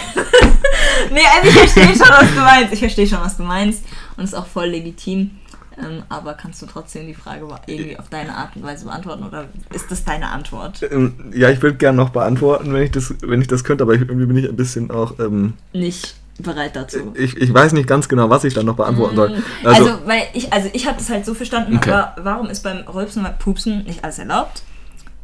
[1.12, 2.72] nee, also ich verstehe schon, was du meinst.
[2.72, 3.84] Ich verstehe schon, was du meinst.
[4.16, 5.32] Und ist auch voll legitim.
[5.78, 9.24] Ähm, aber kannst du trotzdem die Frage irgendwie auf deine Art und Weise beantworten?
[9.24, 10.82] Oder ist das deine Antwort?
[10.90, 13.94] ähm, ja, ich würde gerne noch beantworten, wenn ich das, wenn ich das könnte, aber
[13.94, 17.12] ich, irgendwie bin ich ein bisschen auch, ähm, Nicht bereit dazu.
[17.16, 19.42] ich, ich weiß nicht ganz genau, was ich dann noch beantworten soll.
[19.64, 21.90] Also, Also, weil ich, also ich habe das halt so verstanden, Okay.
[21.92, 24.62] aber warum ist beim Rülpsen und Pupsen nicht alles erlaubt?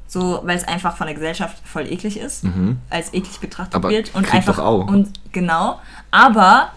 [0.09, 2.79] So, weil es einfach von der Gesellschaft voll eklig ist, mhm.
[2.91, 4.87] als eklig betrachtet Aber wird und Krieg einfach doch auch.
[4.87, 5.81] und genau,
[6.13, 6.71] aber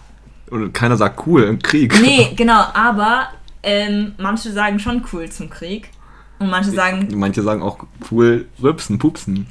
[0.50, 1.94] und keiner sagt cool im Krieg.
[2.02, 3.28] nee, genau, aber
[3.62, 5.90] ähm, manche sagen schon cool zum Krieg
[6.40, 7.78] und manche sagen Manche sagen auch
[8.10, 9.46] cool rülpsen, pupsen.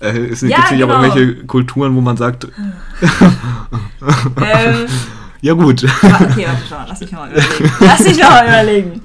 [0.00, 0.94] Äh, es Ja, gibt sicher genau.
[0.98, 2.72] auch irgendwelche Kulturen, wo man sagt, ähm,
[5.40, 5.84] ja gut.
[5.84, 7.72] okay, warte schon, lass mich mal überlegen.
[7.80, 9.02] Lass mich mal überlegen.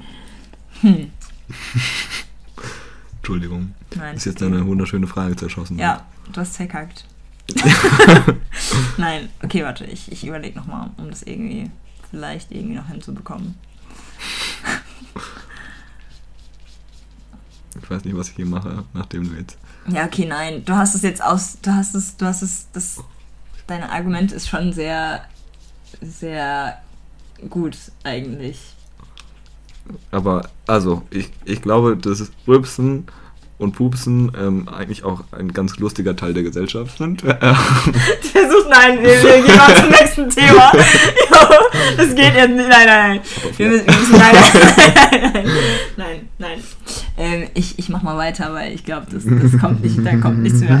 [3.16, 3.74] Entschuldigung.
[3.94, 4.16] Nein.
[4.16, 5.78] Ist jetzt eine wunderschöne Frage zerschossen.
[5.78, 7.06] Ja, du hast verkackt.
[8.96, 11.70] Nein, okay, warte, ich, ich überlege nochmal, um das irgendwie
[12.10, 13.54] vielleicht irgendwie noch hinzubekommen.
[17.82, 19.58] Ich weiß nicht, was ich hier mache, nachdem du jetzt.
[19.88, 20.64] Ja, okay, nein.
[20.64, 21.58] Du hast es jetzt aus.
[21.60, 23.02] Du hast es, du hast es, das.
[23.66, 25.22] Dein Argument ist schon sehr,
[26.00, 26.78] sehr
[27.48, 28.58] gut eigentlich.
[30.10, 33.06] Aber, also, ich, ich glaube, dass es Rülpsen
[33.62, 37.22] und Pupsen ähm, eigentlich auch ein ganz lustiger Teil der Gesellschaft sind.
[37.22, 40.72] Du versuchst, nein, wir, wir gehen mal zum nächsten Thema.
[41.96, 42.68] Das geht jetzt nicht.
[42.68, 43.20] Nein, nein, nein.
[43.56, 45.46] Wir müssen, wir müssen nein, nein,
[45.96, 46.64] nein, nein.
[47.16, 50.38] Ähm, ich, ich mach mal weiter, weil ich glaube, das, das kommt nicht, da kommt
[50.40, 50.80] nichts mehr.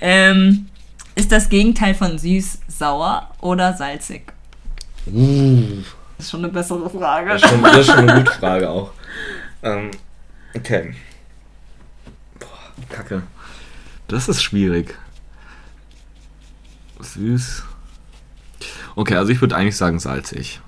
[0.00, 0.66] ähm,
[1.14, 4.32] ist das Gegenteil von süß sauer oder salzig?
[5.12, 5.82] uh,
[6.16, 7.30] Das ist schon eine bessere Frage.
[7.30, 8.90] das, ist schon, das ist schon eine gute Frage auch.
[9.62, 9.90] Ähm,
[10.54, 10.94] okay.
[12.38, 12.48] Boah,
[12.88, 13.22] Kacke.
[14.08, 14.94] Das ist schwierig.
[17.00, 17.64] Süß.
[18.96, 20.60] Okay, also ich würde eigentlich sagen salzig.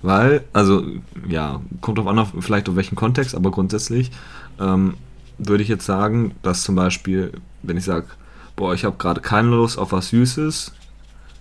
[0.00, 0.84] Weil, also,
[1.28, 4.12] ja, kommt drauf an, auf, vielleicht auf welchen Kontext, aber grundsätzlich
[4.60, 4.94] ähm,
[5.38, 8.06] würde ich jetzt sagen, dass zum Beispiel, wenn ich sage,
[8.54, 10.72] boah, ich habe gerade keine Lust auf was Süßes,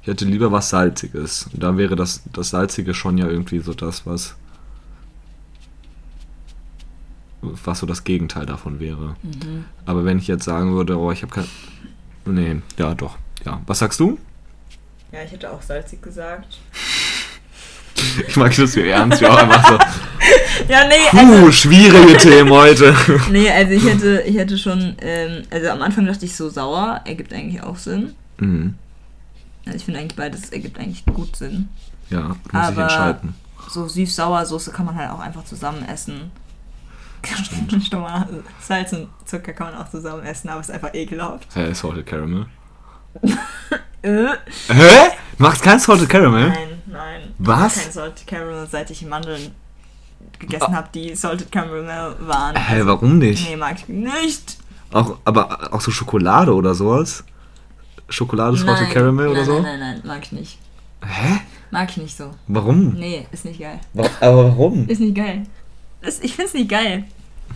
[0.01, 1.49] ich hätte lieber was Salziges.
[1.53, 4.35] Und da wäre das, das Salzige schon ja irgendwie so das, was,
[7.41, 9.15] was so das Gegenteil davon wäre.
[9.23, 9.65] Mhm.
[9.85, 11.45] Aber wenn ich jetzt sagen würde, oh, ich habe kein.
[12.25, 13.17] Nee, ja, doch.
[13.45, 13.61] Ja.
[13.67, 14.17] Was sagst du?
[15.11, 16.59] Ja, ich hätte auch salzig gesagt.
[18.27, 19.77] Ich mag das so ernst, ja auch einfach so.
[20.69, 22.95] Ja, nee, Puh, also, schwierige Themen heute.
[23.31, 27.01] nee, also ich hätte, ich hätte schon, ähm, also am Anfang dachte ich so sauer,
[27.05, 28.13] ergibt eigentlich auch Sinn.
[28.37, 28.75] Mhm.
[29.65, 31.69] Also ich finde eigentlich beides ergibt eigentlich gut Sinn.
[32.09, 33.35] Ja, muss ich Aber- entscheiden.
[33.69, 36.31] So süß-sauer Soße kann man halt auch einfach zusammen essen.
[37.91, 38.27] Mal,
[38.61, 41.47] Salz und Zucker kann man auch zusammen essen, aber es ist einfach ekelhaft.
[41.55, 42.45] Hä, Salted Caramel.
[44.03, 44.27] Äh,
[44.67, 45.09] Hä?
[45.39, 46.49] Macht kein Salted Caramel?
[46.49, 47.21] nein, nein.
[47.39, 47.81] Was?
[47.81, 49.51] Kein Salted Caramel, seit ich Mandeln
[50.37, 52.55] gegessen habe, die Salted Caramel waren.
[52.55, 53.49] Hä, warum nicht?
[53.49, 54.57] Nee, mag ich nicht.
[54.93, 57.23] Auch, aber auch so Schokolade oder sowas?
[58.07, 59.53] Schokolade Salted Caramel oder nein, so?
[59.61, 60.59] Nein, nein, nein, mag ich nicht.
[61.03, 61.39] Hä?
[61.71, 62.31] Mag ich nicht so.
[62.47, 62.93] Warum?
[62.93, 63.79] Nee, ist nicht geil.
[64.21, 64.87] Aber warum?
[64.87, 65.43] Ist nicht geil.
[66.07, 67.05] Ist, ich find's nicht geil.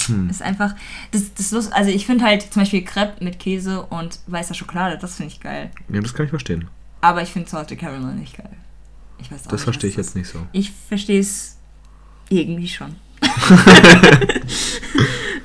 [0.08, 0.30] Hm.
[0.30, 0.76] Ist einfach.
[1.12, 4.98] Das, das Lust, also ich finde halt zum Beispiel Crepe mit Käse und weißer Schokolade,
[4.98, 5.72] das finde ich geil.
[5.90, 6.68] Ja, das kann ich verstehen.
[7.02, 8.50] Aber ich finde Salted Caramel nicht geil.
[9.20, 10.40] Ich weiß auch Das verstehe ich jetzt nicht so.
[10.52, 11.58] Ich verstehe es
[12.30, 12.96] irgendwie schon.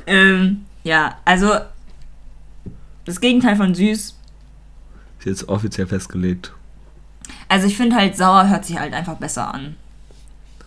[0.07, 1.53] ähm, ja, also
[3.05, 4.17] das Gegenteil von süß.
[5.19, 6.53] Ist jetzt offiziell festgelegt.
[7.49, 9.77] Also ich finde halt sauer hört sich halt einfach besser an.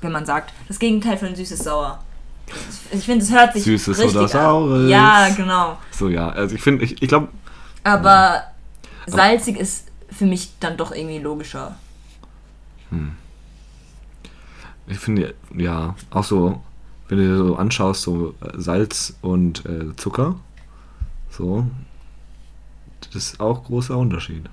[0.01, 2.03] Wenn man sagt, das Gegenteil von süß ist sauer.
[2.91, 4.27] Ich finde, es hört sich Süßes richtig oder an.
[4.27, 4.89] Saures.
[4.89, 5.77] Ja, genau.
[5.91, 6.29] So, ja.
[6.29, 7.29] Also ich finde, ich, ich glaube,
[7.83, 8.43] Aber
[9.05, 11.75] salzig ist für mich dann doch irgendwie logischer.
[14.87, 16.61] ich finde, ja, auch so,
[17.07, 20.35] wenn du dir so anschaust, so äh, Salz und äh, Zucker,
[21.29, 21.67] so,
[23.01, 24.49] das ist auch großer Unterschied.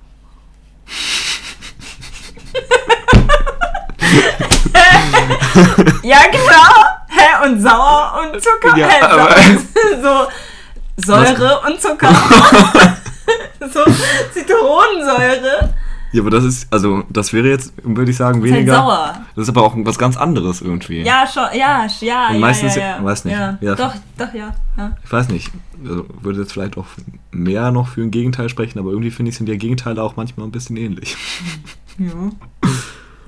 [6.03, 6.96] Ja, klar.
[7.17, 7.45] Hä?
[7.49, 8.77] Und sauer und Zucker.
[8.77, 9.01] Ja, Hä?
[9.01, 9.29] aber-
[10.01, 10.27] so
[11.05, 12.09] Säure und Zucker.
[13.73, 13.79] so
[14.33, 15.73] Zitronensäure.
[16.13, 18.75] Ja, aber das ist, also, das wäre jetzt, würde ich sagen, Ist halt weniger.
[18.75, 19.13] sauer.
[19.35, 21.01] Das ist aber auch was ganz anderes irgendwie.
[21.01, 23.03] Ja, schon, ja, ja, Und ja, meistens- ja, ja.
[23.03, 23.33] weiß nicht.
[23.37, 23.57] Ja.
[23.59, 23.75] Ja.
[23.75, 24.53] Doch, doch, ja.
[24.77, 24.95] ja.
[25.03, 25.51] Ich weiß nicht,
[25.83, 26.85] also würde jetzt vielleicht auch
[27.31, 30.47] mehr noch für ein Gegenteil sprechen, aber irgendwie finde ich, sind die Gegenteile auch manchmal
[30.47, 31.17] ein bisschen ähnlich.
[31.99, 32.09] Ja.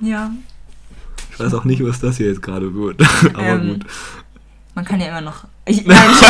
[0.00, 0.30] Ja.
[1.40, 3.00] Ich weiß auch nicht, was das hier jetzt gerade wird.
[3.32, 3.86] aber Ähm, gut.
[4.74, 5.44] Man kann ja immer noch.
[5.64, 6.20] Ich, nein, das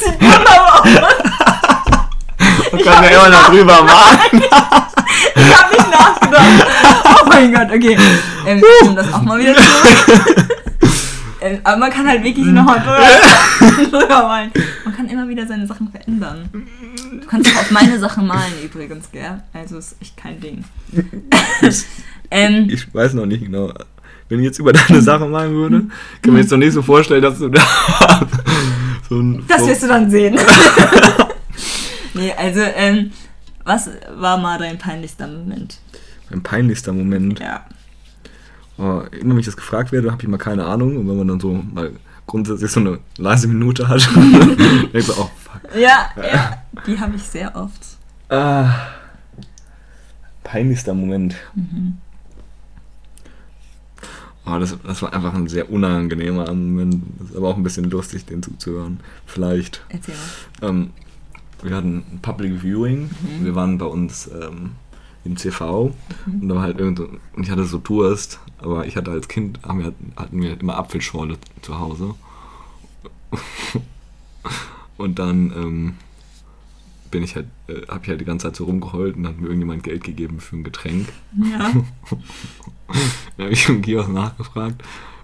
[0.00, 0.88] sieht wunderbar aus.
[2.72, 4.42] Man kann ja immer noch drüber malen.
[5.36, 6.66] Ich hab nicht nachgedacht.
[7.04, 7.96] Oh mein Gott, okay.
[8.46, 9.62] Ähm, ich nehme das auch mal wieder zu.
[11.40, 12.98] Ähm, aber man kann halt wirklich noch mal drüber,
[13.98, 14.50] drüber malen.
[14.84, 16.48] Man kann immer wieder seine Sachen verändern.
[17.20, 19.42] Du kannst auch auf meine Sachen malen übrigens, gell?
[19.52, 20.64] Also ist echt kein Ding.
[22.30, 23.72] Ähm, Ich weiß noch nicht genau.
[24.28, 25.90] Wenn ich jetzt über deine Sache malen würde, kann
[26.24, 27.60] ich mir jetzt noch nicht so vorstellen, dass du da
[29.08, 29.44] so ein.
[29.46, 30.38] das wirst du dann sehen.
[32.14, 33.12] nee, also, ähm,
[33.64, 35.78] was war mal dein peinlichster Moment?
[36.30, 37.38] Ein peinlichster Moment.
[37.40, 37.64] Ja.
[38.76, 40.96] Oh, immer wenn ich das gefragt werde, habe ich mal keine Ahnung.
[40.96, 41.92] Und wenn man dann so mal
[42.26, 44.08] grundsätzlich so eine leise Minute hat,
[44.92, 45.60] denkt so, oh fuck.
[45.76, 46.62] Ja, ja.
[46.86, 47.80] Die habe ich sehr oft.
[48.28, 48.70] Ah,
[50.42, 51.36] peinlichster Moment.
[54.44, 57.02] Aber das, das war einfach ein sehr unangenehmer Moment.
[57.18, 59.00] Das ist aber auch ein bisschen lustig, den zuzuhören.
[59.26, 59.84] Vielleicht.
[59.88, 60.14] Erzähl
[60.60, 60.68] mal.
[60.68, 60.90] Ähm,
[61.62, 63.04] wir hatten ein Public Viewing.
[63.04, 63.44] Mhm.
[63.44, 64.72] Wir waren bei uns ähm,
[65.24, 65.94] im CV
[66.26, 69.58] und da war halt irgend und ich hatte so Durst, aber ich hatte als Kind,
[69.62, 72.14] haben wir, hatten wir immer Apfelschorle zu Hause.
[74.98, 75.94] und dann ähm,
[77.14, 79.40] bin ich halt, äh, habe ich halt die ganze Zeit so rumgeheult und dann hat
[79.40, 81.06] mir irgendjemand Geld gegeben für ein Getränk.
[81.36, 81.70] Ja.
[83.36, 84.82] Dann habe ich im Kiosk nachgefragt,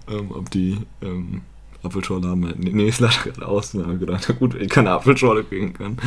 [0.09, 1.41] ähm, ob die ähm,
[1.83, 2.39] Apfelschorle haben.
[2.57, 3.73] Nee, nee, ist leider gerade aus.
[3.73, 5.97] Und dann habe ich gedacht, na gut, wenn ich keine Apfelschorle kriegen kann,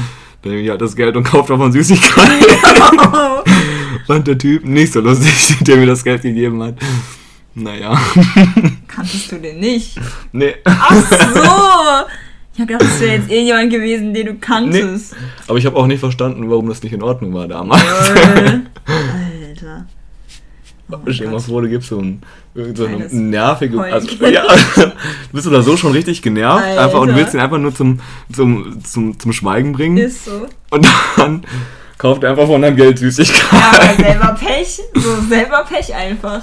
[0.40, 2.44] dann nehme ich halt das Geld und kaufe davon Süßigkeiten.
[4.06, 6.77] Fand der Typ nicht so lustig, der mir das Geld gegeben hat.
[7.55, 8.01] Naja.
[8.89, 10.01] Kanntest du den nicht?
[10.32, 10.55] nee.
[10.65, 12.23] Ach so!
[12.55, 15.16] Ich hab gedacht, das wäre jetzt irgendjemand gewesen, den du kanntest.
[15.48, 17.82] Aber ich habe auch nicht verstanden, warum das nicht in Ordnung war damals.
[18.86, 19.86] Alter.
[20.90, 22.22] Oh Stell dir mal vor, du gibst so ein,
[22.74, 23.81] so eine nervige.
[23.82, 24.44] Also, ja,
[24.76, 24.93] du
[25.32, 27.16] bist oder so schon richtig genervt, einfach und du Alter.
[27.16, 28.01] willst ihn einfach nur zum,
[28.32, 29.97] zum, zum, zum Schweigen bringen.
[29.97, 30.47] Ist so.
[30.70, 30.86] Und
[31.16, 31.44] dann
[31.98, 33.59] kauft er einfach von deinem Geld Ja, Süßigkeiten.
[33.59, 34.81] aber selber Pech.
[34.94, 36.43] So, selber Pech einfach.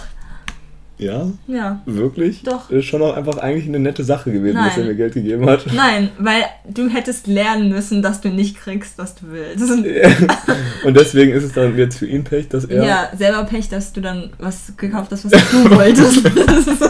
[1.01, 1.81] Ja, Ja.
[1.87, 2.43] wirklich?
[2.43, 2.69] Doch.
[2.69, 4.87] Das ist schon auch einfach eigentlich eine nette Sache gewesen, dass er Nein.
[4.89, 5.65] mir Geld gegeben hat.
[5.73, 9.63] Nein, weil du hättest lernen müssen, dass du nicht kriegst, was du willst.
[10.85, 12.85] Und deswegen ist es dann jetzt für ihn Pech, dass er.
[12.85, 16.21] Ja, selber Pech, dass du dann was gekauft hast, was du wolltest.
[16.79, 16.89] so.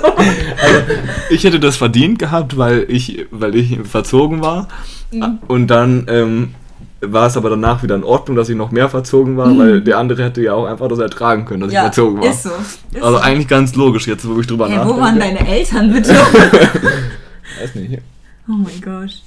[1.29, 4.67] Ich hätte das verdient gehabt, weil ich, weil ich verzogen war.
[5.13, 5.39] Mhm.
[5.47, 6.53] Und dann ähm,
[7.01, 9.59] war es aber danach wieder in Ordnung, dass ich noch mehr verzogen war, Mhm.
[9.59, 12.29] weil der andere hätte ja auch einfach das ertragen können, dass Ja, ich verzogen war.
[12.29, 12.49] ist so.
[12.49, 13.23] Ist Also so.
[13.23, 14.97] eigentlich ganz logisch, jetzt wo ich drüber Hey, nachdenke.
[14.97, 16.13] wo waren deine Eltern bitte?
[17.59, 17.99] Weiß nicht.
[18.47, 19.21] oh mein Gott.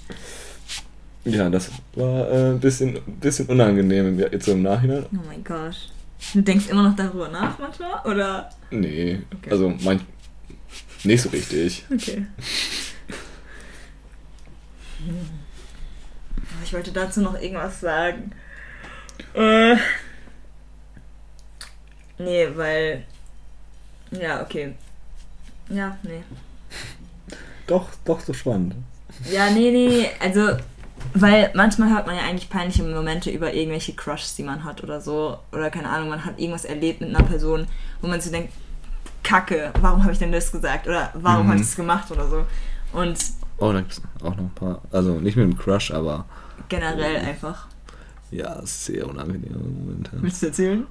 [1.25, 5.07] Ja, das war äh, ein bisschen, bisschen unangenehm jetzt so im Nachhinein.
[5.13, 5.91] Oh mein Gott.
[6.33, 8.01] Du denkst immer noch darüber nach manchmal?
[8.05, 8.51] Oder?
[8.71, 9.51] Nee, Okay.
[9.51, 10.01] also mein,
[11.03, 11.85] nicht so richtig.
[11.93, 12.27] Okay.
[16.65, 18.33] Ich wollte dazu noch irgendwas sagen.
[19.35, 19.77] Äh.
[22.19, 23.05] Nee, weil.
[24.11, 24.75] Ja, okay.
[25.69, 26.23] Ja, nee.
[27.67, 28.75] Doch, doch so spannend.
[29.31, 30.11] Ja, nee, nee, nee.
[30.21, 30.57] Also,
[31.15, 35.01] weil manchmal hört man ja eigentlich peinliche Momente über irgendwelche Crushs, die man hat oder
[35.01, 35.39] so.
[35.53, 37.67] Oder keine Ahnung, man hat irgendwas erlebt mit einer Person,
[38.01, 38.53] wo man sich denkt,
[39.23, 40.87] Kacke, warum habe ich denn das gesagt?
[40.87, 41.51] Oder warum Mhm.
[41.51, 42.47] habe ich das gemacht oder so.
[42.93, 43.19] Und
[43.59, 46.25] Oh, da gibt es auch noch ein paar, also nicht mit dem Crush, aber
[46.69, 47.67] generell einfach.
[48.31, 50.11] ja, sehr unangenehme Momente.
[50.15, 50.87] Willst du erzählen?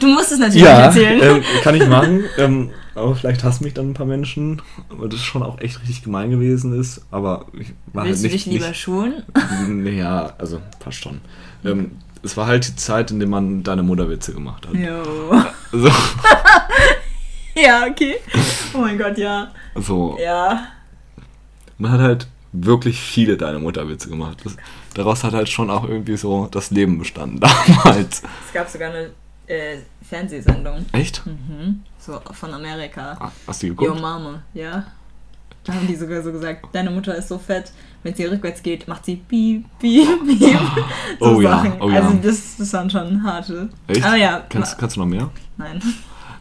[0.00, 1.20] Du musst es natürlich Ja, erzählen.
[1.22, 2.24] ähm, kann ich machen.
[2.38, 6.02] ähm, aber vielleicht hassen mich dann ein paar Menschen, weil das schon auch echt richtig
[6.02, 7.02] gemein gewesen ist.
[7.10, 8.60] Aber ich war Willst halt du dich nicht.
[8.62, 9.22] lieber schulen?
[9.68, 11.20] nicht ja, also passt schon.
[11.64, 11.92] Ähm,
[12.22, 14.74] es war halt die Zeit, in der man deine Mutterwitze gemacht hat.
[14.74, 15.02] Jo.
[15.72, 15.90] So,
[17.54, 18.16] Ja, okay.
[18.74, 19.50] Oh mein Gott, ja.
[19.76, 20.18] so.
[20.22, 20.66] Ja.
[21.78, 22.26] Man hat halt
[22.64, 24.38] wirklich viele deine Mutterwitze gemacht.
[24.44, 24.56] Das,
[24.94, 27.40] daraus hat halt schon auch irgendwie so das Leben bestanden
[27.84, 28.22] damals.
[28.46, 29.10] Es gab sogar eine
[29.46, 29.78] äh,
[30.08, 30.86] Fernsehsendung.
[30.92, 31.24] Echt?
[31.26, 31.82] Mhm.
[31.98, 33.16] So von Amerika.
[33.20, 34.00] Ah, Hast du Yo geguckt?
[34.00, 34.84] Mama, ja.
[35.64, 37.72] Da haben die sogar so gesagt, deine Mutter ist so fett,
[38.04, 40.58] wenn sie rückwärts geht, macht sie piep, piep, piep.
[41.18, 42.02] So Oh ja, oh ja.
[42.02, 43.68] Also das, das waren schon harte.
[43.88, 44.04] Echt?
[44.04, 45.28] Aber ja, Kannst, kannst du noch mehr?
[45.56, 45.82] nein.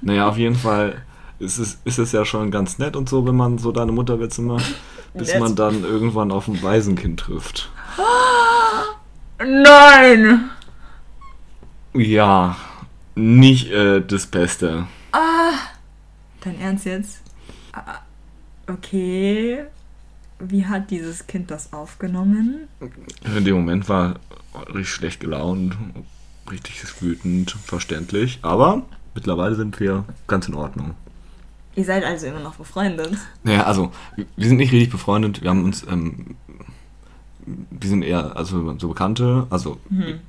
[0.01, 1.01] Naja, auf jeden Fall
[1.39, 4.41] ist es, ist es ja schon ganz nett und so, wenn man so deine Mutterwitze
[4.41, 4.75] macht,
[5.13, 7.71] bis man dann irgendwann auf ein Waisenkind trifft.
[9.39, 10.49] Nein!
[11.93, 12.57] Ja,
[13.15, 14.87] nicht äh, das Beste.
[15.11, 15.53] Ah!
[16.41, 17.21] Dein Ernst jetzt?
[17.73, 17.99] Ah,
[18.67, 19.65] okay.
[20.39, 22.67] Wie hat dieses Kind das aufgenommen?
[23.35, 24.19] In dem Moment war
[24.67, 25.75] richtig schlecht gelaunt,
[26.51, 28.83] richtig wütend, verständlich, aber
[29.13, 30.95] mittlerweile sind wir ganz in Ordnung.
[31.75, 33.17] Ihr seid also immer noch befreundet.
[33.43, 36.35] Naja, also, wir sind nicht richtig befreundet, wir haben uns, ähm,
[37.45, 40.19] wir sind eher, also so Bekannte, also Mhm.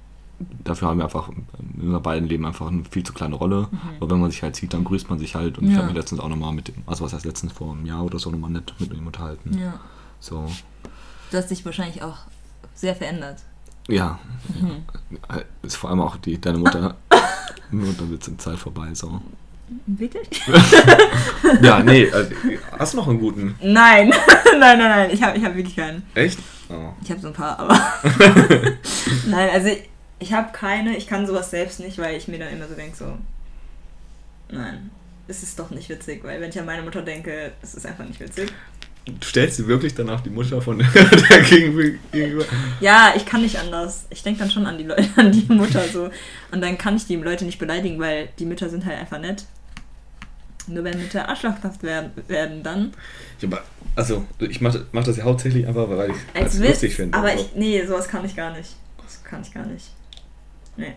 [0.64, 3.68] dafür haben wir einfach in unseren beiden Leben einfach eine viel zu kleine Rolle.
[3.70, 3.78] Mhm.
[4.00, 5.56] Aber wenn man sich halt sieht, dann grüßt man sich halt.
[5.58, 5.78] Und ich Ja.
[5.78, 8.18] habe mich letztens auch nochmal mit dem, also was heißt letztens vor einem Jahr oder
[8.18, 9.56] so nochmal nett mit ihm unterhalten.
[9.58, 9.74] Ja.
[10.20, 10.50] So,
[11.30, 12.18] Du hast dich wahrscheinlich auch
[12.74, 13.42] sehr verändert.
[13.88, 14.18] ja.
[14.48, 14.82] Mhm.
[15.62, 16.96] Ist vor allem auch die, deine Mutter,
[17.70, 19.20] Mutter wird in Zeit vorbei, so.
[19.86, 20.28] Wirklich?
[21.62, 22.26] Ja, nee, äh,
[22.78, 23.54] hast du noch einen guten?
[23.62, 24.08] Nein,
[24.58, 25.10] nein, nein, nein.
[25.12, 26.02] Ich habe ich hab wirklich keinen.
[26.14, 26.38] Echt?
[26.68, 26.92] Oh.
[27.02, 27.80] Ich habe so ein paar, aber.
[29.26, 29.88] nein, also ich,
[30.18, 30.96] ich habe keine.
[30.96, 33.16] Ich kann sowas selbst nicht, weil ich mir dann immer so denke, so.
[34.50, 34.90] Nein,
[35.28, 38.04] es ist doch nicht witzig, weil wenn ich an meine Mutter denke, es ist einfach
[38.04, 38.52] nicht witzig.
[39.04, 42.44] Du stellst sie wirklich danach die Mutter von der, der gegenüber?
[42.80, 44.06] Ja, ich kann nicht anders.
[44.10, 46.10] Ich denke dann schon an die Leute, an die Mutter so.
[46.50, 49.44] Und dann kann ich die Leute nicht beleidigen, weil die Mütter sind halt einfach nett.
[50.68, 52.92] Nur wenn Mütter arschlochhaft werden, werden dann.
[53.40, 53.62] Ja, aber,
[53.94, 57.16] also, ich mache mach das ja hauptsächlich einfach, weil ich es lustig finde.
[57.16, 58.74] aber ich, nee, sowas kann ich gar nicht.
[59.02, 59.90] Das kann ich gar nicht.
[60.76, 60.96] Nee.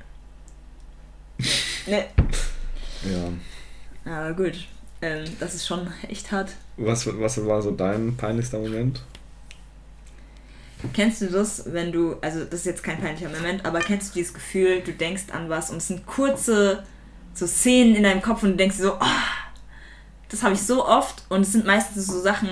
[1.85, 2.05] Nee.
[3.03, 4.11] ja.
[4.11, 4.67] Aber gut.
[5.01, 6.51] Ähm, das ist schon echt hart.
[6.77, 9.01] Was, was war so dein peinlichster Moment?
[10.93, 14.19] Kennst du das, wenn du, also das ist jetzt kein peinlicher Moment, aber kennst du
[14.19, 16.83] dieses Gefühl, du denkst an was und es sind kurze
[17.33, 19.05] so Szenen in deinem Kopf und du denkst so, oh,
[20.29, 22.49] das habe ich so oft und es sind meistens so Sachen,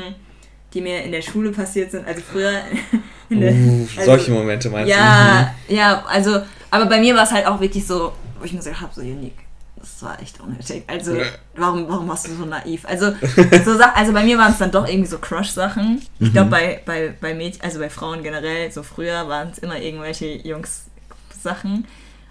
[0.74, 2.62] die mir in der Schule passiert sind, also früher
[3.30, 6.42] in der, Uh, also- solche Momente meinst Ja, ja, also,
[6.72, 9.02] aber bei mir war es halt auch wirklich so, wo ich mir gesagt habe, so
[9.02, 9.38] unique.
[9.80, 10.84] Das war echt unnötig.
[10.88, 11.26] Also, Ja.
[11.56, 12.84] warum, warum warst du so naiv?
[12.88, 13.12] Also,
[13.66, 16.02] so also bei mir waren es dann doch irgendwie so Crush-Sachen.
[16.20, 19.80] Ich glaube, bei, bei, bei Mädchen, also bei Frauen generell, so früher waren es immer
[19.80, 21.86] irgendwelche Jungs-Sachen.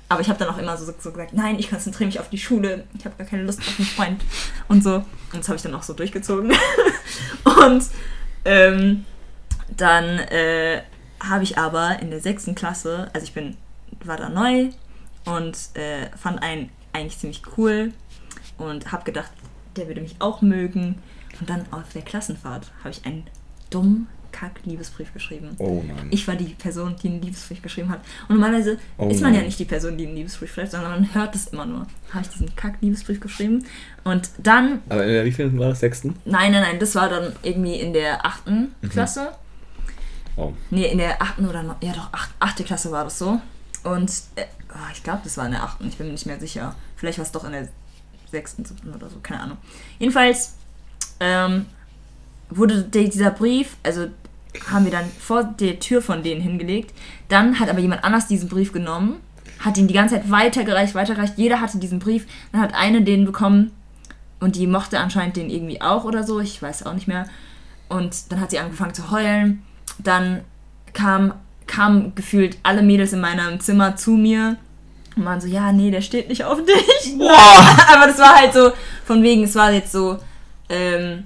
[0.09, 2.39] Aber ich habe dann auch immer so, so gesagt, nein, ich konzentriere mich auf die
[2.39, 4.25] Schule, ich habe gar keine Lust auf einen Freund
[4.69, 4.97] und so.
[4.97, 5.05] Und
[5.41, 6.53] das habe ich dann auch so durchgezogen.
[7.45, 7.85] und
[8.45, 9.05] ähm,
[9.77, 10.83] dann äh,
[11.21, 13.57] habe ich aber in der sechsten Klasse, also ich bin,
[14.05, 14.71] war da neu
[15.25, 17.93] und äh, fand einen eigentlich ziemlich cool
[18.59, 19.31] und habe gedacht,
[19.77, 21.03] der würde mich auch mögen.
[21.41, 23.27] Und dann auf der Klassenfahrt habe ich einen
[23.71, 25.57] dummen Kack-Liebesbrief geschrieben.
[25.59, 26.09] Oh nein.
[26.11, 28.01] Ich war die Person, die einen Liebesbrief geschrieben hat.
[28.29, 29.47] Und normalerweise Oh ist man ja nein.
[29.47, 31.87] nicht die Person, die einen Liebesbrief schreibt, sondern man hört es immer nur.
[32.13, 33.65] Habe ich diesen Kack-Liebesbrief geschrieben.
[34.05, 35.81] Und dann aber in der wievielten war das?
[35.81, 36.17] Sechsten?
[36.27, 39.33] Nein, nein, nein, das war dann irgendwie in der achten Klasse.
[40.37, 40.53] Oh.
[40.71, 43.41] Nee, in der achten oder noch, ja doch, acht, achte Klasse war das so.
[43.85, 46.39] Und äh, oh, ich glaube, das war in der achten, ich bin mir nicht mehr
[46.39, 46.75] sicher.
[46.97, 47.69] Vielleicht war es doch in der
[48.31, 49.57] sechsten, siebten oder so, keine Ahnung.
[49.99, 50.55] Jedenfalls
[51.21, 51.67] ähm,
[52.51, 54.09] wurde dieser Brief, also
[54.71, 56.93] haben wir dann vor der Tür von denen hingelegt.
[57.29, 59.17] Dann hat aber jemand anders diesen Brief genommen,
[59.59, 61.35] hat ihn die ganze Zeit weitergereicht, weitergereicht.
[61.37, 62.27] Jeder hatte diesen Brief.
[62.53, 63.73] Dann hat eine den bekommen
[64.41, 66.41] und die mochte anscheinend den irgendwie auch oder so.
[66.41, 67.27] Ich weiß auch nicht mehr.
[67.89, 69.63] Und dann hat sie angefangen zu heulen.
[69.99, 70.43] Dann
[70.93, 71.35] kam,
[71.67, 74.57] kamen gefühlt alle Mädels in meinem Zimmer zu mir
[75.17, 77.19] und waren so, ja, nee, der steht nicht auf dich.
[77.19, 77.77] Boah!
[77.95, 78.73] Aber das war halt so,
[79.05, 80.19] von wegen, es war jetzt so,
[80.69, 81.25] ähm,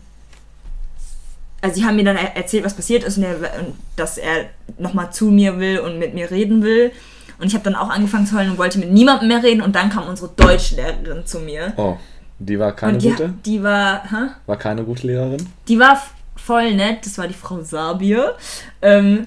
[1.61, 4.47] also sie haben mir dann er- erzählt, was passiert ist und, er, und dass er
[4.79, 6.93] nochmal zu mir will und mit mir reden will.
[7.39, 9.75] Und ich habe dann auch angefangen zu heulen und wollte mit niemandem mehr reden und
[9.75, 11.73] dann kam unsere Deutschlehrerin zu mir.
[11.77, 11.97] Oh,
[12.39, 13.33] die war keine die, gute?
[13.47, 14.29] die war, hä?
[14.47, 15.49] War keine gute Lehrerin?
[15.69, 16.01] Die war
[16.37, 18.35] voll nett, das war die Frau Sabir.
[18.83, 19.27] Ähm,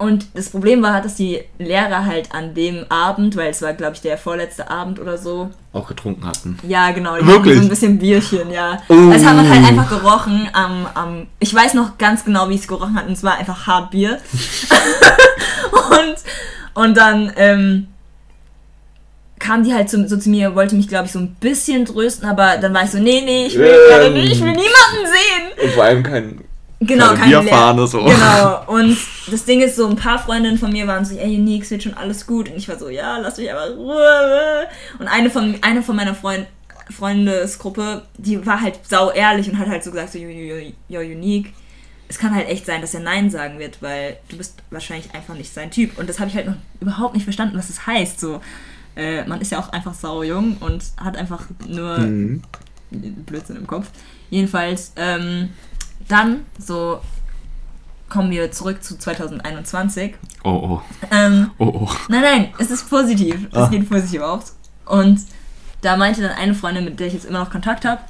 [0.00, 3.96] und das Problem war, dass die Lehrer halt an dem Abend, weil es war, glaube
[3.96, 6.58] ich, der vorletzte Abend oder so, Auch getrunken hatten.
[6.66, 7.18] ja, genau.
[7.18, 7.56] Die Wirklich?
[7.56, 8.78] so ein bisschen Bierchen, ja.
[8.88, 9.10] Oh.
[9.12, 11.26] Das hat man halt einfach gerochen am, am.
[11.38, 13.06] Ich weiß noch ganz genau, wie es gerochen hat.
[13.06, 14.18] Und es war einfach hart Bier.
[15.90, 17.88] und, und dann ähm,
[19.38, 22.26] kam die halt so, so zu mir, wollte mich, glaube ich, so ein bisschen trösten,
[22.28, 24.16] aber dann war ich so, nee, nee, ich will Ähm.
[24.16, 25.64] ich will niemanden sehen.
[25.64, 26.40] Und vor allem kein.
[26.82, 28.02] Genau, Keine keine Bierfahne, so.
[28.02, 28.64] Genau.
[28.66, 28.96] Und
[29.30, 31.82] das Ding ist, so ein paar Freundinnen von mir waren so, ey, Unique, es wird
[31.82, 32.48] schon alles gut.
[32.48, 34.66] Und ich war so, ja, lass mich aber Ruhe.
[34.98, 36.46] Und eine von, eine von meiner Freund,
[36.90, 40.72] Freundesgruppe, die war halt sau ehrlich und hat halt so gesagt, so, yo, yo, yo,
[40.88, 41.52] yo, Unique,
[42.08, 45.34] es kann halt echt sein, dass er Nein sagen wird, weil du bist wahrscheinlich einfach
[45.34, 45.98] nicht sein Typ.
[45.98, 48.18] Und das habe ich halt noch überhaupt nicht verstanden, was das heißt.
[48.18, 48.40] So,
[48.96, 52.42] äh, man ist ja auch einfach sau jung und hat einfach nur Mhm.
[52.90, 53.86] Blödsinn im Kopf.
[54.30, 55.50] Jedenfalls, ähm,
[56.10, 57.00] dann so
[58.08, 60.14] kommen wir zurück zu 2021.
[60.42, 60.82] Oh, oh.
[61.12, 61.88] Ähm, Oh, oh.
[62.08, 63.46] nein, nein, es ist positiv.
[63.52, 63.68] Es Ah.
[63.68, 64.56] geht positiv aus.
[64.86, 65.20] Und
[65.82, 68.00] da meinte dann eine Freundin, mit der ich jetzt immer noch Kontakt habe,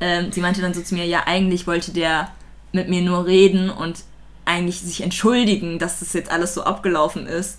[0.00, 2.28] ähm, sie meinte dann so zu mir, ja, eigentlich wollte der
[2.72, 4.02] mit mir nur reden und
[4.46, 7.58] eigentlich sich entschuldigen, dass das jetzt alles so abgelaufen ist.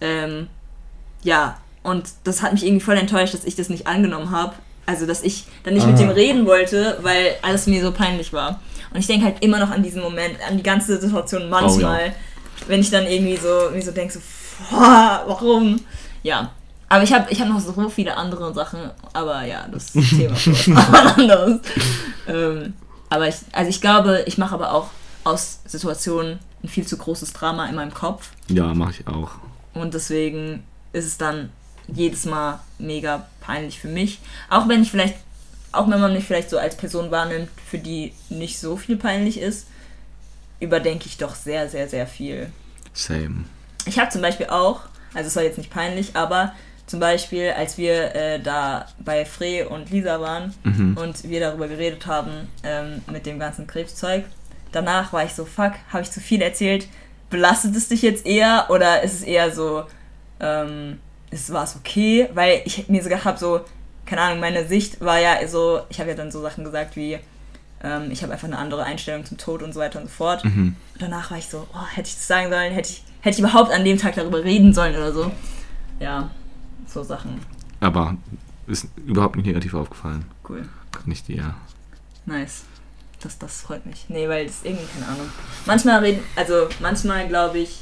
[0.00, 0.48] Ähm,
[1.22, 4.54] ja, und das hat mich irgendwie voll enttäuscht, dass ich das nicht angenommen habe.
[4.86, 5.98] Also, dass ich dann nicht mit Ah.
[5.98, 8.60] dem reden wollte, weil alles mir so peinlich war.
[8.92, 12.14] Und ich denke halt immer noch an diesen Moment, an die ganze Situation manchmal,
[12.68, 14.20] wenn ich dann irgendwie so, mir so denke, so,
[15.26, 15.80] warum?
[16.22, 16.50] Ja.
[16.88, 18.78] Aber ich habe ich hab noch so viele andere Sachen,
[19.14, 21.60] aber ja, das ist Thema was anderes.
[22.28, 22.74] Ähm,
[23.10, 24.88] aber ich, also ich glaube, ich mache aber auch
[25.24, 28.30] aus Situationen ein viel zu großes Drama in meinem Kopf.
[28.48, 29.30] Ja, mach ich auch.
[29.72, 30.62] Und deswegen
[30.92, 31.50] ist es dann
[31.88, 34.20] jedes Mal mega peinlich für mich.
[34.50, 35.16] Auch wenn ich vielleicht,
[35.72, 39.38] auch wenn man mich vielleicht so als Person wahrnimmt, für die nicht so viel peinlich
[39.40, 39.66] ist,
[40.60, 42.50] überdenke ich doch sehr, sehr, sehr viel.
[42.92, 43.44] Same.
[43.86, 44.80] Ich habe zum Beispiel auch,
[45.14, 46.54] also es war jetzt nicht peinlich, aber
[46.86, 50.96] zum Beispiel, als wir äh, da bei Frey und Lisa waren Mhm.
[51.00, 54.24] und wir darüber geredet haben ähm, mit dem ganzen Krebszeug,
[54.72, 56.86] danach war ich so, fuck, habe ich zu viel erzählt?
[57.30, 59.84] Belastet es dich jetzt eher oder ist es eher so,
[60.40, 61.00] ähm,
[61.34, 62.28] ist, war es okay?
[62.34, 63.60] Weil ich mir so gedacht habe, so,
[64.06, 67.18] keine Ahnung, meine Sicht war ja so, ich habe ja dann so Sachen gesagt wie,
[67.82, 70.44] ähm, ich habe einfach eine andere Einstellung zum Tod und so weiter und so fort.
[70.44, 70.76] Mhm.
[70.98, 73.72] Danach war ich so, oh, hätte ich das sagen sollen, hätte ich, hätte ich überhaupt
[73.72, 75.30] an dem Tag darüber reden sollen oder so.
[76.00, 76.30] Ja,
[76.86, 77.40] so Sachen.
[77.80, 78.16] Aber
[78.66, 80.24] ist überhaupt nicht negativ aufgefallen.
[80.48, 80.68] Cool.
[81.06, 81.54] Ich dir.
[82.24, 82.62] Nice.
[83.20, 84.06] Das, das freut mich.
[84.08, 85.28] Nee, weil das irgendwie, keine Ahnung.
[85.66, 87.80] Manchmal reden, also manchmal glaube ich,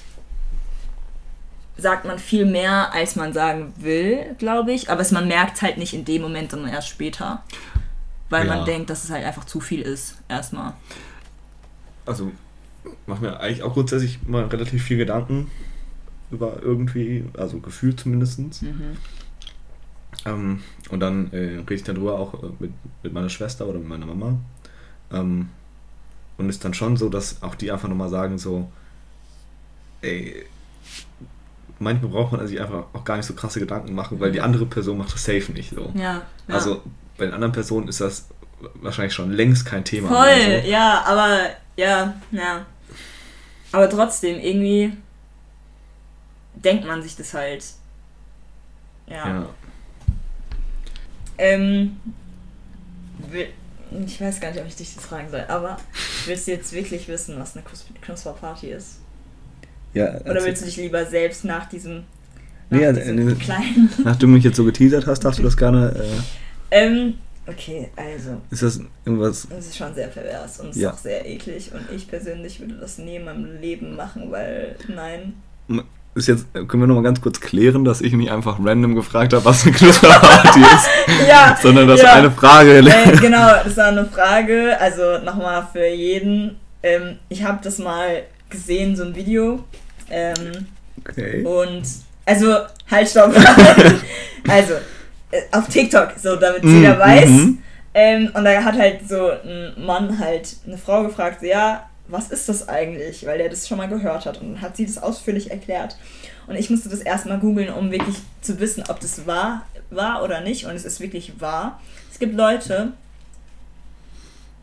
[1.77, 4.91] sagt man viel mehr, als man sagen will, glaube ich.
[4.91, 7.43] Aber es, man merkt halt nicht in dem Moment, sondern erst später.
[8.31, 8.57] Weil Ja.
[8.57, 10.17] man denkt, dass es halt einfach zu viel ist.
[10.29, 10.75] Erstmal.
[12.07, 12.33] Also,
[13.07, 15.51] mach mir eigentlich auch grundsätzlich mal relativ viel Gedanken
[16.31, 18.63] über irgendwie, also gefühlt zumindest.
[18.63, 18.97] Mhm.
[20.25, 22.73] Ähm, und dann äh, rede ich darüber auch äh, mit,
[23.03, 24.39] mit meiner Schwester oder mit meiner Mama.
[25.13, 25.49] Ähm,
[26.39, 28.71] und ist dann schon so, dass auch die einfach nochmal sagen so,
[30.01, 30.45] ey,
[31.83, 34.67] manchmal braucht man sich einfach auch gar nicht so krasse Gedanken machen, weil die andere
[34.67, 35.93] Person macht das safe nicht so.
[35.95, 36.23] Ja.
[36.49, 36.55] ja.
[36.55, 36.83] Also
[37.19, 38.29] bei den anderen Personen ist das
[38.75, 40.09] wahrscheinlich schon längst kein Thema.
[40.09, 40.69] Voll, mehr, so.
[40.69, 41.39] ja, aber
[41.77, 42.67] ja, ja.
[43.73, 44.93] Aber trotzdem, irgendwie
[46.55, 47.65] denkt man sich das halt.
[49.07, 49.29] Ja.
[49.29, 49.49] Ja.
[51.39, 51.97] Ähm,
[54.07, 55.77] ich weiß gar nicht, ob ich dich das fragen soll, aber
[56.27, 59.02] willst du jetzt wirklich wissen, was eine Knus- Knusperparty ist?
[59.95, 62.05] Ja Oder willst du dich lieber selbst nach diesem,
[62.71, 63.91] nach Nee, also, diesem äh, kleinen...
[64.05, 65.95] Nachdem du mich jetzt so geteasert hast, darfst du das gerne.
[65.95, 67.15] Äh, Ähm,
[67.47, 69.47] okay, also, ist das irgendwas.
[69.51, 70.93] das ist schon sehr pervers und ist Ja.
[70.93, 75.35] auch sehr eklig und ich persönlich würde das nie in meinem Leben machen, weil, nein,
[76.15, 79.33] Ist jetzt, äh, können wir nochmal ganz kurz klären, dass ich nicht einfach random gefragt
[79.33, 80.89] habe, was eine Knusperparty ist,
[81.29, 82.13] ja, sondern dass ja.
[82.13, 82.79] eine Frage.
[82.81, 84.79] äh, genau, das war eine Frage.
[84.79, 86.57] Also nochmal für jeden.
[86.83, 89.65] Ähm, ich habe das mal gesehen, so ein Video.
[90.11, 90.67] Ähm,
[91.05, 91.43] Okay.
[91.45, 91.83] und
[92.27, 92.59] also,
[92.89, 93.35] halt, stopp.
[94.49, 94.75] also,
[95.33, 97.29] äh, auf TikTok, so damit Mhm, jeder weiß.
[97.29, 97.59] mhm.
[97.95, 102.31] Ähm, und da hat halt so ein Mann halt eine Frau gefragt, so, ja, was
[102.31, 103.27] ist das eigentlich?
[103.27, 104.41] Weil der das schon mal gehört hat.
[104.41, 105.97] Und dann hat sie das ausführlich erklärt.
[106.47, 110.41] Und ich musste das erstmal googeln, um wirklich zu wissen, ob das wahr war oder
[110.43, 110.67] nicht.
[110.67, 111.81] Und es ist wirklich wahr.
[112.13, 112.93] Es gibt Leute,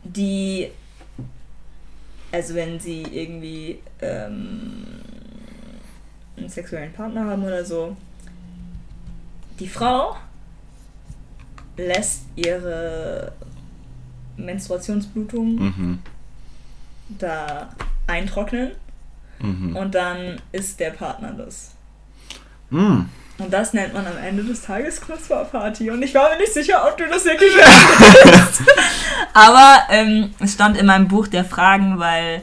[0.04, 0.70] die,
[2.32, 4.86] also wenn sie irgendwie ähm,
[6.36, 7.96] einen sexuellen Partner haben oder so,
[9.58, 10.16] die Frau
[11.76, 13.32] lässt ihre
[14.36, 15.98] Menstruationsblutung Mhm.
[17.18, 17.70] da
[18.06, 18.72] eintrocknen
[19.40, 19.76] Mhm.
[19.76, 21.72] und dann isst der Partner das.
[22.70, 23.08] Mhm.
[23.40, 25.90] Und das nennt man am Ende des Tages Knusperparty.
[25.90, 28.62] Und ich war mir nicht sicher, ob du das wirklich willst.
[29.32, 32.42] Aber ähm, es stand in meinem Buch der Fragen, weil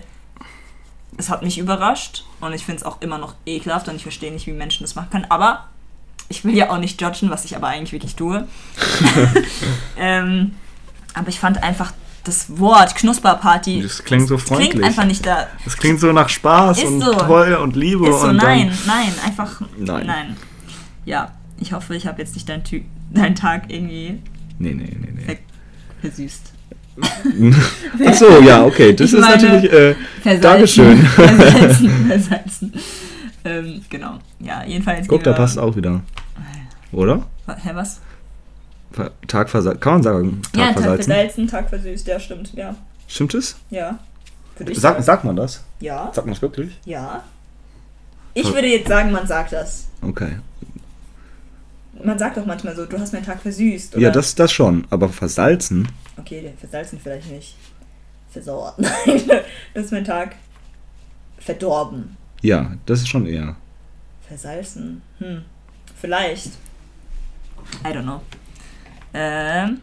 [1.17, 2.25] es hat mich überrascht.
[2.41, 4.95] Und ich finde es auch immer noch ekelhaft und ich verstehe nicht, wie Menschen das
[4.95, 5.25] machen können.
[5.29, 5.65] Aber
[6.29, 8.47] ich will ja auch nicht judgen, was ich aber eigentlich wirklich tue.
[9.97, 10.55] ähm,
[11.13, 11.93] aber ich fand einfach
[12.23, 14.85] das Wort Knusperparty Das klingt so das klingt freundlich.
[14.85, 15.47] einfach nicht da.
[15.63, 17.13] Das klingt so nach Spaß Ist und so.
[17.13, 18.77] toll und Liebe Ist so, und nein, dann.
[18.97, 20.05] nein, einfach Nein.
[20.05, 20.37] nein.
[21.07, 24.19] Ja, ich hoffe, ich habe jetzt nicht deinen, Ty deinen Tag irgendwie
[24.59, 25.37] Nee, nee, nee, nee.
[26.01, 26.51] Versüßt.
[28.05, 28.93] Ach so, ja, okay.
[28.93, 29.71] Das Ich ist meine, natürlich.
[29.71, 30.41] Äh, Versalzen.
[30.41, 30.97] Dankeschön.
[31.05, 32.73] Versalzen, versalzen.
[33.45, 34.19] Ähm, genau.
[34.39, 35.07] Ja, jedenfalls.
[35.07, 36.01] guck, da passt auch wieder.
[36.91, 37.25] Oder?
[37.47, 38.01] Hä, was?
[39.27, 39.79] Tag versalzen.
[39.79, 40.41] Kann man sagen.
[40.51, 41.05] Tag ja, Tag versalzen.
[41.13, 42.75] versalzen, Tag versüßt, ja, stimmt, ja.
[43.07, 43.55] Stimmt es?
[43.69, 43.99] Ja.
[44.73, 45.63] Sag, sagt man das?
[45.79, 46.77] Ja, Sagt man das wirklich?
[46.83, 47.23] ja.
[48.33, 49.87] Ich würde jetzt sagen, man sagt das.
[50.01, 50.33] Okay.
[52.03, 53.95] Man sagt doch manchmal so, du hast meinen Tag versüßt.
[53.95, 54.03] Oder?
[54.03, 54.85] Ja, das, das schon.
[54.89, 55.87] Aber versalzen?
[56.17, 57.55] Okay, den versalzen vielleicht nicht.
[58.29, 58.77] Versauert.
[58.79, 59.41] Nein,
[59.73, 60.35] das ist mein Tag
[61.39, 62.17] verdorben.
[62.41, 63.55] Ja, das ist schon eher.
[64.27, 65.01] Versalzen.
[65.19, 65.43] Hm.
[65.99, 66.51] Vielleicht.
[67.83, 68.21] I don't know.
[69.13, 69.81] Ähm.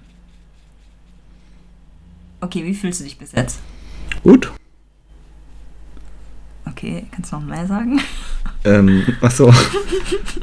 [2.41, 3.61] Okay, wie fühlst du dich bis jetzt?
[4.23, 4.53] Gut.
[6.71, 8.01] Okay, kannst du noch mehr sagen?
[8.67, 9.53] Ähm, achso.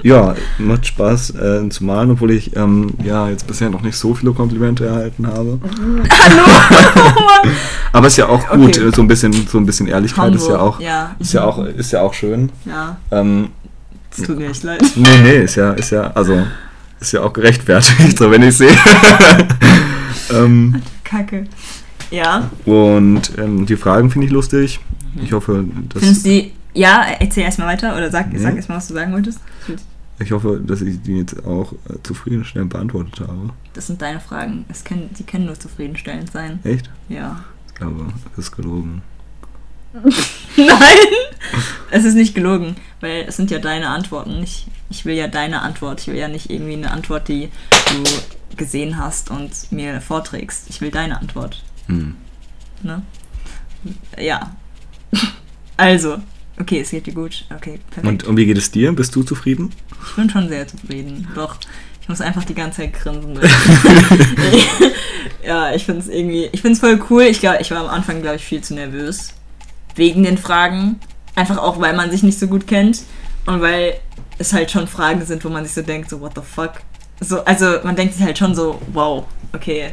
[0.03, 4.13] ja, macht Spaß äh, zu malen, obwohl ich ähm, ja jetzt bisher noch nicht so
[4.13, 5.59] viele Komplimente erhalten habe.
[6.19, 7.49] Hallo!
[7.93, 8.91] Aber ist ja auch gut, Okay.
[8.95, 11.91] so ein bisschen, so ein bisschen Ehrlichkeit ist ja auch, Ja, ist ja auch, ist
[11.93, 12.51] ja auch schön.
[12.65, 12.95] ja.
[13.09, 13.49] Ähm,
[14.15, 14.83] Es tut mir echt leid.
[14.97, 16.45] nee, nee, ist ja, ist ja, also
[16.99, 18.77] ist ja auch gerechtfertigt, so wenn ich sehe.
[20.31, 21.45] ähm, Kacke.
[22.11, 22.51] Ja.
[22.65, 24.79] und ähm, die Fragen finde ich lustig.
[25.21, 26.51] Ich hoffe, dass Findest du die.
[26.73, 28.39] Ja, erzähl erstmal weiter oder sag, Nee.
[28.39, 29.39] sag erstmal, was du sagen wolltest.
[30.19, 33.49] ich hoffe, dass ich die jetzt auch äh, zufriedenstellend beantwortet habe.
[33.73, 34.65] Das sind deine Fragen.
[34.69, 36.59] Es können, die können nur zufriedenstellend sein.
[36.63, 36.89] Echt?
[37.09, 37.43] Ja.
[37.67, 38.05] Ich glaube,
[38.35, 39.01] das ist gelogen.
[40.55, 40.97] Nein!
[41.89, 44.41] Es ist nicht gelogen, weil es sind ja deine Antworten.
[44.41, 45.99] Ich, ich will ja deine Antwort.
[45.99, 47.49] Ich will ja nicht irgendwie eine Antwort, die
[47.91, 50.69] du gesehen hast und mir vorträgst.
[50.69, 51.61] Ich will deine Antwort.
[51.87, 52.15] Hm.
[52.83, 53.01] Ne?
[54.17, 54.55] Ja.
[55.77, 56.17] Also,
[56.59, 57.45] okay, es geht dir gut.
[57.49, 58.05] Okay, perfekt.
[58.05, 58.91] Und, und wie geht es dir?
[58.91, 59.71] Bist du zufrieden?
[60.07, 61.27] Ich bin schon sehr zufrieden.
[61.33, 61.55] Doch,
[62.01, 63.35] ich muss einfach die ganze Zeit grinsen.
[65.43, 67.23] ja, ich finde es irgendwie, ich finde es voll cool.
[67.23, 69.33] Ich glaube, ich war am Anfang, glaube ich, viel zu nervös.
[69.95, 70.99] Wegen den Fragen.
[71.33, 73.01] Einfach auch, weil man sich nicht so gut kennt.
[73.47, 73.95] Und weil
[74.37, 76.73] es halt schon Fragen sind, wo man sich so denkt, so, what the fuck?
[77.19, 79.91] So, also man denkt sich halt schon so, wow, okay.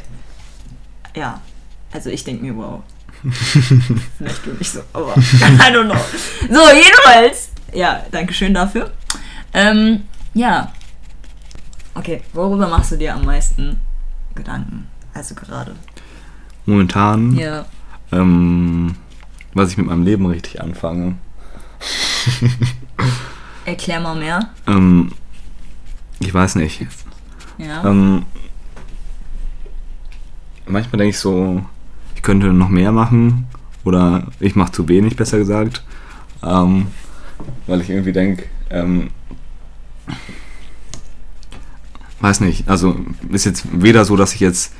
[1.16, 1.40] Ja.
[1.92, 2.82] Also ich denke mir, wow.
[4.18, 6.00] Vielleicht du nicht so, aber I don't know.
[6.48, 7.50] So, jedenfalls.
[7.72, 8.92] Ja, danke schön dafür.
[9.52, 10.02] Ähm,
[10.34, 10.72] ja.
[11.94, 13.78] Okay, worüber machst du dir am meisten
[14.34, 14.86] Gedanken?
[15.14, 15.74] Also gerade.
[16.66, 17.64] Momentan, Ja.
[18.12, 18.94] ähm,
[19.54, 21.16] was ich mit meinem Leben richtig anfange.
[23.64, 24.50] Erklär mal mehr.
[24.66, 25.12] Ähm,
[26.20, 26.86] ich weiß nicht.
[27.58, 27.84] Ja.
[27.84, 28.24] Ähm,
[30.66, 31.64] manchmal denke ich so,
[32.18, 33.46] ich könnte noch mehr machen
[33.84, 35.84] oder ich mache zu wenig, besser gesagt.
[36.42, 36.88] Ähm,
[37.68, 39.10] weil ich irgendwie denke, ähm,
[42.20, 42.96] weiß nicht, also
[43.30, 44.72] ist jetzt weder so, dass ich jetzt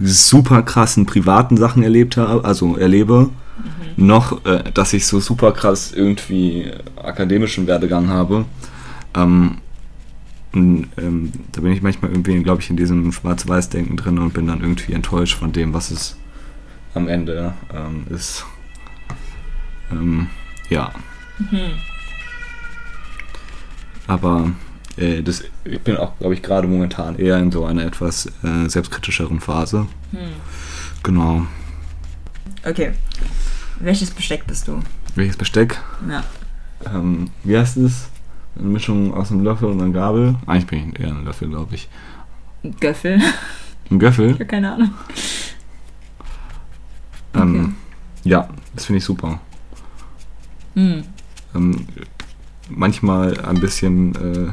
[0.00, 3.30] super krassen privaten Sachen erlebt habe, also erlebe,
[3.96, 8.46] noch, äh, dass ich so super krass irgendwie akademischen Werdegang habe.
[9.14, 9.58] Ähm,
[10.52, 14.48] und, ähm, da bin ich manchmal irgendwie, glaube ich, in diesem Schwarz-Weiß-Denken drin und bin
[14.48, 16.16] dann irgendwie enttäuscht von dem, was es
[16.94, 18.44] am Ende ähm, ist.
[19.90, 20.28] Ähm,
[20.68, 20.92] ja.
[21.38, 21.72] Mhm.
[24.06, 24.50] Aber
[24.96, 28.68] äh, das, ich bin auch, glaube ich, gerade momentan eher in so einer etwas äh,
[28.68, 29.86] selbstkritischeren Phase.
[30.10, 30.18] Hm.
[31.02, 31.46] Genau.
[32.66, 32.92] Okay.
[33.78, 34.80] Welches Besteck bist du?
[35.14, 35.80] Welches Besteck?
[36.08, 36.24] Ja.
[36.92, 38.08] Ähm, wie heißt es?
[38.58, 40.36] Eine Mischung aus einem Löffel und einer Gabel.
[40.46, 41.88] Eigentlich bin ich eher ein Löffel, glaube ich.
[42.80, 43.20] Göffel.
[43.90, 44.26] Ein Göffel?
[44.26, 44.90] Ich habe keine Ahnung.
[47.34, 47.76] Ähm,
[48.24, 49.40] ja, das finde ich super.
[50.74, 51.04] Hm.
[51.54, 51.86] Ähm,
[52.68, 54.52] manchmal ein bisschen äh,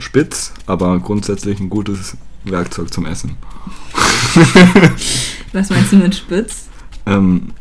[0.00, 3.36] spitz, aber grundsätzlich ein gutes Werkzeug zum Essen.
[5.52, 6.68] Was meinst du mit Spitz?
[7.06, 7.52] Ähm,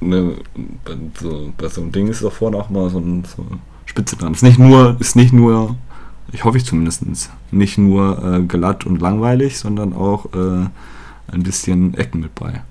[0.00, 0.36] ne,
[0.84, 3.58] bei so, bei so einem Ding ist da vorne auch mal so, ein, so eine
[3.86, 4.34] Spitze dran.
[4.34, 5.76] Ist nicht nur, ist nicht nur,
[6.32, 7.04] ich hoffe ich zumindest,
[7.50, 10.66] nicht nur äh, glatt und langweilig, sondern auch äh,
[11.32, 12.62] ein bisschen Ecken mit bei.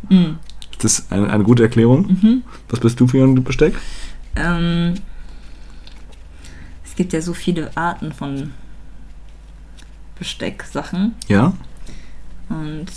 [0.79, 0.85] Hm.
[0.85, 2.07] Ist das eine, eine gute Erklärung?
[2.07, 2.43] Mhm.
[2.69, 3.75] Was bist du für ein Besteck?
[4.35, 4.93] Ähm,
[6.85, 8.53] es gibt ja so viele Arten von
[10.17, 11.53] Bestecksachen Ja?
[12.49, 12.87] und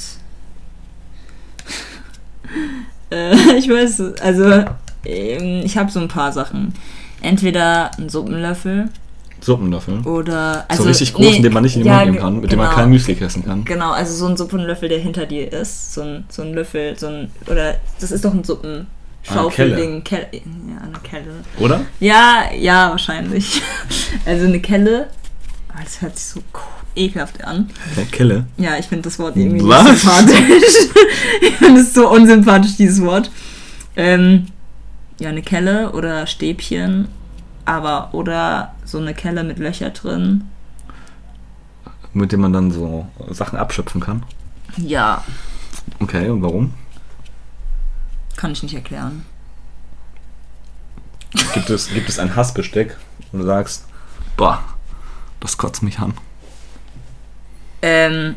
[3.11, 4.65] äh, ich weiß, also
[5.05, 6.75] ähm, ich habe so ein paar Sachen.
[7.21, 8.89] Entweder ein Suppenlöffel
[9.43, 10.01] Suppenlöffel.
[10.05, 12.41] oder also so richtig groß, nee, den man nicht in den ja, Mund nehmen kann,
[12.41, 12.81] mit dem man genau.
[12.81, 13.65] kein Müsli essen kann.
[13.65, 15.95] Genau, also so ein Suppenlöffel, der hinter dir ist.
[15.95, 17.31] So ein, so ein Löffel, so ein.
[17.49, 20.05] Oder das ist doch ein Suppenschaufelding.
[20.05, 20.29] Kelle.
[20.33, 21.33] Ja, eine Kelle.
[21.59, 21.81] Oder?
[22.01, 23.63] Ja, ja, wahrscheinlich.
[24.27, 25.09] Also eine Kelle.
[25.71, 26.43] Oh, das hört sich so
[26.95, 27.71] ekelhaft an.
[27.97, 28.47] Ja, Kelle.
[28.59, 29.85] Ja, ich finde das Wort irgendwie Was?
[29.85, 30.91] nicht sympathisch.
[31.41, 33.31] ich finde es so unsympathisch, dieses Wort.
[33.97, 34.47] Ähm,
[35.19, 37.09] ja, eine Kelle oder Stäbchen,
[37.65, 40.49] aber oder so eine Kelle mit Löcher drin.
[42.13, 44.25] Mit dem man dann so Sachen abschöpfen kann.
[44.77, 45.23] Ja,
[46.01, 46.75] Okay, und warum?
[48.37, 49.25] kann ich nicht erklären.
[51.55, 52.97] Gibt es, gibt es ein Hassbesteck,
[53.31, 53.87] wo du sagst,
[54.37, 54.63] boah,
[55.39, 56.15] das kotzt mich an.
[57.83, 58.37] Ähm,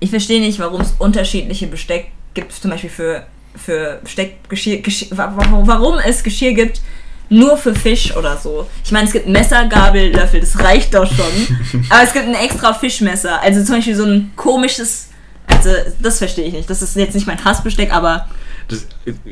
[0.00, 5.16] ich verstehe nicht, warum es unterschiedliche Besteck gibt, zum Beispiel für, für Besteck, Geschirr, Geschirr,
[5.16, 6.82] warum es Geschirr gibt,
[7.30, 8.66] nur für Fisch oder so.
[8.84, 11.84] Ich meine, es gibt Messer, Gabel, Löffel, das reicht doch schon.
[11.90, 13.40] Aber es gibt ein extra Fischmesser.
[13.40, 15.08] Also zum Beispiel so ein komisches,
[15.46, 15.70] also
[16.00, 16.68] das verstehe ich nicht.
[16.70, 18.28] Das ist jetzt nicht mein Hassbesteck, aber
[18.68, 18.86] Das,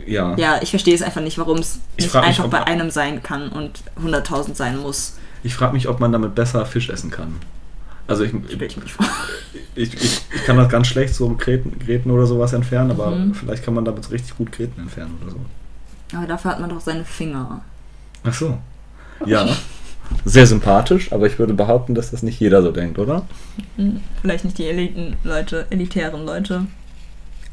[0.07, 0.35] ja.
[0.37, 2.91] ja, ich verstehe es einfach nicht, warum es Ich nicht mich, einfach ob bei einem
[2.91, 5.15] sein kann und 100.000 sein muss.
[5.43, 7.37] Ich frage mich, ob man damit besser Fisch essen kann.
[8.07, 8.61] Also ich, ich
[9.75, 13.35] ich, ich, kann das ganz schlecht so Gräten, Gräten oder sowas entfernen, aber Mhm.
[13.35, 16.17] vielleicht kann man damit so richtig gut Gräten entfernen oder so.
[16.17, 17.63] Aber dafür hat man doch seine Finger.
[18.25, 18.59] Ach so.
[19.27, 19.49] Ja.
[20.25, 23.27] Sehr sympathisch, aber ich würde behaupten, dass das nicht jeder so denkt, oder?
[23.77, 26.67] Hm, Vielleicht nicht die Eliten-Leute, elitären Leute.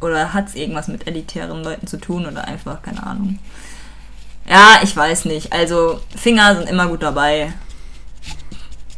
[0.02, 3.40] Oder hat es irgendwas mit elitären Leuten zu tun oder einfach, keine Ahnung.
[4.50, 5.54] Ja, ich weiß nicht.
[5.54, 7.54] Also, Finger sind immer gut dabei.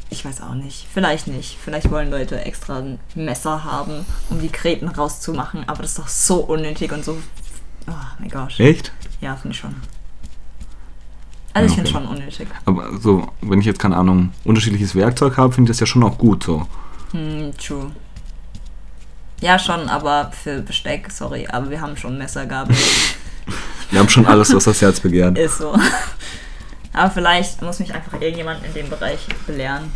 [0.09, 0.87] Ich weiß auch nicht.
[0.93, 1.57] Vielleicht nicht.
[1.63, 5.67] Vielleicht wollen Leute extra ein Messer haben, um die Kreten rauszumachen.
[5.67, 7.17] Aber das ist doch so unnötig und so.
[7.87, 8.59] Oh mein Gott.
[8.59, 8.91] Echt?
[9.21, 9.75] Ja, finde ich schon.
[11.53, 11.99] Also, ich finde okay.
[11.99, 12.47] schon unnötig.
[12.65, 16.03] Aber so, wenn ich jetzt keine Ahnung, unterschiedliches Werkzeug habe, finde ich das ja schon
[16.03, 16.67] auch gut so.
[17.11, 17.91] Hm, true.
[19.41, 22.75] Ja, schon, aber für Besteck, sorry, aber wir haben schon Messergabel.
[23.91, 25.37] wir haben schon alles, was das Herz begehrt.
[25.37, 25.75] Ist so.
[26.93, 29.91] Aber vielleicht muss mich einfach irgendjemand in dem Bereich belehren.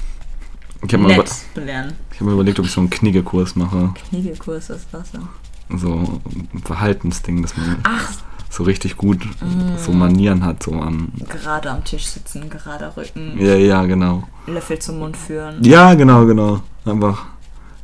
[0.86, 1.24] Ich habe mir.
[1.24, 3.94] Ich hab mir überlegt, ob ich so einen Kniegekurs mache.
[4.10, 5.20] Kniegekurs ist was so?
[5.78, 6.22] So
[6.54, 8.12] ein Verhaltensding, dass man Ach.
[8.56, 9.78] So richtig gut mm.
[9.78, 10.64] so Manieren hat.
[10.64, 13.36] So am gerade am Tisch sitzen, gerade Rücken.
[13.38, 14.24] Ja, ja, genau.
[14.48, 15.64] Löffel zum Mund führen.
[15.64, 16.62] Ja, genau, genau.
[16.86, 17.26] Einfach,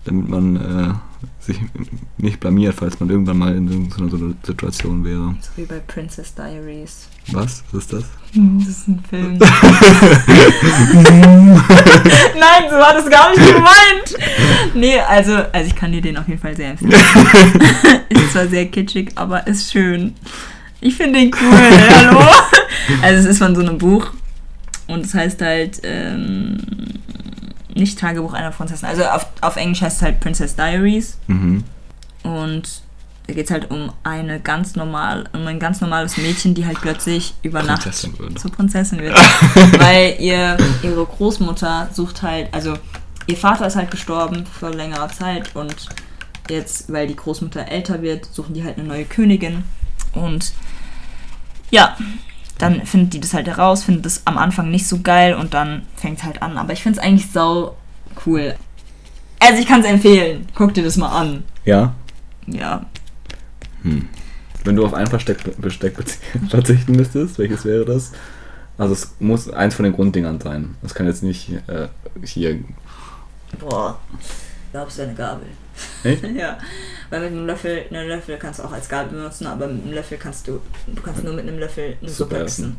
[0.05, 0.93] damit man äh,
[1.39, 1.59] sich
[2.17, 5.35] nicht blamiert, falls man irgendwann mal in irgendeiner Situation wäre.
[5.41, 7.09] So wie bei Princess Diaries.
[7.31, 7.63] Was?
[7.71, 8.03] Was ist das?
[8.33, 9.37] Das ist ein Film.
[9.39, 9.49] Nein,
[12.69, 14.15] so war das gar nicht gemeint.
[14.73, 16.93] Nee, also, also ich kann dir den auf jeden Fall sehr empfehlen.
[18.09, 20.15] ist zwar sehr kitschig, aber ist schön.
[20.81, 21.59] Ich finde den cool.
[21.95, 22.19] Hallo?
[23.01, 24.07] Also es ist von so einem Buch
[24.87, 26.57] und es heißt halt ähm,
[27.75, 28.89] nicht Tagebuch einer Prinzessin.
[28.89, 31.17] Also auf, auf Englisch heißt es halt Princess Diaries.
[31.27, 31.63] Mhm.
[32.23, 32.81] Und
[33.27, 36.81] da geht es halt um eine ganz normal, um ein ganz normales Mädchen, die halt
[36.81, 39.15] plötzlich über Nacht zur Prinzessin wird.
[39.77, 42.73] Weil ihr, ihre Großmutter sucht halt, also
[43.27, 45.75] ihr Vater ist halt gestorben vor längerer Zeit und
[46.49, 49.63] jetzt, weil die Großmutter älter wird, suchen die halt eine neue Königin.
[50.13, 50.53] Und
[51.69, 51.97] ja,
[52.57, 55.83] dann findet die das halt heraus, findet es am Anfang nicht so geil und dann
[55.95, 56.57] fängt es halt an.
[56.57, 57.75] Aber ich finde es eigentlich sau
[58.25, 58.55] cool.
[59.39, 60.47] Also ich kann es empfehlen.
[60.53, 61.43] Guck dir das mal an.
[61.65, 61.95] Ja?
[62.45, 62.85] Ja.
[63.81, 64.07] Hm.
[64.63, 65.95] Wenn du auf ein Versteck, Besteck
[66.49, 68.11] verzichten müsstest, welches wäre das?
[68.77, 70.75] Also es muss eins von den Grunddingern sein.
[70.81, 71.87] Das kann jetzt nicht äh,
[72.23, 72.59] hier...
[73.59, 75.47] Boah, ich glaube, es wäre eine Gabel.
[76.03, 76.23] Echt?
[76.35, 76.57] ja.
[77.11, 79.93] Weil mit einem Löffel, einen Löffel kannst du auch als Gabel benutzen, aber mit einem
[79.93, 82.77] Löffel kannst du, du kannst nur mit einem Löffel eine Suppe essen.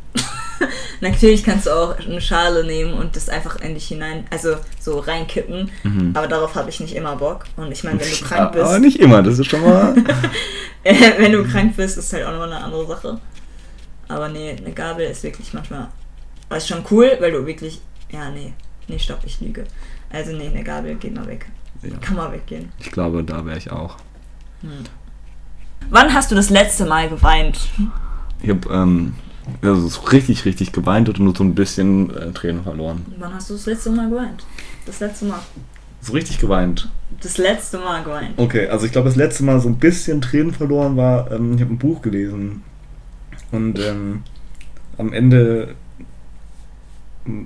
[1.02, 5.00] Natürlich kannst du auch eine Schale nehmen und das einfach in dich hinein, also so
[5.00, 6.12] reinkippen, mhm.
[6.14, 7.44] aber darauf habe ich nicht immer Bock.
[7.56, 8.64] Und ich meine, wenn du krank bist.
[8.64, 9.94] Aber nicht immer, das ist schon mal.
[10.82, 13.20] wenn du krank bist, ist halt auch nochmal eine andere Sache.
[14.09, 15.88] Aber nee, eine Gabel ist wirklich manchmal.
[16.48, 17.82] Aber ist schon cool, weil du wirklich.
[18.10, 18.54] Ja, nee.
[18.88, 19.64] Nee, stopp, ich lüge.
[20.10, 21.46] Also nee, eine Gabel geht mal weg.
[21.82, 21.96] Ja.
[21.98, 22.72] Kann mal weggehen.
[22.78, 23.96] Ich glaube, da wäre ich auch.
[24.62, 24.70] Hm.
[25.90, 27.59] Wann hast du das letzte Mal geweint?
[28.43, 29.14] Ich habe ähm,
[29.60, 33.05] also so richtig, richtig geweint und nur so ein bisschen äh, Tränen verloren.
[33.18, 34.44] Wann hast du das letzte Mal geweint?
[34.86, 35.40] Das letzte Mal.
[36.01, 36.89] So richtig geweint.
[37.20, 38.32] Das letzte Mal geweint.
[38.36, 41.60] Okay, also ich glaube, das letzte Mal so ein bisschen Tränen verloren war, ähm, ich
[41.60, 42.62] habe ein Buch gelesen.
[43.51, 44.22] Und ähm,
[44.98, 45.74] am Ende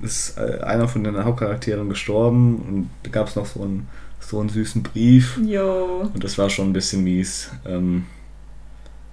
[0.01, 3.87] ist äh, einer von den Hauptcharakteren gestorben und da gab es noch so einen,
[4.27, 5.39] so einen süßen Brief.
[5.41, 6.09] Jo.
[6.13, 7.49] Und das war schon ein bisschen mies.
[7.65, 8.07] Ähm,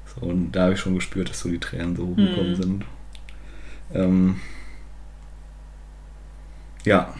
[0.07, 2.63] so, und da habe ich schon gespürt, dass so die Tränen so hochgekommen hm.
[2.63, 2.85] sind.
[3.95, 4.41] Ähm,
[6.85, 7.15] ja.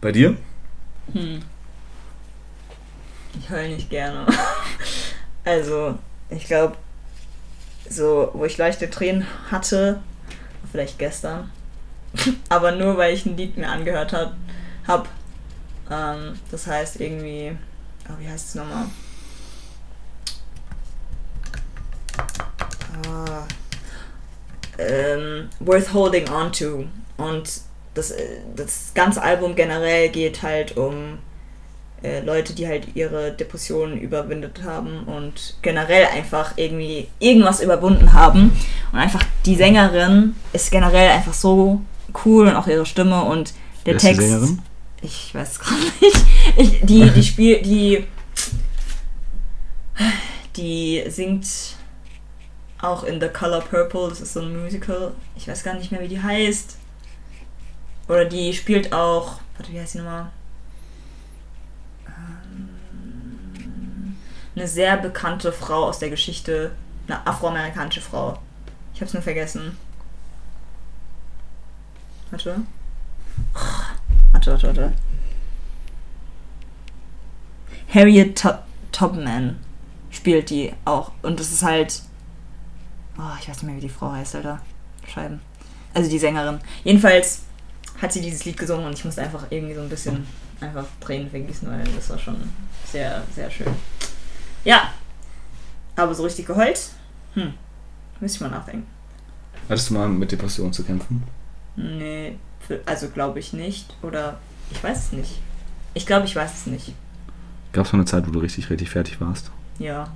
[0.00, 0.36] Bei dir?
[1.12, 1.40] Hm.
[3.38, 4.26] Ich heule nicht gerne.
[5.44, 5.98] also,
[6.30, 6.76] ich glaube,
[7.88, 10.02] so, wo ich leichte Tränen hatte,
[10.72, 11.48] vielleicht gestern,
[12.48, 14.34] aber nur weil ich ein Lied mir angehört habe.
[14.86, 15.08] Hab.
[15.90, 17.56] Ähm, das heißt irgendwie,
[18.08, 18.86] oh, wie heißt es nochmal?
[23.08, 23.46] Ah,
[24.78, 26.84] ähm, Worth Holding On To.
[27.16, 27.60] Und
[27.94, 31.18] das, äh, das ganze Album generell geht halt um
[32.02, 38.52] äh, Leute, die halt ihre Depressionen überwindet haben und generell einfach irgendwie irgendwas überwunden haben.
[38.92, 41.80] Und einfach die Sängerin ist generell einfach so
[42.24, 43.54] cool und auch ihre Stimme und
[43.86, 44.20] der Text.
[44.20, 44.62] Sängerin?
[45.02, 46.24] Ich weiß gerade nicht.
[46.56, 48.06] Ich, die, die spielt, die,
[50.56, 51.46] die singt
[52.80, 55.12] auch in The Color Purple, das ist so ein Musical.
[55.36, 56.78] Ich weiß gar nicht mehr, wie die heißt.
[58.08, 59.40] Oder die spielt auch.
[59.56, 60.30] Warte, wie heißt die nochmal?
[62.06, 62.68] Ähm,
[64.54, 66.72] eine sehr bekannte Frau aus der Geschichte.
[67.08, 68.38] Eine afroamerikanische Frau.
[68.94, 69.76] Ich hab's nur vergessen.
[72.30, 72.62] Warte.
[74.36, 74.92] Warte, warte, warte.
[77.88, 79.56] Harriet Top Tubman
[80.10, 81.12] spielt die auch.
[81.22, 82.02] Und das ist halt
[83.18, 84.60] Oh, ich weiß nicht mehr, wie die Frau heißt, Alter.
[85.08, 85.40] Scheiben.
[85.94, 86.58] Also die Sängerin.
[86.84, 87.44] Jedenfalls
[88.02, 90.26] hat sie dieses Lied gesungen und ich musste einfach irgendwie so ein bisschen
[90.60, 92.36] einfach Tränen vergießen, weil das war schon
[92.84, 93.72] sehr, sehr schön.
[94.64, 94.92] Ja.
[95.96, 96.90] Aber so richtig geheult?
[97.32, 97.54] Hm.
[98.20, 98.86] Müsste ich mal nachdenken.
[99.66, 101.24] Hattest du mal mit Depressionen zu kämpfen?
[101.76, 102.36] Nee,
[102.84, 103.94] also glaube ich nicht.
[104.02, 104.38] Oder
[104.70, 105.40] ich weiß es nicht.
[105.94, 106.92] Ich glaube, ich weiß es nicht.
[107.72, 109.50] Gab es mal eine Zeit, wo du richtig, richtig fertig warst?
[109.78, 110.10] Ja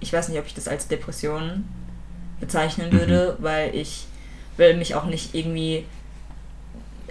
[0.00, 1.64] ich weiß nicht, ob ich das als Depression
[2.40, 3.42] bezeichnen würde, mhm.
[3.42, 4.06] weil ich
[4.56, 5.84] will mich auch nicht irgendwie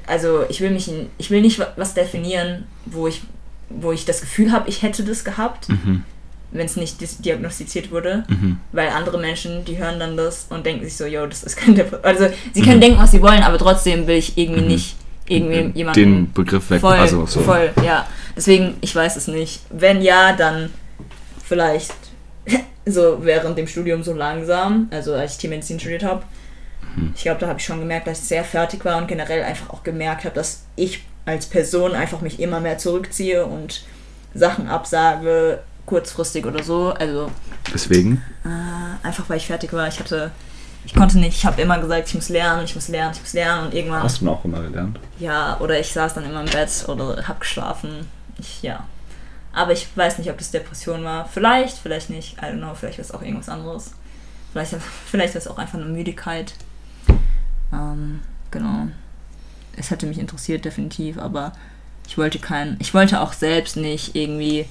[0.07, 3.21] also ich will mich, in, ich will nicht was definieren, wo ich,
[3.69, 6.03] wo ich das Gefühl habe, ich hätte das gehabt, Mhm.
[6.51, 8.23] Wenn es nicht diagnostiziert wurde.
[8.27, 8.57] Mhm.
[8.71, 11.75] Weil andere Menschen, die hören dann das und denken sich so, yo, das ist kein
[11.75, 12.03] Depression.
[12.03, 14.67] Also sie können denken, was sie wollen, aber trotzdem will ich irgendwie Mhm.
[14.67, 14.95] nicht
[15.27, 16.81] irgendwie jemanden Den Begriff weg.
[16.81, 17.41] voll, also so.
[17.41, 18.07] voll, ja.
[18.35, 19.61] Deswegen, ich weiß es nicht.
[19.69, 20.71] Wenn ja, dann
[21.43, 21.93] vielleicht
[22.85, 26.23] so während dem Studium so langsam, also als ich Tiermedizin studiert habe.
[26.95, 27.13] Mhm.
[27.15, 29.69] Ich glaube, da habe ich schon gemerkt, dass ich sehr fertig war und generell einfach
[29.69, 33.83] auch gemerkt habe, dass ich als Person einfach mich immer mehr zurückziehe und
[34.33, 35.59] Sachen absage,
[35.89, 36.91] kurzfristig oder so.
[36.93, 37.31] Also
[37.73, 38.21] Deswegen.
[38.45, 39.87] äh, einfach weil ich fertig war.
[39.87, 40.31] Ich hatte,
[40.85, 43.33] ich konnte nicht, ich habe immer gesagt, ich muss lernen, ich muss lernen, ich muss
[43.33, 44.99] lernen und irgendwann Hast du auch immer gelernt?
[45.17, 48.07] ja, oder ich saß dann immer im Bett oder hab geschlafen.
[48.37, 48.85] Ich, ja.
[49.51, 51.27] Aber ich weiß nicht, ob das Depression war.
[51.27, 52.37] Vielleicht, vielleicht nicht.
[52.37, 53.93] I don't know, vielleicht war es auch irgendwas anderes.
[54.53, 54.75] Vielleicht,
[55.07, 56.53] vielleicht war es auch einfach eine Müdigkeit.
[57.73, 58.21] Ähm,
[58.51, 58.87] genau.
[59.75, 61.53] Es hätte mich interessiert, definitiv, aber
[62.07, 62.77] ich wollte kein.
[62.79, 64.65] Ich wollte auch selbst nicht irgendwie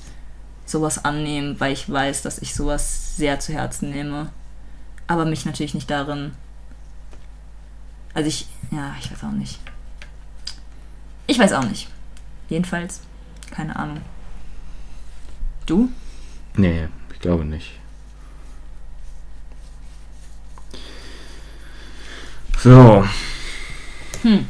[0.69, 4.31] sowas annehmen, weil ich weiß, dass ich sowas sehr zu Herzen nehme.
[5.07, 6.33] Aber mich natürlich nicht darin.
[8.15, 8.47] Also ich.
[8.71, 9.59] Ja, ich weiß auch nicht.
[11.27, 11.89] Ich weiß auch nicht.
[12.49, 13.01] Jedenfalls,
[13.51, 14.01] keine Ahnung.
[15.67, 15.91] Du?
[16.57, 17.73] Nee, ich glaube nicht.
[22.59, 23.07] So.
[24.23, 24.49] Hm.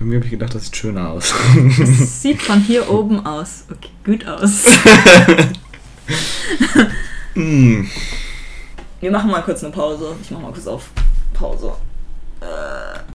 [0.00, 1.34] Irgendwie habe ich gedacht, das sieht schöner aus.
[1.78, 3.64] Es sieht von hier oben aus.
[3.70, 4.64] Okay, gut aus.
[7.34, 7.88] Hm.
[9.00, 10.16] Wir machen mal kurz eine Pause.
[10.22, 10.90] Ich mach mal kurz auf
[11.32, 11.74] Pause.